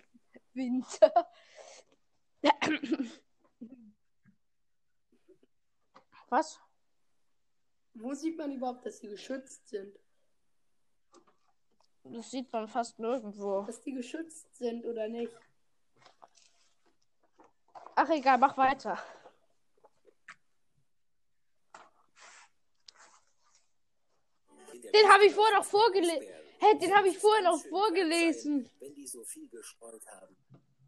Winter. 0.55 1.12
Was? 6.29 6.61
Wo 7.95 8.14
sieht 8.14 8.38
man 8.38 8.53
überhaupt, 8.53 8.87
dass 8.87 9.01
die 9.01 9.09
geschützt 9.09 9.69
sind? 9.69 9.99
Das 12.05 12.31
sieht 12.31 12.53
man 12.53 12.66
fast 12.69 12.99
nirgendwo. 12.99 13.62
Dass 13.62 13.81
die 13.83 13.93
geschützt 13.93 14.57
sind 14.57 14.87
oder 14.87 15.09
nicht? 15.09 15.33
Ach 17.95 18.09
egal, 18.09 18.38
mach 18.38 18.57
weiter. 18.57 18.99
Den 24.95 25.09
habe 25.09 25.27
ich 25.27 25.35
vorher 25.35 25.59
noch 25.59 25.64
vorgelesen. 25.64 26.27
Hä, 26.61 26.79
den 26.79 26.94
habe 26.94 27.09
ich 27.09 27.23
noch 27.42 27.59
schön 27.61 27.70
vorgelesen. 27.70 28.64
sein, 28.64 28.73
Wenn 28.81 28.94
die 28.94 29.07
so 29.07 29.25
viel 29.25 29.49
gestreut 29.49 30.07
haben. 30.07 30.37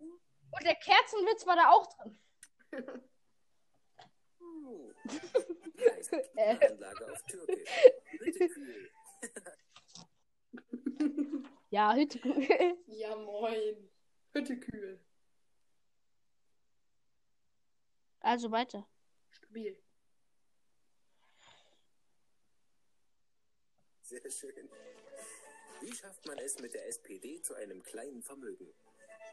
Und 0.01 0.65
der 0.65 0.75
Kerzenwitz 0.75 1.47
war 1.47 1.57
da 1.57 1.71
auch 1.71 1.87
drin. 1.95 2.19
Heißt 5.97 6.11
Klimaanlage 6.11 7.07
auf 7.13 7.23
Türkisch? 7.25 7.71
Hüttekühl. 8.21 8.91
Ja, 11.71 11.95
Hütte. 11.95 12.19
Ja, 12.87 13.17
moin. 13.17 13.91
Hütte 14.35 14.61
kühl. 14.61 15.01
Also 18.21 18.51
weiter. 18.51 18.87
Stabil. 19.31 19.83
Sehr 24.03 24.31
schön. 24.31 24.69
Wie 25.83 25.95
schafft 25.95 26.25
man 26.27 26.39
es 26.39 26.59
mit 26.61 26.75
der 26.75 26.87
SPD 26.87 27.43
zu 27.43 27.55
einem 27.55 27.83
kleinen 27.83 28.23
Vermögen? 28.23 28.73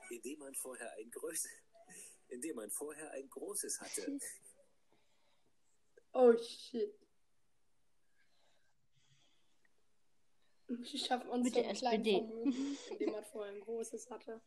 Indem 0.09 0.39
man 0.39 0.55
vorher 0.55 0.91
ein 0.93 1.11
größeres, 1.11 1.51
indem 2.29 2.55
man 2.55 2.71
vorher 2.71 3.11
ein 3.11 3.29
großes 3.29 3.79
hatte. 3.81 4.19
Oh 6.11 6.35
shit. 6.35 6.91
Wie 10.67 10.97
schafft 10.97 11.27
man 11.27 11.43
Mit 11.43 11.53
so 11.53 11.61
der 11.61 11.69
SPD. 11.69 12.17
Vermögen, 12.17 12.77
indem 12.89 13.11
man 13.11 13.23
vorher 13.25 13.53
ein 13.53 13.59
großes 13.61 14.09
hatte? 14.09 14.41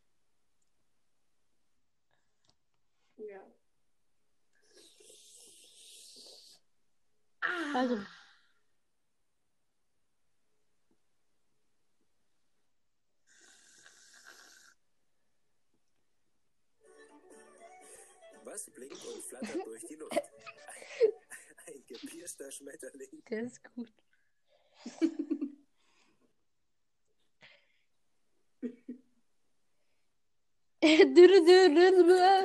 Ja. 3.17 3.41
Ah, 7.43 7.73
Also, 7.75 7.99
Was 18.53 18.69
blinkt 18.69 19.03
und 19.07 19.25
flattert 19.25 19.67
durch 19.67 19.83
die 19.87 19.95
Luft? 19.95 20.13
Ein 21.67 21.87
gepierster 21.87 22.51
Schmetterling. 22.51 23.23
der 23.31 23.45
ist 23.45 23.65
gut. 23.65 23.91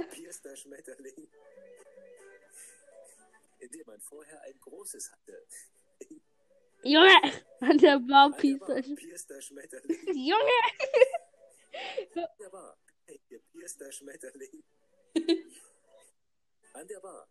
Gepierster 0.08 0.56
Schmetterling. 0.56 1.28
Indem 3.60 3.88
man 3.88 4.00
vorher 4.00 4.42
ein 4.44 4.58
großes 4.62 5.12
hatte. 5.12 5.46
Junge! 6.84 7.44
An 7.60 7.78
der 7.80 8.00
Bar 8.00 8.32
gepierster 8.32 9.42
Schmetterling. 9.42 10.16
Junge! 10.16 10.62
An 12.16 12.28
der 12.40 12.50
Bar. 12.50 12.78
Ein 13.08 13.20
gepierster 13.28 13.92
Schmetterling. 13.92 14.64
An 16.78 16.88
der 16.88 17.00
Bar. 17.00 17.28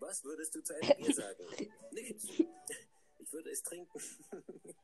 Was 0.00 0.22
würdest 0.24 0.54
du 0.54 0.62
zu 0.62 0.74
einem 0.74 0.96
Bier 0.98 1.14
sagen? 1.14 1.42
Nichts. 1.92 2.28
Ich 3.18 3.32
würde 3.32 3.50
es 3.50 3.62
trinken. 3.62 3.98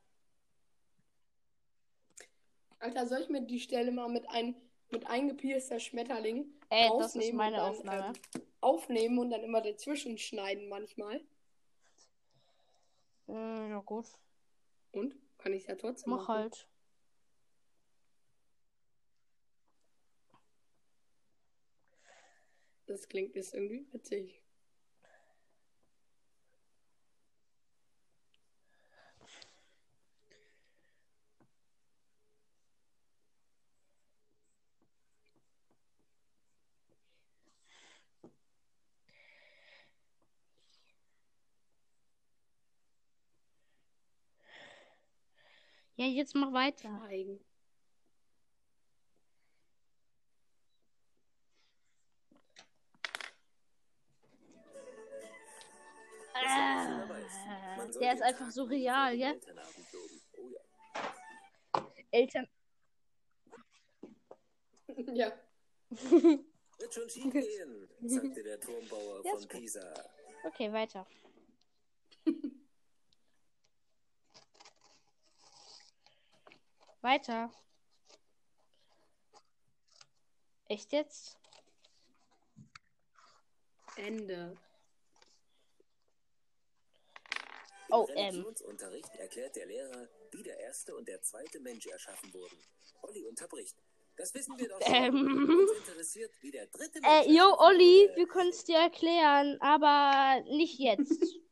Alter, 2.78 3.06
soll 3.06 3.20
ich 3.20 3.28
mir 3.28 3.42
die 3.42 3.60
Stelle 3.60 3.92
mal 3.92 4.08
mit 4.08 4.26
ein 4.30 4.54
mit 4.90 5.06
eingepierster 5.06 5.80
Schmetterling 5.80 6.46
Ey, 6.70 6.88
das 6.88 7.08
ist 7.08 7.16
rausnehmen 7.16 7.36
meine 7.36 7.56
und 7.56 7.62
dann, 7.62 7.70
Aufnahme. 7.74 8.12
Ähm, 8.34 8.42
aufnehmen 8.60 9.18
und 9.18 9.30
dann 9.30 9.42
immer 9.42 9.60
dazwischen 9.60 10.16
schneiden 10.16 10.68
manchmal? 10.68 11.20
Äh, 13.28 13.68
ja 13.70 13.80
gut. 13.80 14.06
Und? 14.92 15.14
Kann 15.38 15.52
ich 15.52 15.62
es 15.62 15.68
ja 15.68 15.74
trotzdem 15.74 16.10
Mach 16.12 16.28
machen. 16.28 16.42
halt. 16.42 16.68
Das 22.86 23.08
klingt 23.08 23.34
jetzt 23.36 23.54
irgendwie 23.54 23.86
witzig. 23.92 24.42
Ja, 45.96 46.06
jetzt 46.06 46.34
mach 46.34 46.52
weiter. 46.52 46.88
Schweigen. 47.06 47.40
Soll 57.92 58.00
Der 58.00 58.14
ist 58.14 58.22
einfach 58.22 58.50
so 58.50 58.64
real, 58.64 59.14
ja? 59.14 59.32
Loben. 59.32 59.42
Oh 60.38 60.48
ja. 60.50 60.60
Eltern. 62.10 62.48
Ja. 65.14 65.32
Wird 66.78 66.94
schon 66.94 67.08
schief 67.08 67.32
gehen, 67.32 67.88
sagte 68.04 68.42
der 68.42 68.60
Turmbauer 68.60 69.22
Ja, 69.24 69.32
von. 69.32 69.48
Pisa. 69.48 69.94
Okay, 70.44 70.72
weiter. 70.72 71.06
weiter. 77.00 77.50
Echt 80.68 80.92
jetzt? 80.92 81.38
Ende. 83.96 84.56
Im 87.88 87.94
Oh, 87.94 88.06
ähm. 88.14 88.16
Religionsunterricht 88.34 89.14
erklärt 89.16 89.56
der 89.56 89.66
Lehrer, 89.66 90.08
wie 90.32 90.42
der 90.42 90.58
erste 90.58 90.94
und 90.96 91.06
der 91.08 91.22
zweite 91.22 91.60
Mensch 91.60 91.86
erschaffen 91.86 92.32
wurden. 92.34 92.56
Olli 93.02 93.24
unterbricht. 93.24 93.76
Das 94.16 94.32
wissen 94.34 94.58
wir 94.58 94.68
doch 94.68 94.80
schon. 94.82 94.94
Ähm. 94.94 95.58
Uns 95.60 95.72
interessiert, 95.88 96.32
wie 96.40 96.50
der 96.50 96.66
dritte 96.66 97.00
Mensch 97.00 97.06
Äh, 97.26 97.30
yo, 97.30 97.44
erschaffen 97.44 97.66
Olli, 97.66 98.04
wurde. 98.08 98.16
wir 98.16 98.28
können 98.28 98.50
es 98.50 98.64
dir 98.64 98.78
erklären, 98.78 99.60
aber 99.60 100.42
nicht 100.48 100.78
jetzt. 100.78 101.22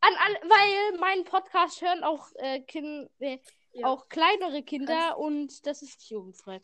An, 0.00 0.14
an, 0.14 0.32
weil 0.48 0.98
meinen 1.00 1.24
Podcast 1.24 1.80
hören 1.80 2.04
auch, 2.04 2.30
äh, 2.36 2.60
kind, 2.60 3.10
äh, 3.18 3.38
Ja. 3.72 3.88
auch 3.88 4.08
kleinere 4.08 4.62
Kinder 4.62 5.18
und 5.18 5.66
das 5.66 5.82
ist 5.82 6.08
jugendfrei. 6.08 6.60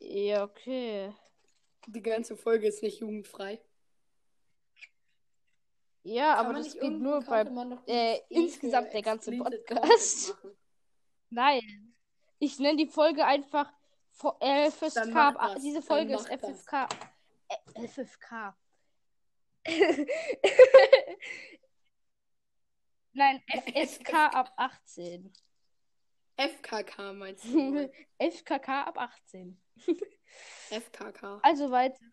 Ja, 0.00 0.44
okay. 0.44 1.12
Die 1.90 2.02
ganze 2.02 2.36
Folge 2.36 2.68
ist 2.68 2.82
nicht 2.82 3.00
jugendfrei. 3.00 3.60
Ja, 6.02 6.34
Kann 6.36 6.46
aber 6.46 6.58
das 6.58 6.74
geht 6.78 6.92
nur 6.92 7.20
bei. 7.22 7.44
äh, 7.86 8.20
insgesamt 8.28 8.92
der 8.92 9.00
ganze 9.02 9.32
Podcast. 9.32 10.36
Nein. 11.30 11.94
Ich 12.38 12.58
nenne 12.58 12.76
die 12.76 12.86
Folge 12.90 13.24
einfach 13.24 13.72
äh, 14.40 14.70
mach 15.10 15.34
ab- 15.36 15.54
das, 15.54 15.62
Diese 15.62 15.80
Folge 15.82 16.14
ist. 16.14 16.28
FFK. 16.28 16.88
Äh, 17.74 17.88
FFK. 17.88 18.54
Nein, 23.12 23.42
FSK 23.48 24.14
ab 24.14 24.52
18. 24.56 25.32
FKK 26.38 27.12
meinst 27.14 27.44
du? 27.44 27.90
FKK 28.18 28.68
ab 28.86 28.98
18. 28.98 29.60
FKK. 30.70 31.40
Also 31.42 31.70
weiter. 31.70 32.04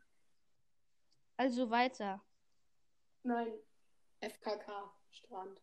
Also 1.37 1.69
weiter. 1.69 2.23
Nein. 3.23 3.53
FKK. 4.21 4.91
Strand. 5.11 5.61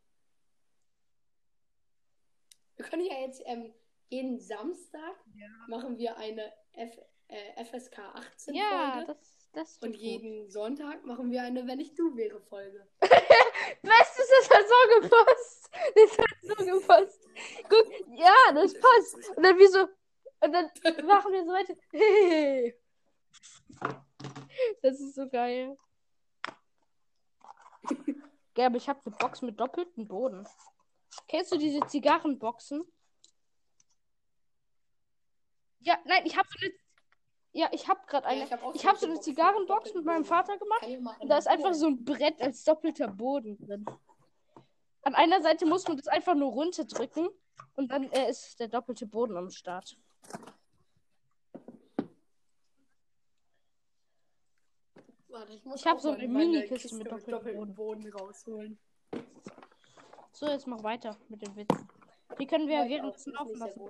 Wir 2.77 2.85
können 2.87 3.05
ja 3.05 3.19
jetzt 3.21 3.43
ähm, 3.47 3.75
jeden 4.09 4.39
Samstag 4.39 5.17
machen 5.69 5.99
wir 5.99 6.17
eine 6.17 6.53
F, 6.73 6.99
äh, 7.29 7.65
FSK 7.65 7.99
18 7.99 8.55
Ja, 8.55 8.93
Folge. 8.95 9.07
das, 9.15 9.49
das 9.53 9.79
und 9.79 9.93
tut 9.93 9.93
gut. 9.93 10.01
jeden 10.01 10.49
Sonntag 10.51 11.05
machen 11.05 11.31
wir 11.31 11.43
eine 11.43 11.67
Wenn 11.67 11.81
ich 11.81 11.95
du 11.95 12.17
wäre 12.17 12.41
Folge. 12.41 12.87
Bestes, 14.17 14.29
das 14.29 14.51
hat 14.51 14.67
so 14.69 15.01
gepasst. 15.01 15.71
Das 15.95 16.19
hat 16.19 16.37
so 16.43 16.55
gepasst. 16.65 17.29
Guck, 17.69 18.19
ja, 18.19 18.53
das 18.53 18.75
passt. 18.75 19.37
Und 19.37 19.43
dann 19.43 19.59
wie 19.59 19.67
so. 19.67 19.89
Und 20.41 20.53
dann 20.53 20.71
machen 21.07 21.33
wir 21.33 21.45
so 21.45 21.53
weiter. 21.53 21.75
Hey. 21.93 22.77
Das 24.83 25.01
ist 25.01 25.15
so 25.15 25.29
geil. 25.29 25.77
Ja, 28.55 28.67
aber 28.67 28.77
ich 28.77 28.87
habe 28.87 29.01
eine 29.07 29.17
Box 29.17 29.41
mit 29.41 29.59
doppeltem 29.59 30.07
Boden. 30.07 30.47
Kennst 31.27 31.53
du 31.53 31.57
diese 31.57 31.87
Zigarrenboxen? 31.87 32.85
Ja, 35.81 35.99
nein, 36.05 36.27
ich 36.27 36.37
habe 36.37 36.47
so 36.51 36.59
eine. 36.61 36.75
Ja, 37.53 37.69
ich 37.71 37.87
habe 37.87 38.01
gerade 38.07 38.27
eine. 38.27 38.45
ich 38.45 38.53
hab 38.53 38.63
auch 38.65 38.75
ich 38.75 38.87
habe 38.87 38.97
so 38.97 39.07
solche 39.07 39.13
eine 39.15 39.21
Zigarrenbox 39.21 39.95
mit 39.95 40.05
meinem 40.05 40.23
Boden. 40.23 40.25
Vater 40.25 40.59
gemacht. 40.59 40.87
Und 41.21 41.29
da 41.29 41.37
ist 41.37 41.47
einfach 41.47 41.75
so 41.75 41.87
ein 41.87 42.03
Brett 42.03 42.41
als 42.41 42.65
doppelter 42.65 43.09
Boden 43.09 43.59
drin. 43.59 43.85
An 45.03 45.15
einer 45.15 45.43
Seite 45.43 45.67
muss 45.67 45.87
man 45.87 45.97
das 45.97 46.07
einfach 46.09 46.35
nur 46.35 46.51
runterdrücken 46.53 47.29
und 47.75 47.91
dann 47.91 48.11
äh, 48.13 48.31
ist 48.31 48.59
der 48.59 48.69
doppelte 48.69 49.07
Boden 49.07 49.37
am 49.37 49.51
Start. 49.51 49.97
Warte, 55.29 55.53
ich 55.53 55.67
Ich 55.67 55.87
hab 55.87 55.97
auch 55.97 56.01
so 56.01 56.11
eine 56.11 56.29
Mini-Kiste 56.29 56.95
mit 56.95 57.07
doppeltem 57.07 57.33
doppeltem 57.33 57.75
Boden 57.75 58.13
rausholen. 58.13 58.79
So, 60.33 60.47
jetzt 60.47 60.67
mach 60.67 60.83
weiter 60.83 61.17
mit 61.29 61.43
dem 61.43 61.55
Witz. 61.57 61.69
Die 62.39 62.47
können 62.47 62.67
wir 62.67 62.77
ja 62.77 62.89
währenddessen 62.89 63.33
laufen 63.35 63.59
lassen. 63.59 63.81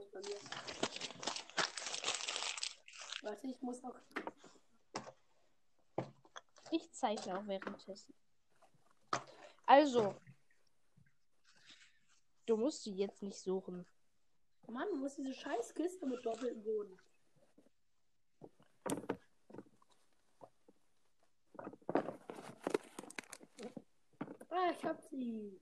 Warte, 3.23 3.47
ich 3.47 3.63
muss 3.63 3.81
noch. 3.83 3.95
Ich 6.73 6.93
zeichne 6.93 7.39
auch 7.39 7.47
währenddessen. 7.47 8.15
Also. 9.65 10.15
Du 12.47 12.57
musst 12.57 12.85
die 12.85 12.97
jetzt 12.97 13.23
nicht 13.23 13.39
suchen. 13.39 13.87
Mann, 14.67 14.89
wo 15.01 15.07
ist 15.07 15.19
diese 15.19 15.35
scheiß 15.35 15.73
Kiste 15.75 16.07
mit 16.07 16.25
doppeltem 16.27 16.63
Boden? 16.65 16.99
Ah, 24.51 24.71
ich 24.71 24.85
hab 24.85 25.01
sie. 25.01 25.61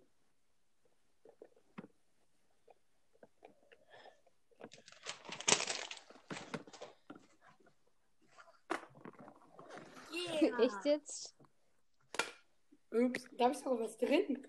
Yeah. 10.40 10.58
Echt 10.60 10.84
jetzt? 10.84 11.36
Ups, 12.90 13.28
da 13.32 13.50
ist 13.50 13.66
aber 13.66 13.80
was 13.80 13.96
drin. 13.96 14.46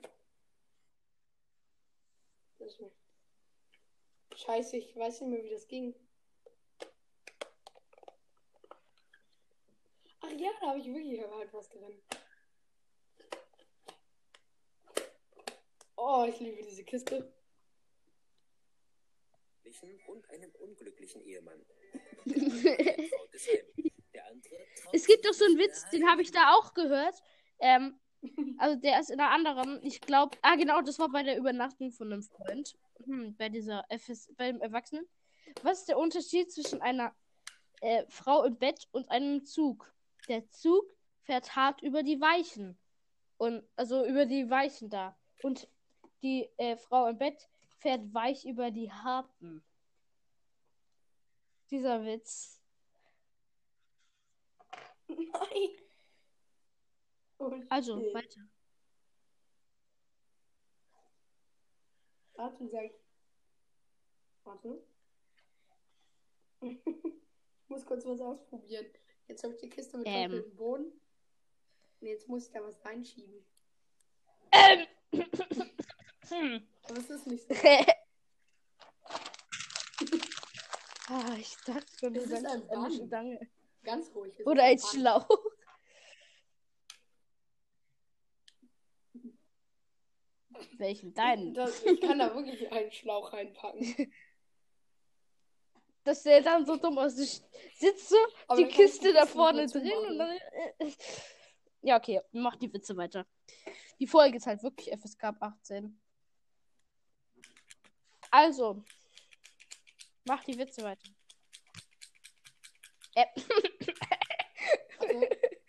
Scheiße, 4.35 4.77
ich 4.77 4.95
weiß 4.95 5.21
nicht 5.21 5.29
mehr, 5.29 5.43
wie 5.43 5.49
das 5.49 5.67
ging. 5.67 5.93
Ach 10.21 10.31
ja, 10.31 10.49
da 10.59 10.67
habe 10.67 10.79
ich 10.79 10.87
wirklich 10.87 11.21
halt 11.21 11.53
was 11.53 11.69
drin. 11.69 12.01
Oh, 15.97 16.25
ich 16.27 16.39
liebe 16.39 16.63
diese 16.63 16.83
Kiste. 16.83 17.31
und 20.07 20.29
einem 20.29 20.51
unglücklichen 20.59 21.23
Ehemann. 21.23 21.65
Es 24.91 25.05
gibt 25.05 25.25
doch 25.25 25.33
so 25.33 25.45
einen 25.45 25.57
Witz, 25.57 25.89
den 25.89 26.07
habe 26.09 26.21
ich 26.21 26.31
da 26.31 26.53
auch 26.53 26.73
gehört. 26.73 27.15
Ähm, 27.59 27.99
also 28.57 28.79
der 28.79 28.99
ist 28.99 29.09
in 29.09 29.19
einer 29.19 29.31
anderen. 29.31 29.79
Ich 29.83 30.01
glaube, 30.01 30.37
ah 30.41 30.55
genau, 30.55 30.81
das 30.81 30.99
war 30.99 31.09
bei 31.09 31.23
der 31.23 31.37
Übernachtung 31.37 31.91
von 31.91 32.11
einem 32.11 32.23
Freund. 32.23 32.75
Hm, 33.05 33.35
bei 33.37 33.49
dieser 33.49 33.83
FS, 33.89 34.31
beim 34.37 34.61
Erwachsenen. 34.61 35.07
Was 35.63 35.79
ist 35.79 35.89
der 35.89 35.97
Unterschied 35.97 36.51
zwischen 36.51 36.81
einer 36.81 37.13
äh, 37.81 38.05
Frau 38.09 38.43
im 38.43 38.57
Bett 38.57 38.87
und 38.91 39.09
einem 39.09 39.43
Zug? 39.43 39.93
Der 40.27 40.47
Zug 40.49 40.85
fährt 41.23 41.55
hart 41.55 41.81
über 41.81 42.03
die 42.03 42.21
Weichen. 42.21 42.77
Und 43.37 43.63
also 43.75 44.05
über 44.05 44.25
die 44.25 44.49
Weichen 44.49 44.89
da. 44.89 45.17
Und 45.41 45.67
die 46.21 46.47
äh, 46.57 46.77
Frau 46.77 47.07
im 47.07 47.17
Bett 47.17 47.49
fährt 47.79 48.13
weich 48.13 48.45
über 48.45 48.69
die 48.69 48.91
harten. 48.91 49.63
Dieser 51.71 52.05
Witz. 52.05 52.60
Nein. 55.17 55.69
Oh, 57.39 57.51
Also, 57.69 57.99
shit. 57.99 58.13
weiter. 58.13 58.41
Warte, 62.35 62.67
sag. 62.69 62.91
Warte. 64.43 64.83
ich 66.61 66.77
muss 67.67 67.85
kurz 67.85 68.05
was 68.05 68.21
ausprobieren. 68.21 68.85
Jetzt 69.27 69.43
habe 69.43 69.53
ich 69.53 69.59
die 69.61 69.69
Kiste 69.69 69.97
mit 69.97 70.07
Ähm. 70.07 70.31
doppeltem 70.31 70.55
Boden. 70.55 71.01
Und 71.99 72.07
jetzt 72.07 72.27
muss 72.27 72.47
ich 72.47 72.51
da 72.51 72.63
was 72.63 72.83
reinschieben. 72.85 73.45
Ähm. 74.51 74.87
Hm. 76.29 76.67
Aber 76.83 76.97
es 76.97 77.09
ist 77.09 77.27
nicht 77.27 77.47
so. 77.47 77.53
ah, 81.09 81.35
ich 81.37 81.55
dachte 81.65 81.85
schon, 81.99 82.13
du 82.13 82.25
sagst 82.25 82.45
ein 82.45 82.69
eine. 82.69 83.07
Stange. 83.07 83.49
Ganz 83.83 84.13
ruhig. 84.13 84.33
Oder 84.45 84.63
ein 84.63 84.79
Schlauch. 84.79 85.27
Welchen? 90.77 91.13
Deinen? 91.13 91.53
Das, 91.53 91.83
ich 91.83 92.01
kann 92.01 92.19
da 92.19 92.33
wirklich 92.35 92.71
einen 92.71 92.91
Schlauch 92.91 93.33
reinpacken. 93.33 94.11
Das 96.03 96.23
sähe 96.23 96.41
dann 96.41 96.65
so 96.65 96.77
dumm 96.77 96.97
aus. 96.97 97.15
Sitzt 97.15 98.09
so, 98.09 98.15
Aber 98.47 98.59
die 98.59 98.67
ich 98.67 98.73
Kiste 98.75 99.13
da 99.13 99.27
vorne 99.27 99.67
drin 99.67 99.91
und 100.09 100.17
dann. 100.17 100.35
äh, 100.79 100.91
Ja, 101.83 101.97
okay, 101.99 102.19
mach 102.31 102.55
die 102.55 102.73
Witze 102.73 102.97
weiter. 102.97 103.27
Die 103.99 104.07
Folge 104.07 104.37
ist 104.37 104.47
halt 104.47 104.63
wirklich 104.63 104.89
FSK 104.99 105.25
ab 105.25 105.35
18. 105.39 106.01
Also, 108.31 108.83
mach 110.25 110.43
die 110.43 110.57
Witze 110.57 110.81
weiter. 110.83 111.07
Äh, 113.15 113.25
Also, 114.99 115.27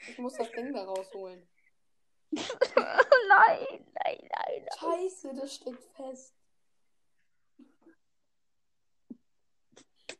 ich 0.08 0.18
muss 0.18 0.34
das 0.34 0.50
Ding 0.50 0.72
da 0.72 0.84
rausholen. 0.84 1.48
nein, 2.32 3.86
nein, 4.04 4.28
nein. 4.30 4.66
Scheiße, 4.78 5.34
das 5.34 5.54
steckt 5.54 5.84
fest. 5.96 6.34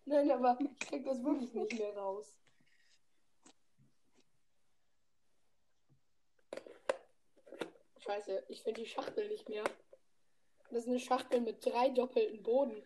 Nein, 0.05 0.31
aber 0.31 0.59
ich 0.61 0.79
krieg 0.79 1.05
das 1.05 1.23
wirklich 1.23 1.53
nicht 1.55 1.79
mehr 1.79 1.97
raus. 1.97 2.35
Scheiße, 7.99 8.45
ich 8.49 8.63
finde 8.63 8.81
die 8.81 8.89
Schachtel 8.89 9.29
nicht 9.29 9.49
mehr. 9.49 9.65
Das 10.71 10.85
ist 10.85 10.89
eine 10.89 10.99
Schachtel 10.99 11.41
mit 11.41 11.65
drei 11.65 11.91
doppelten 11.91 12.43
Boden. 12.43 12.83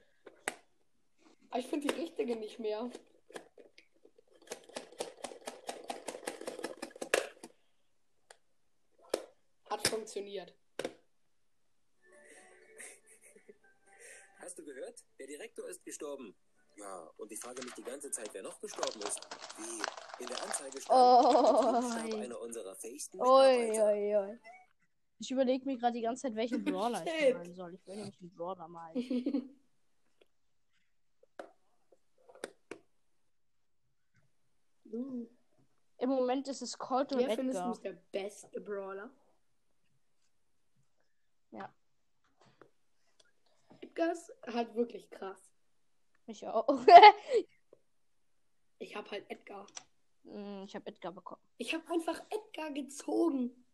Aber 1.50 1.58
ich 1.58 1.66
finde 1.68 1.88
die 1.88 2.00
richtige 2.00 2.36
nicht 2.36 2.58
mehr. 2.58 2.90
Hat 9.70 9.88
funktioniert. 10.16 10.54
Hast 14.38 14.58
du 14.58 14.64
gehört? 14.64 15.04
Der 15.18 15.26
Direktor 15.26 15.68
ist 15.68 15.84
gestorben. 15.84 16.34
Ja, 16.76 17.10
und 17.16 17.32
ich 17.32 17.38
frage 17.40 17.62
mich 17.62 17.74
die 17.74 17.82
ganze 17.82 18.10
Zeit, 18.10 18.28
wer 18.32 18.42
noch 18.42 18.58
gestorben 18.60 19.00
ist. 19.00 19.20
Wie? 19.58 20.22
In 20.22 20.28
der 20.28 20.42
Anzeige 20.42 20.80
stand, 20.80 20.98
Oh, 20.98 22.14
oi. 22.14 22.22
einer 22.22 22.40
unserer 22.40 22.74
fähigsten 22.76 23.18
Mitarbeiter. 23.18 23.92
ui, 23.92 24.16
ui. 24.30 24.38
Ich 25.18 25.30
überlege 25.30 25.64
mir 25.66 25.78
gerade 25.78 25.94
die 25.94 26.02
ganze 26.02 26.22
Zeit, 26.22 26.34
welchen 26.34 26.64
Brawler 26.64 27.04
ich 27.06 27.34
malen 27.34 27.54
soll. 27.54 27.74
Ich 27.74 27.86
will 27.86 27.96
nämlich 27.96 28.20
einen 28.20 28.34
Brawler 28.34 28.68
malen. 28.68 29.50
Im 35.98 36.08
Moment 36.08 36.48
ist 36.48 36.62
es 36.62 36.76
Colt 36.78 37.12
und 37.12 37.18
wer 37.18 37.30
findest 37.34 37.58
du 37.60 37.70
Edgar. 37.70 37.82
der 37.82 37.98
beste 38.12 38.60
Brawler? 38.60 39.10
Ja. 41.50 41.72
Edgar 43.80 44.12
ist 44.12 44.32
halt 44.46 44.74
wirklich 44.74 45.10
krass. 45.10 45.50
Ich 46.26 46.46
auch. 46.46 46.68
Ich 48.78 48.94
habe 48.94 49.10
halt 49.10 49.24
Edgar. 49.30 49.66
Hm, 50.24 50.64
ich 50.64 50.74
habe 50.74 50.86
Edgar 50.86 51.10
bekommen. 51.12 51.40
Ich 51.56 51.72
habe 51.72 51.90
einfach 51.90 52.20
Edgar 52.28 52.70
gezogen. 52.72 53.64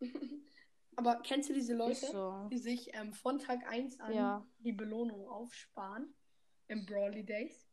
Aber 0.96 1.16
kennst 1.22 1.48
du 1.48 1.54
diese 1.54 1.74
Leute, 1.74 2.06
so. 2.06 2.48
die 2.50 2.58
sich 2.58 2.92
ähm, 2.94 3.12
von 3.12 3.38
Tag 3.38 3.66
1 3.66 4.00
an 4.00 4.12
Ja. 4.12 4.46
die 4.58 4.72
Belohnung 4.72 5.28
aufsparen? 5.28 6.14
Im 6.66 6.84
Brawly 6.84 7.24
Days? 7.24 7.67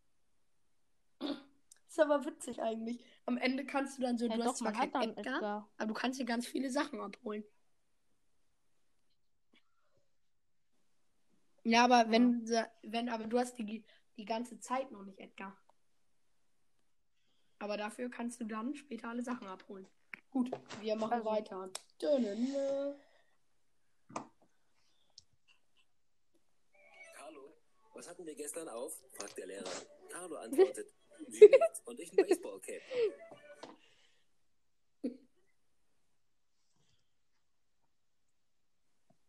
Ist 1.95 2.01
aber 2.01 2.25
witzig 2.25 2.61
eigentlich. 2.61 3.01
Am 3.25 3.37
Ende 3.37 3.65
kannst 3.65 3.97
du 3.97 4.01
dann 4.01 4.17
so, 4.17 4.25
Ja, 4.25 4.35
du 4.35 4.39
doch, 4.43 4.47
hast 4.49 4.57
zwar 4.57 4.71
man 4.73 4.81
hat 4.81 4.91
keinen 4.91 5.15
dann 5.15 5.17
Edgar, 5.17 5.35
Edgar. 5.35 5.69
aber 5.77 5.87
du 5.87 5.93
kannst 5.93 6.19
dir 6.19 6.25
ganz 6.25 6.45
viele 6.45 6.69
Sachen 6.69 6.99
abholen. 6.99 7.45
Ja, 11.63 11.85
aber 11.85 12.11
wenn, 12.11 12.45
wenn, 12.83 13.07
aber 13.07 13.23
du 13.27 13.39
hast 13.39 13.57
die, 13.57 13.85
die 14.17 14.25
ganze 14.25 14.59
Zeit 14.59 14.91
noch 14.91 15.03
nicht 15.05 15.19
Edgar. 15.19 15.55
Aber 17.59 17.77
dafür 17.77 18.09
kannst 18.09 18.41
du 18.41 18.43
dann 18.45 18.75
später 18.75 19.07
alle 19.07 19.21
Sachen 19.21 19.47
abholen. 19.47 19.87
Gut, 20.31 20.51
wir 20.81 20.97
machen 20.97 21.13
Also. 21.13 21.25
weiter. 21.29 21.69
Carlo, 27.15 27.53
was 27.93 28.09
hatten 28.09 28.25
wir 28.25 28.35
gestern 28.35 28.67
auf? 28.67 29.01
fragt 29.13 29.37
der 29.37 29.47
Lehrer. 29.47 29.71
Carlo 30.09 30.35
antwortet, 30.39 30.93
und 31.85 31.99
ich 31.99 32.11
ein 32.11 32.25
Baseballcap. 32.27 32.81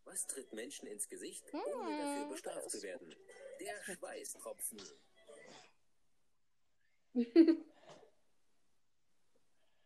Was 0.05 0.25
tritt 0.27 0.51
Menschen 0.53 0.87
ins 0.87 1.07
Gesicht, 1.07 1.45
ohne 1.53 1.97
dafür 1.97 2.29
bestraft 2.29 2.71
zu 2.71 2.81
werden? 2.81 3.15
Der 3.59 3.83
Schweißtropfen. 3.83 4.81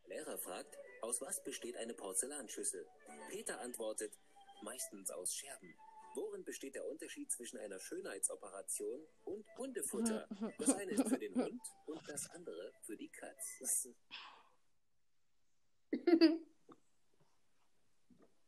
Lehrer 0.06 0.38
fragt, 0.38 0.78
aus 1.02 1.22
was 1.22 1.44
besteht 1.44 1.76
eine 1.78 1.94
Porzellanschüssel? 1.94 2.88
Peter 3.30 3.60
antwortet, 3.60 4.18
meistens 4.62 5.10
aus 5.12 5.34
Scherben. 5.34 5.76
Worin 6.14 6.44
besteht 6.44 6.76
der 6.76 6.86
Unterschied 6.88 7.32
zwischen 7.32 7.58
einer 7.58 7.80
Schönheitsoperation 7.80 9.02
und 9.26 9.46
Hundefutter? 9.58 10.28
Das 10.58 10.74
eine 10.74 10.92
ist 10.92 11.08
für 11.08 11.20
den 11.20 11.36
Hund 11.36 11.62
und 11.86 12.10
das 12.10 12.30
andere 12.32 12.74
für 12.82 12.98
die 12.98 13.10
Katz. 13.10 13.88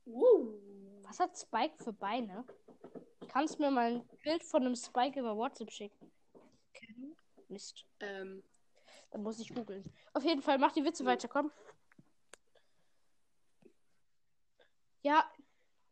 uh. 0.05 0.59
Was 1.03 1.20
hat 1.20 1.38
Spike 1.38 1.84
für 1.84 1.93
Beine? 1.93 2.45
Kannst 3.28 3.59
mir 3.59 3.70
mal 3.70 3.95
ein 3.95 4.07
Bild 4.24 4.43
von 4.43 4.64
einem 4.64 4.76
Spike 4.76 5.20
über 5.20 5.36
WhatsApp 5.36 5.72
schicken? 5.72 6.11
Mist. 7.49 7.86
Ähm, 7.99 8.43
Dann 9.11 9.22
muss 9.22 9.39
ich 9.39 9.53
googeln. 9.53 9.84
Auf 10.14 10.24
jeden 10.24 10.41
Fall, 10.41 10.57
mach 10.57 10.72
die 10.72 10.84
Witze 10.84 11.05
weiter, 11.05 11.28
komm. 11.28 11.51
Ja, 15.03 15.30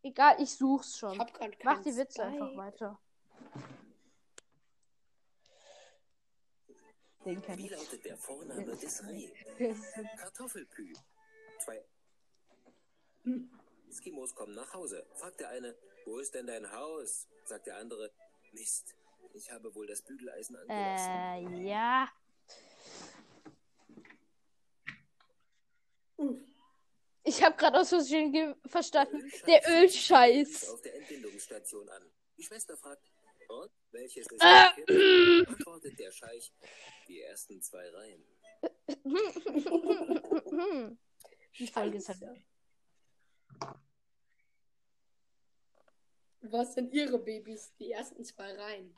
egal, 0.03 0.41
ich 0.41 0.55
such's 0.55 0.93
ich 0.93 0.99
schon. 0.99 1.19
hab 1.19 1.33
grad 1.33 1.51
Mach 1.63 1.81
die 1.81 1.95
Witze 1.95 2.21
Spike. 2.21 2.27
einfach 2.27 2.55
weiter. 2.57 2.99
Den 7.25 7.41
kenn 7.41 7.57
Wie 7.59 7.65
ich. 7.65 7.71
lautet 7.71 8.03
der 8.05 8.17
Vorname 8.17 8.75
des 8.75 9.07
Reh? 9.07 9.31
Kartoffelpü. 10.17 10.93
Zwei 11.59 11.83
Eskimos 13.87 14.33
kommen 14.33 14.55
nach 14.55 14.73
Hause. 14.73 15.05
Fragt 15.15 15.39
der 15.39 15.49
eine, 15.49 15.75
wo 16.05 16.17
ist 16.17 16.33
denn 16.33 16.47
dein 16.47 16.71
Haus? 16.71 17.27
Sagt 17.45 17.67
der 17.67 17.77
andere, 17.77 18.11
Mist, 18.53 18.95
ich 19.33 19.51
habe 19.51 19.73
wohl 19.75 19.85
das 19.85 20.01
Bügeleisen 20.01 20.55
angelassen. 20.55 21.53
Äh, 21.55 21.67
ja. 21.69 22.09
Ich 27.23 27.41
habe 27.43 27.55
gerade 27.55 27.79
aus 27.79 27.89
Versehen 27.89 28.55
verstanden. 28.65 29.31
Der 29.47 29.61
Ölscheiß. 29.69 30.69
auf 30.69 30.81
der 30.81 30.95
Entbindungsstation 30.95 31.87
an. 31.89 32.03
Die 32.37 32.43
Schwester 32.43 32.75
fragt, 32.77 33.03
und 33.47 33.71
welches 33.91 34.25
ist 34.27 34.41
Äh. 34.41 34.83
Kind? 34.85 35.47
Antwortet 35.49 35.99
der 35.99 36.11
Scheich, 36.11 36.51
die 37.07 37.21
ersten 37.21 37.61
zwei 37.61 37.87
Reihen. 37.89 38.23
Die 41.59 41.67
Folge 41.67 41.97
ist 41.97 42.07
halt. 42.07 42.19
Scheiße. 42.19 42.43
Was 46.43 46.73
sind 46.73 46.91
ihre 46.93 47.19
Babys? 47.19 47.73
Die 47.77 47.91
ersten 47.91 48.23
zwei 48.23 48.53
Reihen. 48.55 48.95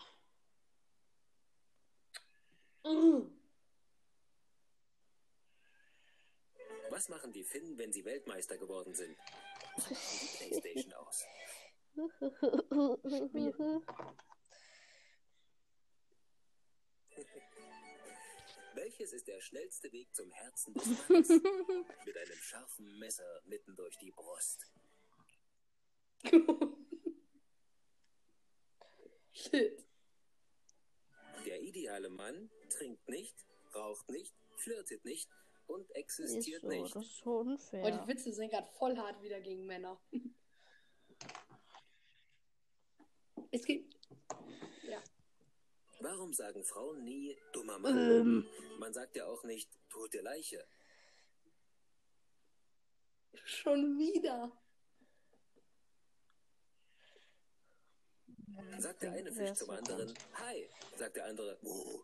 Mm. 2.84 3.28
Was 6.94 7.10
machen 7.10 7.34
die 7.34 7.44
Finnen, 7.44 7.76
wenn 7.80 7.92
sie 7.92 8.06
Weltmeister 8.06 8.56
geworden 8.56 8.94
sind? 8.94 9.18
Die 9.90 10.38
Playstation 10.38 10.94
aus. 10.94 11.26
Welches 18.76 19.14
ist 19.14 19.28
der 19.28 19.42
schnellste 19.42 19.92
Weg 19.92 20.14
zum 20.14 20.32
Herzen 20.34 20.76
des 20.76 20.86
Mannes? 21.10 21.30
Mit 22.06 22.16
einem 22.16 22.38
scharfen 22.38 23.00
Messer 23.00 23.42
mitten 23.46 23.76
durch 23.76 23.98
die 23.98 24.12
Brust. 24.12 24.68
Shit. 29.32 29.84
Der 31.44 31.60
ideale 31.60 32.12
Mann 32.12 32.52
trinkt 32.70 33.10
nicht, 33.10 33.48
raucht 33.74 34.12
nicht, 34.12 34.36
flirtet 34.58 35.04
nicht 35.06 35.28
und 35.68 35.90
Ist 35.92 35.96
existiert 35.96 36.62
so, 36.62 36.68
nicht. 36.68 36.96
das 36.96 37.06
ist 37.06 37.18
so 37.18 37.38
Und 37.40 37.48
unfair. 37.54 37.92
die 37.92 38.08
Witze 38.08 38.32
sind 38.34 38.50
gerade 38.50 38.68
voll 38.68 38.98
hart 38.98 39.22
wieder 39.22 39.40
gegen 39.42 39.66
Männer. 39.66 40.00
Es 43.52 43.66
gibt. 43.66 43.96
Ja. 44.82 45.00
Warum 46.00 46.34
sagen 46.34 46.64
Frauen 46.64 47.04
nie 47.04 47.38
dummer 47.52 47.78
Mann? 47.78 47.96
Ähm, 47.98 48.48
Man 48.80 48.92
sagt 48.96 49.16
ja 49.16 49.28
auch 49.28 49.44
nicht 49.44 49.70
tote 49.90 50.22
Leiche. 50.22 50.66
Schon 53.46 54.00
wieder. 54.00 54.52
Sagt 58.80 59.04
der 59.04 59.12
eine 59.14 59.32
Fisch 59.32 59.54
zum 59.54 59.70
anderen, 59.70 60.14
hi. 60.34 60.68
Sagt 60.98 61.16
der 61.16 61.26
andere, 61.26 61.60
oh. 61.64 62.02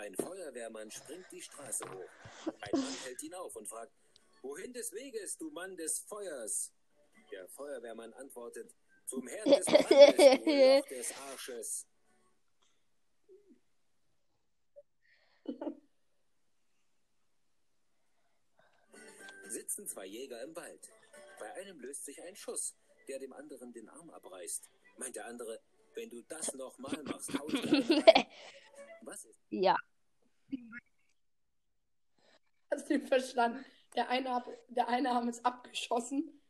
Ein 0.00 0.14
Feuerwehrmann 0.14 0.90
springt 0.90 1.26
die 1.30 1.42
Straße 1.42 1.84
hoch. 1.84 2.08
Ein 2.46 2.80
Mann 2.80 2.94
hält 3.04 3.22
ihn 3.22 3.34
auf 3.34 3.54
und 3.54 3.68
fragt, 3.68 3.92
wohin 4.40 4.72
des 4.72 4.92
Weges, 4.92 5.36
du 5.36 5.50
Mann 5.50 5.76
des 5.76 5.98
Feuers? 5.98 6.72
Der 7.30 7.46
Feuerwehrmann 7.48 8.14
antwortet, 8.14 8.74
zum 9.04 9.28
Herd 9.28 9.46
des 9.46 9.66
Brandes, 9.66 10.16
du 10.16 10.78
Loch 10.78 10.86
des 10.86 11.12
Arsches. 11.18 11.86
Sitzen 19.48 19.86
zwei 19.86 20.06
Jäger 20.06 20.42
im 20.42 20.56
Wald. 20.56 20.90
Bei 21.38 21.52
einem 21.56 21.78
löst 21.78 22.06
sich 22.06 22.22
ein 22.22 22.36
Schuss, 22.36 22.74
der 23.06 23.18
dem 23.18 23.34
anderen 23.34 23.74
den 23.74 23.90
Arm 23.90 24.08
abreißt. 24.08 24.70
Meint 24.96 25.14
der 25.16 25.26
andere, 25.26 25.60
wenn 25.92 26.08
du 26.08 26.22
das 26.22 26.54
nochmal 26.54 27.02
machst, 27.02 27.38
hau 27.38 27.46
ich 27.48 27.60
dir 27.60 28.06
rein. 28.06 28.26
Was 29.02 29.26
ist? 29.26 29.40
Ja. 29.50 29.76
Hast 32.70 32.88
du 32.88 33.00
verstanden? 33.00 33.64
Der 33.94 34.08
eine, 34.08 34.44
der 34.68 34.88
eine 34.88 35.10
Arm 35.10 35.28
ist 35.28 35.44
abgeschossen. 35.44 36.40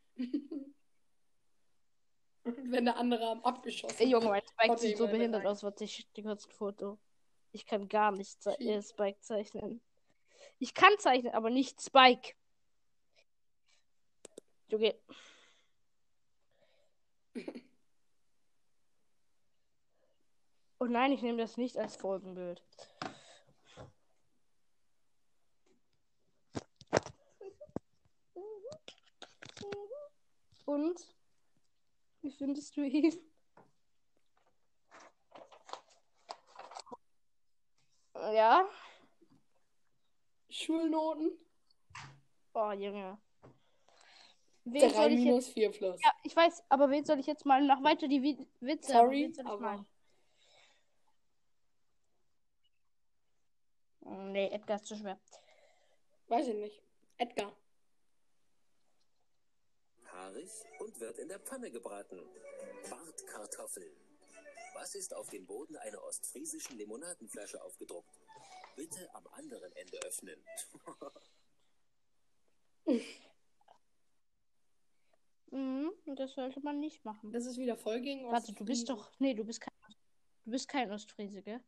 Und 2.45 2.73
wenn 2.73 2.85
der 2.85 2.97
andere 2.97 3.27
Arm 3.27 3.41
abgeschossen 3.43 3.97
Ey, 3.99 4.11
Junge, 4.11 4.27
mein 4.27 4.43
Spike 4.43 4.79
sieht 4.79 4.99
so 4.99 5.07
behindert 5.07 5.47
aus, 5.47 5.63
was 5.63 5.81
ich 5.81 6.07
kurz 6.15 6.47
ein 6.47 6.53
Foto. 6.53 6.99
Ich 7.53 7.67
kann 7.67 7.89
gar 7.89 8.13
nicht 8.13 8.43
ze 8.43 8.59
äh, 8.61 8.83
Spike 8.83 9.21
zeichnen. 9.21 9.81
Ich 10.59 10.75
kann 10.75 10.93
zeichnen, 10.99 11.33
aber 11.35 11.51
nicht 11.51 11.81
Spike. 11.81 12.35
Junge. 14.69 14.95
Oh 20.83 20.87
nein, 20.87 21.13
ich 21.13 21.21
nehme 21.21 21.37
das 21.37 21.59
nicht 21.59 21.77
als 21.77 21.97
Folgenbild. 21.97 22.63
Und? 30.67 31.15
Wie 32.23 32.31
findest 32.31 32.77
du 32.77 32.83
ihn? 32.83 33.19
Ja? 38.15 38.69
Schulnoten? 40.49 41.31
Oh, 42.53 42.73
Junge. 42.73 43.19
Wen 44.65 44.81
3 44.83 44.89
soll 44.91 45.07
ich 45.13 45.19
jetzt... 45.21 45.25
minus 45.25 45.49
4 45.49 45.71
plus. 45.71 46.01
Ja, 46.03 46.13
ich 46.23 46.37
weiß, 46.37 46.65
aber 46.69 46.91
wen 46.91 47.05
soll 47.05 47.19
ich 47.19 47.27
jetzt 47.27 47.47
mal 47.47 47.65
nach 47.65 47.83
weiter 47.83 48.09
die 48.09 48.23
Wi- 48.23 48.47
Witze? 48.61 48.93
Sorry, 48.93 49.33
aber- 49.45 49.59
malen? 49.61 49.87
Nee, 54.33 54.49
Edgar 54.49 54.77
ist 54.77 54.87
zu 54.87 54.97
schwer. 54.97 55.19
Weiß 56.29 56.47
ich 56.49 56.55
nicht. 56.55 56.83
Edgar. 57.17 57.53
Haarig 60.31 60.51
und 60.79 61.01
wird 61.01 61.19
in 61.19 61.29
der 61.29 61.41
Pfanne 61.41 61.71
gebraten. 61.71 62.21
Bartkartoffeln. 62.89 63.93
Was 64.75 64.95
ist 64.95 65.15
auf 65.15 65.29
dem 65.29 65.45
Boden 65.47 65.77
einer 65.77 66.03
ostfriesischen 66.05 66.79
Limonadenflasche 66.79 67.61
aufgedruckt? 67.63 68.21
Bitte 68.77 69.13
am 69.15 69.27
anderen 69.29 69.73
Ende 69.73 69.99
öffnen. 70.05 70.45
Mhm, 75.53 75.91
das 76.15 76.35
sollte 76.35 76.61
man 76.61 76.79
nicht 76.79 77.05
machen. 77.05 77.33
Das 77.33 77.45
ist 77.45 77.59
wieder 77.59 77.77
voll 77.77 78.01
gegen 78.01 78.25
Warte, 78.31 78.53
du 78.53 78.65
bist 78.65 78.89
Ostfriesen. 78.89 78.97
doch. 79.13 79.19
Nee, 79.19 79.35
du 79.35 79.45
bist 79.45 79.61
kein. 79.61 79.73
Du 80.45 80.53
bist 80.53 80.69
kein 80.69 80.93
Ostfriese, 80.93 81.43
gell? 81.43 81.61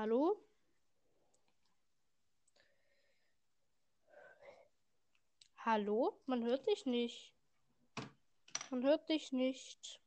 Hallo? 0.00 0.40
Hallo? 5.56 6.20
Man 6.26 6.44
hört 6.44 6.68
dich 6.68 6.86
nicht. 6.86 7.34
Man 8.70 8.84
hört 8.84 9.08
dich 9.08 9.32
nicht. 9.32 10.00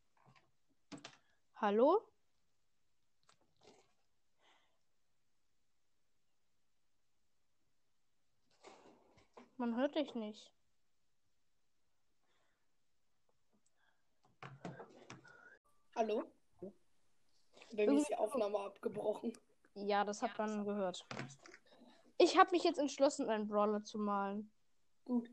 Hallo? 1.58 2.08
Man 9.58 9.76
hört 9.76 9.96
dich 9.96 10.16
nicht. 10.16 10.54
Hallo? 15.96 16.24
Bei 17.74 17.86
mir 17.86 17.98
ist 17.98 18.08
die 18.08 18.16
Aufnahme 18.16 18.58
abgebrochen. 18.60 19.38
Ja, 19.76 20.04
das 20.04 20.22
hat 20.22 20.38
man 20.38 20.66
gehört. 20.66 21.06
Ich 22.18 22.38
habe 22.38 22.52
mich 22.52 22.64
jetzt 22.64 22.80
entschlossen, 22.80 23.30
einen 23.30 23.48
Brawler 23.48 23.84
zu 23.84 23.98
malen. 23.98 24.52
Gut. 25.06 25.30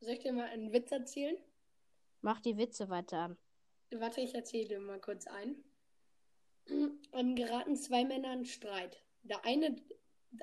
Soll 0.00 0.14
ich 0.14 0.20
dir 0.20 0.32
mal 0.32 0.48
einen 0.48 0.72
Witz 0.72 0.90
erzählen? 0.90 1.36
Mach 2.20 2.40
die 2.40 2.56
Witze 2.56 2.88
weiter 2.88 3.18
an. 3.18 3.38
Warte, 3.90 4.20
ich 4.20 4.34
erzähle 4.34 4.68
dir 4.68 4.80
mal 4.80 5.00
kurz 5.00 5.26
ein. 5.26 5.62
Ähm, 7.12 7.36
geraten 7.36 7.76
zwei 7.76 8.04
Männer 8.04 8.32
in 8.32 8.44
Streit. 8.46 9.02
Der 9.22 9.44
eine, 9.44 9.76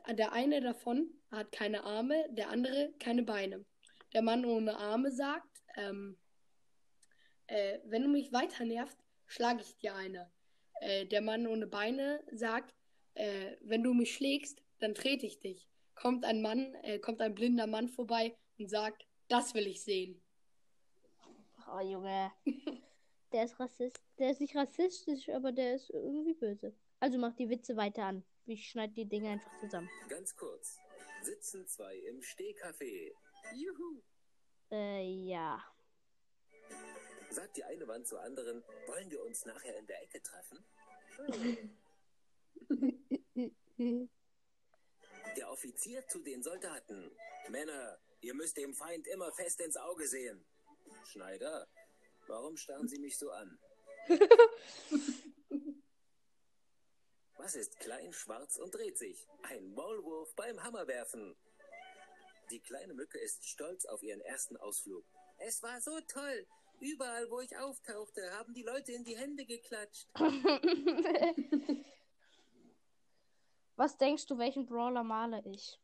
der 0.10 0.32
eine 0.32 0.62
davon 0.62 1.10
hat 1.32 1.52
keine 1.52 1.84
Arme, 1.84 2.28
der 2.30 2.50
andere 2.50 2.94
keine 3.00 3.24
Beine. 3.24 3.66
Der 4.14 4.22
Mann 4.22 4.46
ohne 4.46 4.78
Arme 4.78 5.12
sagt, 5.12 5.64
ähm, 5.76 6.18
äh, 7.48 7.80
wenn 7.86 8.04
du 8.04 8.10
mich 8.10 8.32
weiter 8.32 8.66
nervst, 8.66 8.98
schlage 9.26 9.62
ich 9.62 9.78
dir 9.78 9.96
eine. 9.96 10.32
Äh, 10.80 11.06
der 11.08 11.22
Mann 11.22 11.48
ohne 11.48 11.68
Beine 11.68 12.24
sagt, 12.32 12.74
äh, 13.16 13.58
wenn 13.62 13.84
du 13.84 13.94
mich 13.94 14.14
schlägst, 14.14 14.62
dann 14.80 14.96
trete 14.96 15.26
ich 15.26 15.40
dich. 15.40 15.68
Kommt 15.96 16.26
ein 16.26 16.42
Mann, 16.42 16.74
äh, 16.84 17.00
kommt 17.00 17.22
ein 17.22 17.36
blinder 17.36 17.68
Mann 17.68 17.90
vorbei 17.90 18.36
und 18.58 18.70
sagt, 18.70 19.06
das 19.28 19.54
will 19.54 19.68
ich 19.68 19.84
sehen. 19.84 20.22
Oh, 21.72 21.80
Junge. 21.80 22.32
Der 23.32 23.46
ist 23.46 23.60
rassist. 23.60 24.04
Der 24.20 24.32
ist 24.32 24.42
nicht 24.42 24.56
rassistisch, 24.56 25.30
aber 25.30 25.52
der 25.52 25.76
ist 25.76 25.90
irgendwie 25.90 26.34
böse. 26.34 26.76
Also 27.00 27.18
mach 27.18 27.34
die 27.36 27.50
Witze 27.50 27.78
weiter 27.78 28.04
an. 28.04 28.26
Ich 28.46 28.70
schneide 28.70 28.94
die 28.94 29.08
Dinge 29.08 29.30
einfach 29.30 29.58
zusammen. 29.60 29.90
Ganz 30.10 30.36
kurz. 30.36 30.78
Sitzen 31.22 31.66
zwei 31.68 31.96
im 31.96 32.20
Stehcafé. 32.22 33.14
Juhu. 33.54 34.02
Äh, 34.72 35.04
ja. 35.28 35.64
Sagt 37.30 37.56
die 37.58 37.64
eine 37.64 37.88
Wand 37.88 38.08
zur 38.08 38.22
anderen, 38.22 38.64
wollen 38.88 39.10
wir 39.10 39.24
uns 39.24 39.46
nachher 39.46 39.78
in 39.78 39.88
der 39.88 40.02
Ecke 40.04 40.22
treffen? 40.22 40.66
Der 45.38 45.50
Offizier 45.50 46.08
zu 46.08 46.20
den 46.20 46.44
Soldaten. 46.44 47.12
Männer, 47.50 48.00
ihr 48.22 48.36
müsst 48.36 48.58
dem 48.58 48.76
Feind 48.76 49.08
immer 49.08 49.32
fest 49.32 49.60
ins 49.60 49.76
Auge 49.76 50.08
sehen. 50.08 50.46
Schneider, 51.06 51.68
warum 52.28 52.58
starren 52.58 52.88
Sie 52.88 53.00
mich 53.00 53.18
so 53.18 53.32
an? 53.32 53.58
Was 57.38 57.56
ist 57.56 57.80
klein, 57.80 58.14
schwarz 58.14 58.58
und 58.58 58.76
dreht 58.76 59.00
sich? 59.00 59.28
Ein 59.42 59.74
Maulwurf 59.74 60.36
beim 60.36 60.62
Hammerwerfen. 60.62 61.36
Die 62.52 62.60
kleine 62.60 62.94
Mücke 62.94 63.18
ist 63.18 63.48
stolz 63.48 63.86
auf 63.86 64.04
ihren 64.04 64.22
ersten 64.22 64.58
Ausflug. 64.58 65.04
Es 65.40 65.64
war 65.64 65.82
so 65.82 66.00
toll. 66.02 66.46
Überall, 66.80 67.32
wo 67.32 67.42
ich 67.42 67.58
auftauchte, 67.58 68.32
haben 68.34 68.54
die 68.54 68.62
Leute 68.62 68.92
in 68.92 69.04
die 69.04 69.18
Hände 69.18 69.44
geklatscht. 69.46 70.08
Was 73.82 73.98
denkst 73.98 74.28
du, 74.28 74.38
welchen 74.38 74.68
Brawler 74.68 75.02
male 75.02 75.42
ich? 75.44 75.80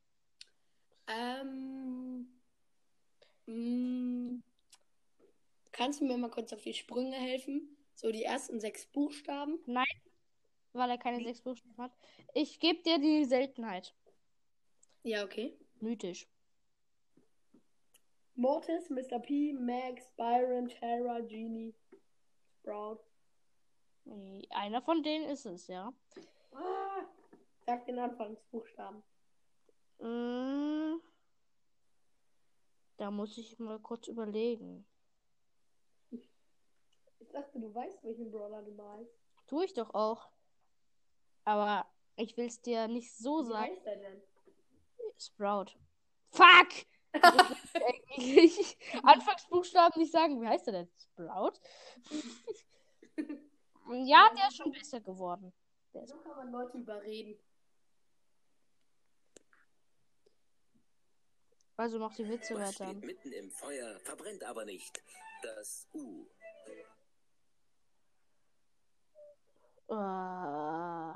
Ähm. 1.08 2.28
mh, 3.48 4.40
kannst 5.72 6.00
du 6.00 6.06
mir 6.06 6.16
mal 6.16 6.30
kurz 6.30 6.54
auf 6.54 6.62
die 6.62 6.76
Sprünge 6.76 7.16
helfen? 7.16 7.76
So 7.96 8.12
die 8.12 8.22
ersten 8.22 8.60
sechs 8.60 8.86
Buchstaben. 8.86 9.58
Weil 10.74 10.92
er 10.92 11.00
keine 11.00 11.24
sechs 11.24 11.42
Buchstaben 11.42 11.76
hat. 11.80 11.92
Ich 12.36 12.60
gebe 12.60 12.84
dir 12.84 13.00
die 13.00 13.26
Seltenheit. 13.26 13.96
Ja, 15.02 15.24
okay. 15.24 15.58
Mythisch. 15.80 16.28
Mortis, 18.36 18.92
Mr. 18.92 19.18
P, 19.18 19.54
Max, 19.54 20.12
Byron, 20.16 20.70
Terra, 20.70 21.22
Genie, 21.22 21.74
Sprout. 22.60 23.00
Einer 24.52 24.84
von 24.84 25.02
denen 25.02 25.28
ist 25.32 25.48
es, 25.48 25.66
ja. 25.66 25.92
Ah, 26.54 27.08
sag 27.68 27.86
den 27.86 28.00
Anfangsbuchstaben. 28.00 29.04
Mm, 30.00 31.02
Da 32.98 33.12
muss 33.12 33.38
ich 33.38 33.60
mal 33.60 33.80
kurz 33.80 34.08
überlegen. 34.08 34.88
Ich 36.12 37.30
dachte, 37.32 37.60
du 37.60 37.74
weißt, 37.76 38.04
welchen 38.04 38.32
Brawler 38.32 38.64
du 38.64 38.72
malst. 38.72 39.12
Tue 39.48 39.66
ich 39.66 39.74
doch 39.74 39.94
auch. 39.94 40.30
Aber 41.44 41.86
ich 42.16 42.36
will 42.38 42.48
es 42.48 42.62
dir 42.62 42.88
nicht 42.88 43.16
so 43.16 43.42
Wie 43.44 43.50
sagen. 43.50 43.72
heißt 43.72 43.86
er 43.86 43.98
denn? 43.98 44.22
Sprout. 45.20 45.78
Fuck! 46.30 46.88
Anfangsbuchstaben 49.04 50.02
nicht 50.02 50.12
sagen. 50.12 50.42
Wie 50.42 50.48
heißt 50.48 50.68
der 50.68 50.74
denn? 50.74 50.90
Sprout? 50.98 51.54
ja, 54.06 54.30
der 54.36 54.48
ist 54.48 54.58
schon 54.58 54.72
besser 54.72 55.02
geworden. 55.02 55.54
Der 55.94 56.08
So 56.08 56.18
kann 56.18 56.36
man 56.38 56.52
Leute 56.52 56.78
überreden. 56.78 57.40
Also 61.78 62.00
mach 62.00 62.14
die 62.16 62.28
Witze 62.28 62.56
Was 62.56 62.80
weiter 62.80 62.92
steht 62.92 63.04
mitten 63.06 63.32
im 63.32 63.50
Feuer, 63.52 64.00
verbrennt 64.02 64.44
aber 64.44 64.66
nicht. 64.66 65.02
Das 65.44 65.88
U. 65.94 66.26
Ah. 69.90 71.16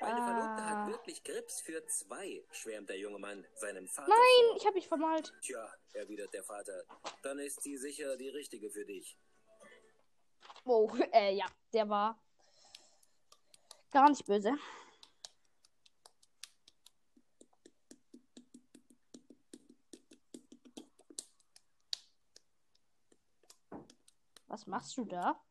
Meine 0.00 0.16
Verlobte 0.22 0.62
Ah. 0.62 0.66
hat 0.80 0.88
wirklich 0.88 1.22
Grips 1.24 1.60
für 1.60 1.84
zwei, 1.86 2.44
schwärmt 2.50 2.88
der 2.88 2.98
junge 2.98 3.18
Mann 3.18 3.46
seinem 3.54 3.88
Vater 3.88 4.08
Nein, 4.08 4.46
vor. 4.48 4.56
ich 4.56 4.66
habe 4.66 4.74
mich 4.74 4.88
vermalt. 4.88 5.32
Tja, 5.42 5.72
erwidert 5.92 6.32
der 6.34 6.42
Vater, 6.44 6.84
dann 7.22 7.38
ist 7.38 7.62
sie 7.62 7.76
sicher 7.76 8.16
die 8.16 8.28
richtige 8.28 8.70
für 8.70 8.84
dich. 8.84 9.18
Oh, 10.64 10.90
äh, 11.12 11.34
ja, 11.34 11.46
der 11.72 11.88
war 11.88 12.20
gar 13.90 14.08
nicht 14.08 14.24
böse. 14.26 14.56
Was 24.52 24.66
machst 24.66 24.98
du 24.98 25.06
da? 25.06 25.42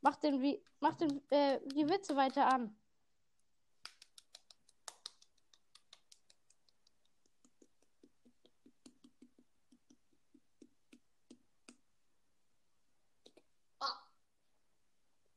Mach 0.00 0.16
den 0.16 0.42
wie, 0.42 0.60
mach 0.80 0.96
den, 0.96 1.22
äh, 1.30 1.60
die 1.66 1.88
Witze 1.88 2.16
weiter 2.16 2.52
an. 2.52 2.76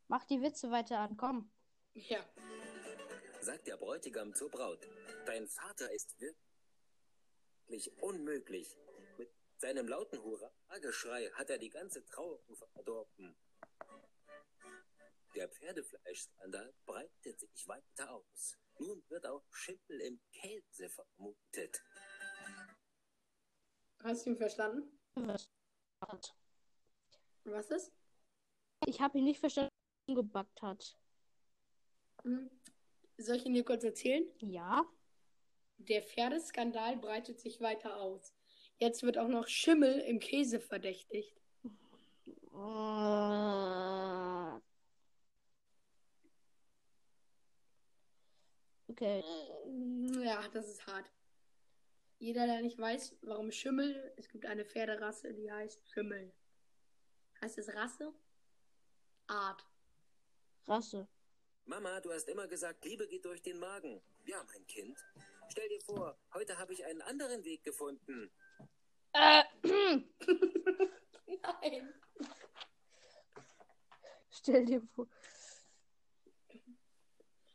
Mach 0.07 0.25
die 0.25 0.41
Witze 0.41 0.71
weiter 0.71 0.97
an, 0.97 1.15
komm. 1.17 1.51
Ja. 1.93 2.25
Sagt 3.41 3.67
der 3.67 3.77
Bräutigam 3.77 4.33
zur 4.33 4.49
Braut, 4.49 4.87
dein 5.27 5.47
Vater 5.47 5.91
ist 5.91 6.19
wirklich 6.19 8.01
unmöglich. 8.01 8.75
Mit 9.65 9.75
seinem 9.75 9.87
lauten 9.87 10.21
Hurra-Geschrei 10.21 11.31
hat 11.33 11.49
er 11.49 11.57
die 11.57 11.71
ganze 11.71 12.05
Trauung 12.05 12.39
verdorben. 12.73 13.35
Der 15.33 15.49
Pferdefleischskandal 15.49 16.71
breitet 16.85 17.39
sich 17.39 17.67
weiter 17.67 18.11
aus. 18.11 18.59
Nun 18.77 19.03
wird 19.09 19.25
auch 19.25 19.43
Schimmel 19.49 20.01
im 20.01 20.21
Käse 20.31 20.87
vermutet. 20.87 21.83
Hast 24.03 24.27
du 24.27 24.29
ihn 24.29 24.37
verstanden? 24.37 24.99
Was 27.45 27.71
ist? 27.71 27.91
Ich 28.85 29.01
habe 29.01 29.17
ihn 29.17 29.23
nicht 29.23 29.39
verstanden, 29.39 29.71
was 30.05 30.15
er 30.15 30.21
gebackt 30.21 30.61
hat. 30.61 30.95
Hm. 32.21 32.51
Soll 33.17 33.37
ich 33.37 33.47
ihn 33.47 33.55
dir 33.55 33.65
kurz 33.65 33.83
erzählen? 33.83 34.31
Ja. 34.37 34.85
Der 35.77 36.03
Pferdeskandal 36.03 36.97
breitet 36.97 37.39
sich 37.39 37.59
weiter 37.61 37.99
aus. 37.99 38.34
Jetzt 38.77 39.03
wird 39.03 39.17
auch 39.17 39.27
noch 39.27 39.47
Schimmel 39.47 39.99
im 40.01 40.19
Käse 40.19 40.59
verdächtigt. 40.59 41.33
Okay. 48.87 49.23
Ja, 50.23 50.47
das 50.49 50.69
ist 50.69 50.85
hart. 50.87 51.11
Jeder, 52.19 52.45
der 52.47 52.61
nicht 52.61 52.77
weiß, 52.77 53.17
warum 53.23 53.51
Schimmel, 53.51 54.13
es 54.15 54.29
gibt 54.29 54.45
eine 54.45 54.65
Pferderasse, 54.65 55.33
die 55.33 55.51
heißt 55.51 55.89
Schimmel. 55.89 56.31
Heißt 57.41 57.57
es 57.57 57.73
Rasse? 57.73 58.13
Art. 59.27 59.65
Rasse. 60.65 61.07
Mama, 61.65 61.99
du 61.99 62.11
hast 62.11 62.29
immer 62.29 62.47
gesagt, 62.47 62.85
Liebe 62.85 63.07
geht 63.07 63.25
durch 63.25 63.41
den 63.41 63.59
Magen. 63.59 64.01
Ja, 64.25 64.43
mein 64.45 64.65
Kind. 64.67 64.97
Stell 65.49 65.67
dir 65.67 65.81
vor, 65.81 66.17
heute 66.33 66.57
habe 66.57 66.73
ich 66.73 66.85
einen 66.85 67.01
anderen 67.01 67.43
Weg 67.43 67.63
gefunden. 67.63 68.31
Äh. 69.15 69.43
Nein. 71.41 71.93
Stell 74.29 74.65
dir 74.65 74.81
vor. 74.93 75.07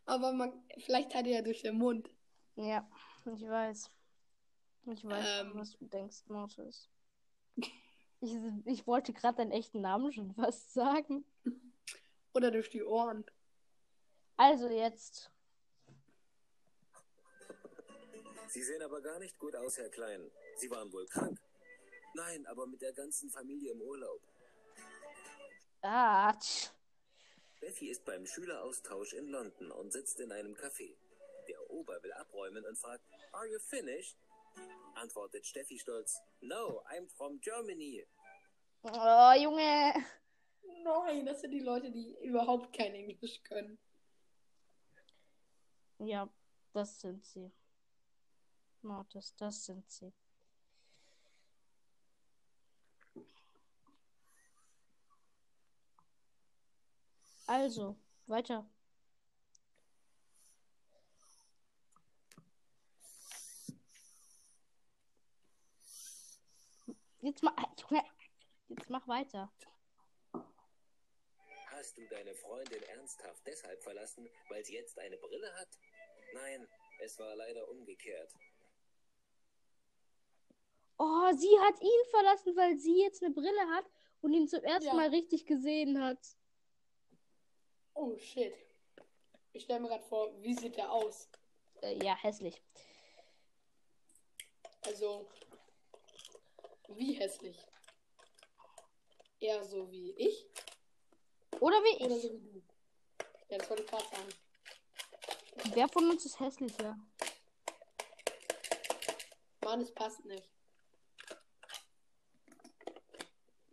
Aber 0.07 0.33
man, 0.33 0.65
vielleicht 0.79 1.15
hat 1.15 1.27
er 1.27 1.33
ja 1.35 1.43
durch 1.43 1.63
den 1.63 1.77
Mund. 1.77 2.11
Ja, 2.57 2.89
ich 3.27 3.47
weiß. 3.47 3.91
Ich 4.87 5.05
weiß, 5.05 5.43
Ähm. 5.43 5.53
was 5.55 5.77
du 5.77 5.85
denkst, 5.85 6.27
Mortis. 6.29 6.89
Ich, 8.23 8.35
ich 8.65 8.87
wollte 8.87 9.13
gerade 9.13 9.37
deinen 9.37 9.53
echten 9.53 9.83
Namen 9.83 10.13
schon 10.13 10.35
fast 10.35 10.73
sagen. 10.73 11.25
Oder 12.35 12.51
durch 12.51 12.71
die 12.71 12.83
Ohren. 12.83 13.25
Also 14.37 14.69
jetzt. 14.69 15.31
Sie 18.49 18.63
sehen 18.63 18.83
aber 18.83 19.01
gar 19.03 19.19
nicht 19.19 19.39
gut 19.39 19.55
aus, 19.55 19.77
Herr 19.79 19.91
Klein. 19.91 20.31
Sie 20.57 20.71
waren 20.71 20.91
wohl 20.93 21.07
krank. 21.07 21.39
Nein, 22.15 22.47
aber 22.47 22.67
mit 22.67 22.83
der 22.83 22.93
ganzen 22.93 23.31
Familie 23.31 23.73
im 23.73 23.83
Urlaub. 23.83 24.23
Ah. 25.83 26.37
Betty 27.61 27.89
ist 27.89 28.05
beim 28.05 28.27
Schüleraustausch 28.27 29.13
in 29.13 29.29
London 29.29 29.71
und 29.71 29.93
sitzt 29.93 30.19
in 30.21 30.33
einem 30.33 30.55
Café. 30.55 30.97
Der 31.49 31.71
Ober 31.71 32.03
will 32.03 32.13
abräumen 32.13 32.65
und 32.65 32.77
fragt, 32.77 33.05
Are 33.33 33.47
you 33.47 33.59
finished? 33.59 34.17
Antwortet 34.95 35.47
Steffi 35.47 35.79
stolz, 35.79 36.21
No, 36.41 36.83
I'm 36.87 37.09
from 37.17 37.41
Germany. 37.41 38.07
Oh, 38.83 39.33
Junge. 39.39 39.95
Nein, 40.83 41.27
das 41.27 41.41
sind 41.43 41.51
die 41.51 41.61
Leute, 41.61 41.91
die 41.91 42.17
überhaupt 42.23 42.77
kein 42.77 42.95
Englisch 42.95 43.43
können. 43.43 43.79
Ja, 45.99 46.29
das 46.73 47.01
sind 47.01 47.25
sie. 47.25 47.53
Mortis, 48.83 49.35
das 49.37 49.67
sind 49.67 49.91
sie. 49.91 50.13
Also, 57.51 57.97
weiter. 58.29 58.65
Jetzt 67.23 67.43
mach, 67.43 67.57
jetzt 68.69 68.89
mach 68.89 69.09
weiter. 69.09 69.53
Hast 71.71 71.99
du 71.99 72.07
deine 72.07 72.37
Freundin 72.37 72.85
ernsthaft 72.85 73.45
deshalb 73.45 73.83
verlassen, 73.83 74.29
weil 74.49 74.65
sie 74.65 74.75
jetzt 74.75 74.97
eine 75.01 75.17
Brille 75.17 75.53
hat? 75.57 75.77
Nein, 76.33 76.69
es 77.01 77.19
war 77.19 77.35
leider 77.35 77.69
umgekehrt. 77.69 78.33
Oh, 80.99 81.33
sie 81.37 81.59
hat 81.63 81.83
ihn 81.83 82.11
verlassen, 82.11 82.55
weil 82.55 82.79
sie 82.79 83.03
jetzt 83.03 83.25
eine 83.25 83.35
Brille 83.35 83.67
hat 83.75 83.91
und 84.21 84.35
ihn 84.35 84.47
zum 84.47 84.63
ersten 84.63 84.87
Ja. 84.87 84.95
Mal 84.95 85.09
richtig 85.09 85.47
gesehen 85.47 86.01
hat. 86.01 86.37
Oh 88.03 88.17
shit. 88.17 88.55
Ich 89.53 89.65
stelle 89.65 89.81
mir 89.81 89.89
gerade 89.89 90.05
vor, 90.05 90.33
wie 90.41 90.55
sieht 90.55 90.79
der 90.79 90.91
aus? 90.91 91.29
Äh, 91.83 92.03
ja, 92.03 92.17
hässlich. 92.17 92.63
Also, 94.87 95.29
wie 96.89 97.13
hässlich? 97.13 97.59
Eher 99.39 99.63
so 99.65 99.91
wie 99.91 100.13
ich 100.13 100.47
Oder 101.61 101.77
wie 101.85 102.03
oder 102.03 102.17
ich. 102.17 102.23
so 102.23 102.33
wie 102.33 102.53
du? 102.53 102.63
Ja, 103.51 103.59
das 103.59 103.69
wollte 103.69 103.83
ich 103.83 103.91
gerade 103.91 104.05
sagen. 104.05 105.75
Wer 105.75 105.89
von 105.91 106.09
uns 106.09 106.25
ist 106.25 106.41
hässlicher? 106.41 106.99
Mann, 109.63 109.83
es 109.83 109.93
passt 109.93 110.25
nicht. 110.25 110.49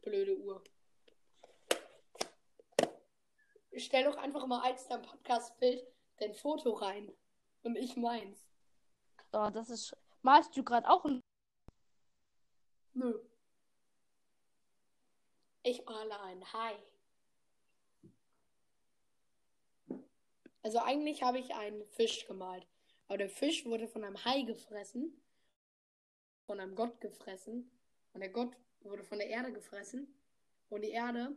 Blöde 0.02 0.38
Uhr. 0.38 0.62
Stell 3.80 4.06
doch 4.06 4.18
einfach 4.18 4.46
mal 4.48 4.62
als 4.64 4.88
dein 4.88 5.02
Podcast-Bild 5.02 5.86
dein 6.18 6.34
Foto 6.34 6.74
rein. 6.74 7.12
Und 7.64 7.76
ich 7.76 7.96
meins. 7.96 8.48
Oh, 9.34 9.50
das 9.52 9.70
ist. 9.70 9.96
Malst 10.22 10.56
du 10.56 10.64
gerade 10.64 10.90
auch 10.90 11.06
ein. 11.06 11.22
Nö. 12.94 13.20
Ich 15.64 15.86
male 15.86 16.20
ein 16.22 16.54
Hai. 16.54 16.76
Also 20.64 20.80
eigentlich 20.80 21.24
habe 21.24 21.40
ich 21.40 21.54
einen 21.54 21.86
Fisch 21.86 22.26
gemalt. 22.26 22.66
Aber 23.08 23.18
der 23.18 23.30
Fisch 23.30 23.66
wurde 23.66 23.88
von 23.88 24.04
einem 24.04 24.24
Hai 24.26 24.42
gefressen. 24.42 25.22
Von 26.46 26.60
einem 26.60 26.76
Gott 26.76 27.00
gefressen. 27.00 27.70
Und 28.14 28.22
der 28.22 28.30
Gott 28.30 28.56
wurde 28.82 29.04
von 29.04 29.20
der 29.20 29.28
Erde 29.28 29.54
gefressen. 29.54 30.20
Und 30.70 30.82
die 30.82 30.92
Erde 30.92 31.36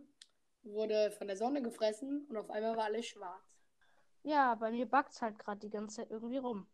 wurde 0.63 1.11
von 1.11 1.27
der 1.27 1.37
Sonne 1.37 1.63
gefressen 1.63 2.27
und 2.29 2.37
auf 2.37 2.51
einmal 2.51 2.77
war 2.77 2.85
alles 2.85 3.07
schwarz. 3.07 3.59
Ja, 4.23 4.55
bei 4.55 4.71
mir 4.71 4.87
backt 4.87 5.13
es 5.13 5.23
halt 5.23 5.39
gerade 5.39 5.61
die 5.61 5.71
ganze 5.71 5.97
Zeit 5.97 6.11
irgendwie 6.11 6.39
rum. 6.39 6.67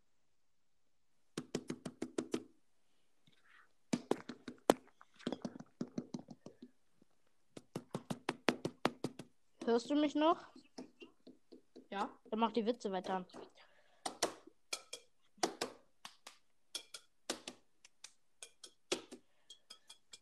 Hörst 9.64 9.90
du 9.90 9.96
mich 9.96 10.14
noch? 10.14 10.46
Ja. 11.90 12.08
Dann 12.30 12.38
mach 12.38 12.52
die 12.52 12.66
Witze 12.66 12.92
weiter. 12.92 13.26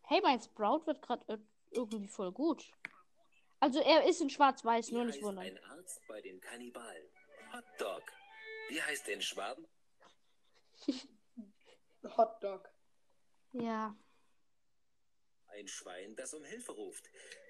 Hey, 0.02 0.20
mein 0.22 0.40
Sprout 0.40 0.86
wird 0.86 1.02
gerade 1.02 1.42
irgendwie 1.72 2.06
voll 2.06 2.32
gut. 2.32 2.70
Also 3.64 3.80
er 3.80 4.04
ist 4.06 4.20
in 4.20 4.28
Schwarz-Weiß, 4.28 4.90
nur 4.90 5.06
nicht 5.06 5.22
wundern. 5.22 5.46
ein 5.46 5.58
Arzt 5.64 5.98
bei 6.06 6.20
den 6.20 6.38
Kannibalen? 6.38 7.08
Hotdog. 7.50 8.02
Wie 8.68 8.82
heißt 8.82 9.06
den 9.06 9.22
Schwaben? 9.22 9.66
Hotdog. 12.18 12.68
Ja. 13.52 13.96
Ein 15.46 15.66
Schwein, 15.66 16.14
das 16.14 16.34
um 16.34 16.44
Hilfe 16.44 16.72
ruft. 16.72 17.08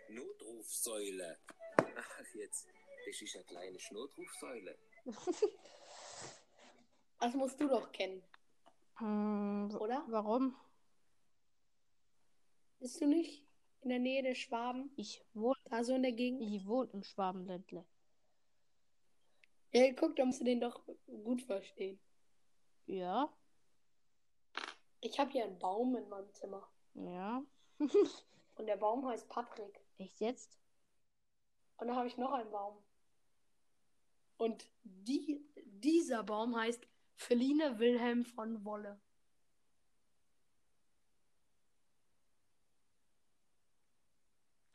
Notrufsäule. 0.08 1.36
Ach, 1.78 2.20
jetzt. 2.34 2.68
Das 3.06 3.20
ist 3.20 3.34
eine 3.34 3.44
kleine 3.44 3.78
Notrufsäule. 3.90 4.78
Das 7.18 7.32
musst 7.34 7.58
du 7.58 7.66
doch 7.66 7.90
kennen, 7.90 8.22
Hm, 8.98 9.74
oder? 9.80 10.04
warum? 10.08 10.54
Bist 12.78 13.00
du 13.00 13.06
nicht 13.06 13.42
in 13.84 13.90
der 13.90 13.98
Nähe 13.98 14.22
der 14.22 14.34
Schwaben? 14.34 14.90
Ich 14.96 15.22
wohne, 15.34 15.56
Da 15.70 15.84
so 15.84 15.94
in 15.94 16.02
der 16.02 16.12
Gegend? 16.12 16.40
ich 16.42 16.66
wohne 16.66 16.90
im 16.92 17.02
Schwabenländle. 17.02 17.84
Ja, 19.72 19.92
guck, 19.94 20.14
da 20.16 20.24
musst 20.24 20.40
du 20.40 20.44
den 20.44 20.60
doch 20.60 20.82
gut 21.06 21.42
verstehen. 21.42 21.98
Ja, 22.86 23.32
Ich 25.00 25.18
habe 25.18 25.30
hier 25.32 25.44
einen 25.44 25.58
Baum 25.58 25.96
in 25.96 26.08
meinem 26.08 26.32
Zimmer. 26.32 26.68
ja. 26.94 27.42
Und 28.56 28.66
der 28.66 28.76
Baum 28.76 29.04
heißt 29.06 29.28
Patrick. 29.28 29.80
Echt 29.98 30.20
jetzt? 30.20 30.60
Und 31.78 31.88
da 31.88 31.96
habe 31.96 32.06
ich 32.06 32.16
noch 32.16 32.30
einen 32.32 32.50
Baum. 32.52 32.76
Und 34.36 34.70
die, 34.84 35.44
dieser 35.56 36.22
Baum 36.22 36.54
heißt 36.56 36.86
Feline 37.16 37.80
Wilhelm 37.80 38.24
von 38.24 38.64
Wolle. 38.64 39.00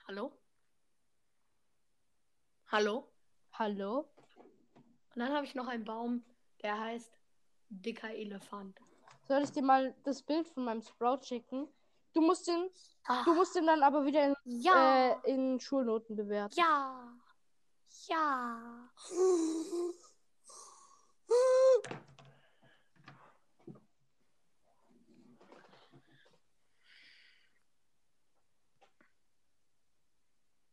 Hallo? 0.10 0.32
Hallo? 2.72 3.08
Hallo? 3.54 4.10
Und 5.14 5.20
dann 5.22 5.32
habe 5.32 5.46
ich 5.46 5.54
noch 5.54 5.68
einen 5.68 5.84
Baum, 5.86 6.26
der 6.64 6.80
heißt 6.80 7.14
Dicker 7.70 8.10
Elefant. 8.10 8.80
Soll 9.28 9.44
ich 9.44 9.52
dir 9.52 9.62
mal 9.62 9.94
das 10.06 10.24
Bild 10.24 10.48
von 10.48 10.64
meinem 10.66 10.82
Sprout 10.82 11.22
schicken? 11.26 11.68
Du 12.14 12.22
musst 12.22 12.48
den, 12.48 12.72
Ah, 13.06 13.24
du 13.24 13.36
musst 13.36 13.54
den 13.56 13.68
dann 13.68 13.84
aber 13.84 14.04
wieder 14.04 14.26
in, 14.30 14.36
Ja. 14.46 15.12
äh, 15.26 15.32
in 15.32 15.60
Schulnoten 15.60 16.16
bewerten. 16.16 16.56
ja. 16.58 17.14
Ja. 18.08 18.90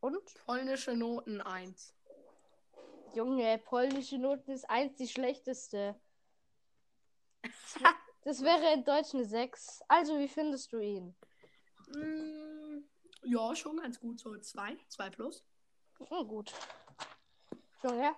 Und? 0.07 0.35
Polnische 0.45 0.95
Noten 0.95 1.41
1. 1.41 1.93
Junge, 3.17 3.59
polnische 3.59 4.19
Noten 4.19 4.53
ist 4.53 4.71
eins 4.71 4.95
die 4.97 5.09
schlechteste. 5.09 6.01
Das 8.23 8.43
wäre 8.43 8.73
in 8.73 8.85
Deutsch 8.85 9.15
eine 9.15 9.25
6. 9.25 9.81
Also, 9.87 10.19
wie 10.19 10.27
findest 10.27 10.73
du 10.73 10.81
ihn? 10.81 11.15
Mm, 11.87 12.83
ja, 13.23 13.55
schon 13.55 13.77
ganz 13.77 14.01
gut. 14.01 14.19
So 14.19 14.37
2. 14.37 14.77
2 14.89 15.11
plus. 15.11 15.45
Hm, 15.99 16.27
gut. 16.27 16.53
Junge. 17.85 18.17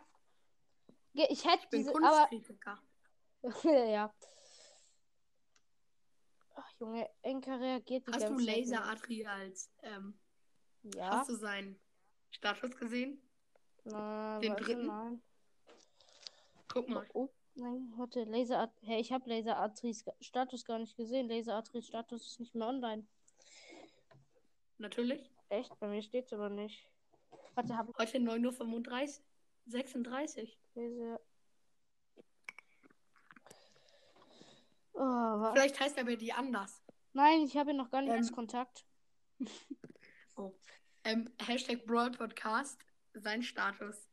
Ge- 1.12 1.26
Ich 1.28 1.44
hätte 1.44 1.64
Ich 1.64 1.68
bin 1.68 1.80
diese, 1.80 1.94
aber 1.94 2.30
ja. 3.90 4.14
Ach, 6.54 6.72
Junge, 6.80 7.10
Enka 7.20 7.56
reagiert 7.56 8.06
die 8.06 8.12
Hast 8.12 8.30
du 8.30 8.38
Laser 8.38 8.80
nicht. 8.80 8.90
Atri 8.90 9.26
als. 9.26 9.70
Ähm, 9.82 10.18
Ja. 10.82 11.10
Hast 11.18 11.30
du 11.30 11.34
seinen 11.36 11.78
Status 12.30 12.76
gesehen? 12.76 13.20
Na, 13.84 14.38
den 14.38 14.54
dritten? 14.56 14.86
Nein. 14.86 15.22
Guck 16.68 16.88
mal. 16.88 17.06
Oh, 17.14 17.28
nein, 17.54 17.92
warte, 17.96 18.24
Laser 18.24 18.70
Hey, 18.82 19.00
ich 19.00 19.12
habe 19.12 19.28
Laser 19.28 19.56
Ga- 20.04 20.14
Status 20.20 20.64
gar 20.64 20.78
nicht 20.78 20.96
gesehen. 20.96 21.28
Laser 21.28 21.56
Atris 21.56 21.86
Status 21.86 22.26
ist 22.26 22.40
nicht 22.40 22.54
mehr 22.54 22.66
online. 22.68 23.06
Natürlich. 24.78 25.30
Echt? 25.48 25.78
Bei 25.80 25.88
mir 25.88 26.02
steht's 26.02 26.32
aber 26.32 26.50
nicht. 26.50 26.86
Warte, 27.54 27.76
habe 27.76 27.92
Heute 27.98 28.18
9.35 28.18 29.18
Uhr. 29.18 29.24
36. 29.66 30.42
ich 30.44 30.58
Laser. 30.74 31.20
Oh, 34.92 35.52
Vielleicht 35.52 35.78
heißt 35.80 35.96
er 35.96 36.04
bei 36.04 36.16
dir 36.16 36.36
anders. 36.36 36.82
Nein, 37.12 37.42
ich 37.42 37.56
habe 37.56 37.70
ihn 37.70 37.76
noch 37.76 37.90
gar 37.90 38.02
nicht 38.02 38.10
Ähm, 38.10 38.18
als 38.18 38.32
Kontakt. 38.32 38.84
Ähm, 41.04 41.30
Hashtag 41.40 41.84
Brawl 41.86 42.10
Podcast. 42.10 42.84
Sein 43.14 43.42
Status. 43.42 44.08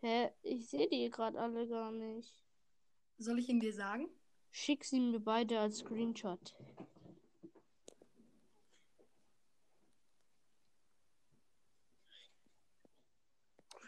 Hä? 0.00 0.30
Ich 0.42 0.68
sehe 0.68 0.88
die 0.88 1.10
gerade 1.10 1.38
alle 1.38 1.68
gar 1.68 1.90
nicht. 1.90 2.44
Soll 3.18 3.38
ich 3.38 3.48
ihn 3.48 3.60
dir 3.60 3.72
sagen? 3.72 4.08
Schick 4.50 4.84
sie 4.84 5.00
mir 5.00 5.20
beide 5.20 5.60
als 5.60 5.78
Screenshot. 5.78 6.54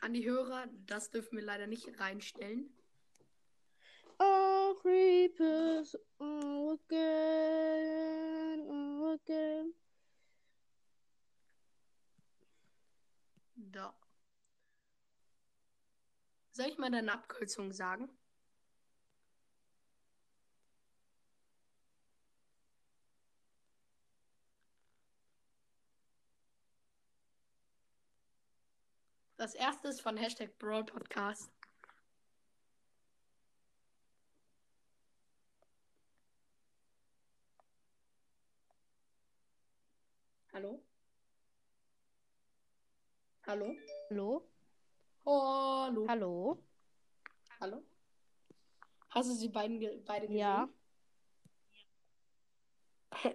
An 0.01 0.13
die 0.13 0.25
Hörer, 0.25 0.69
das 0.87 1.11
dürfen 1.11 1.39
wir 1.39 1.45
leider 1.45 1.67
nicht 1.67 1.89
reinstellen. 1.99 2.71
Oh, 4.19 4.75
Creepers, 4.83 5.99
oh, 6.19 6.79
again, 6.89 8.61
oh, 8.69 9.15
again. 9.15 9.75
Da. 13.75 13.93
Soll 16.53 16.67
ich 16.69 16.79
mal 16.79 16.91
deine 16.93 17.13
Abkürzung 17.13 17.73
sagen? 17.73 18.09
Das 29.37 29.55
erste 29.55 29.89
ist 29.89 30.01
von 30.01 30.17
Hashtag 30.17 30.57
Brawl 30.59 30.85
Podcast. 30.85 31.51
Hallo? 40.53 40.81
Hallo? 43.47 43.75
Hallo? 44.11 44.43
Hallo? 45.27 46.07
Hallo? 46.09 46.59
Hallo? 47.61 47.83
Hast 49.11 49.29
du 49.31 49.35
sie 49.35 49.49
beiden 49.49 49.79
ge 49.81 50.01
beide 50.07 50.27
gesehen? 50.27 50.39
Ja. 50.41 50.69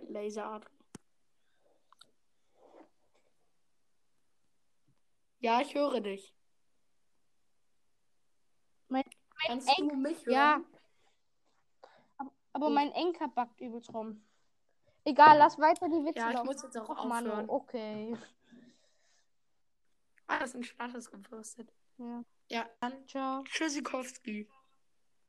Laserart. 0.10 0.66
Ja, 5.40 5.62
ich 5.62 5.74
höre 5.74 6.02
dich. 6.02 6.36
Mein- 8.90 9.04
Kannst 9.48 9.70
Enk- 9.70 9.90
du 9.90 9.96
mich 9.96 10.18
hören? 10.26 10.34
Ja. 10.34 10.62
Aber, 12.18 12.32
aber 12.52 12.66
Gut. 12.68 12.76
mein 12.76 12.92
Enker 12.92 13.30
backt 13.30 13.62
übelst 13.62 13.94
rum. 13.94 14.22
Egal, 15.06 15.38
lass 15.38 15.58
weiter 15.58 15.88
die 15.88 16.04
Witze 16.06 16.20
Ja, 16.20 16.28
ich 16.30 16.34
laufen. 16.36 16.48
muss 16.48 16.62
jetzt 16.62 16.78
auch 16.78 16.90
Och, 16.90 16.98
aufhören. 17.06 17.50
okay. 17.50 18.18
Das 20.38 20.50
ist 20.52 20.56
ein 20.56 20.64
Status 20.64 21.10
gepostet. 21.10 21.74
Ja. 21.98 22.24
Ja, 22.50 22.70
dann 22.80 23.08
Ciao. 23.08 23.44
Tschüssikowski. 23.44 24.48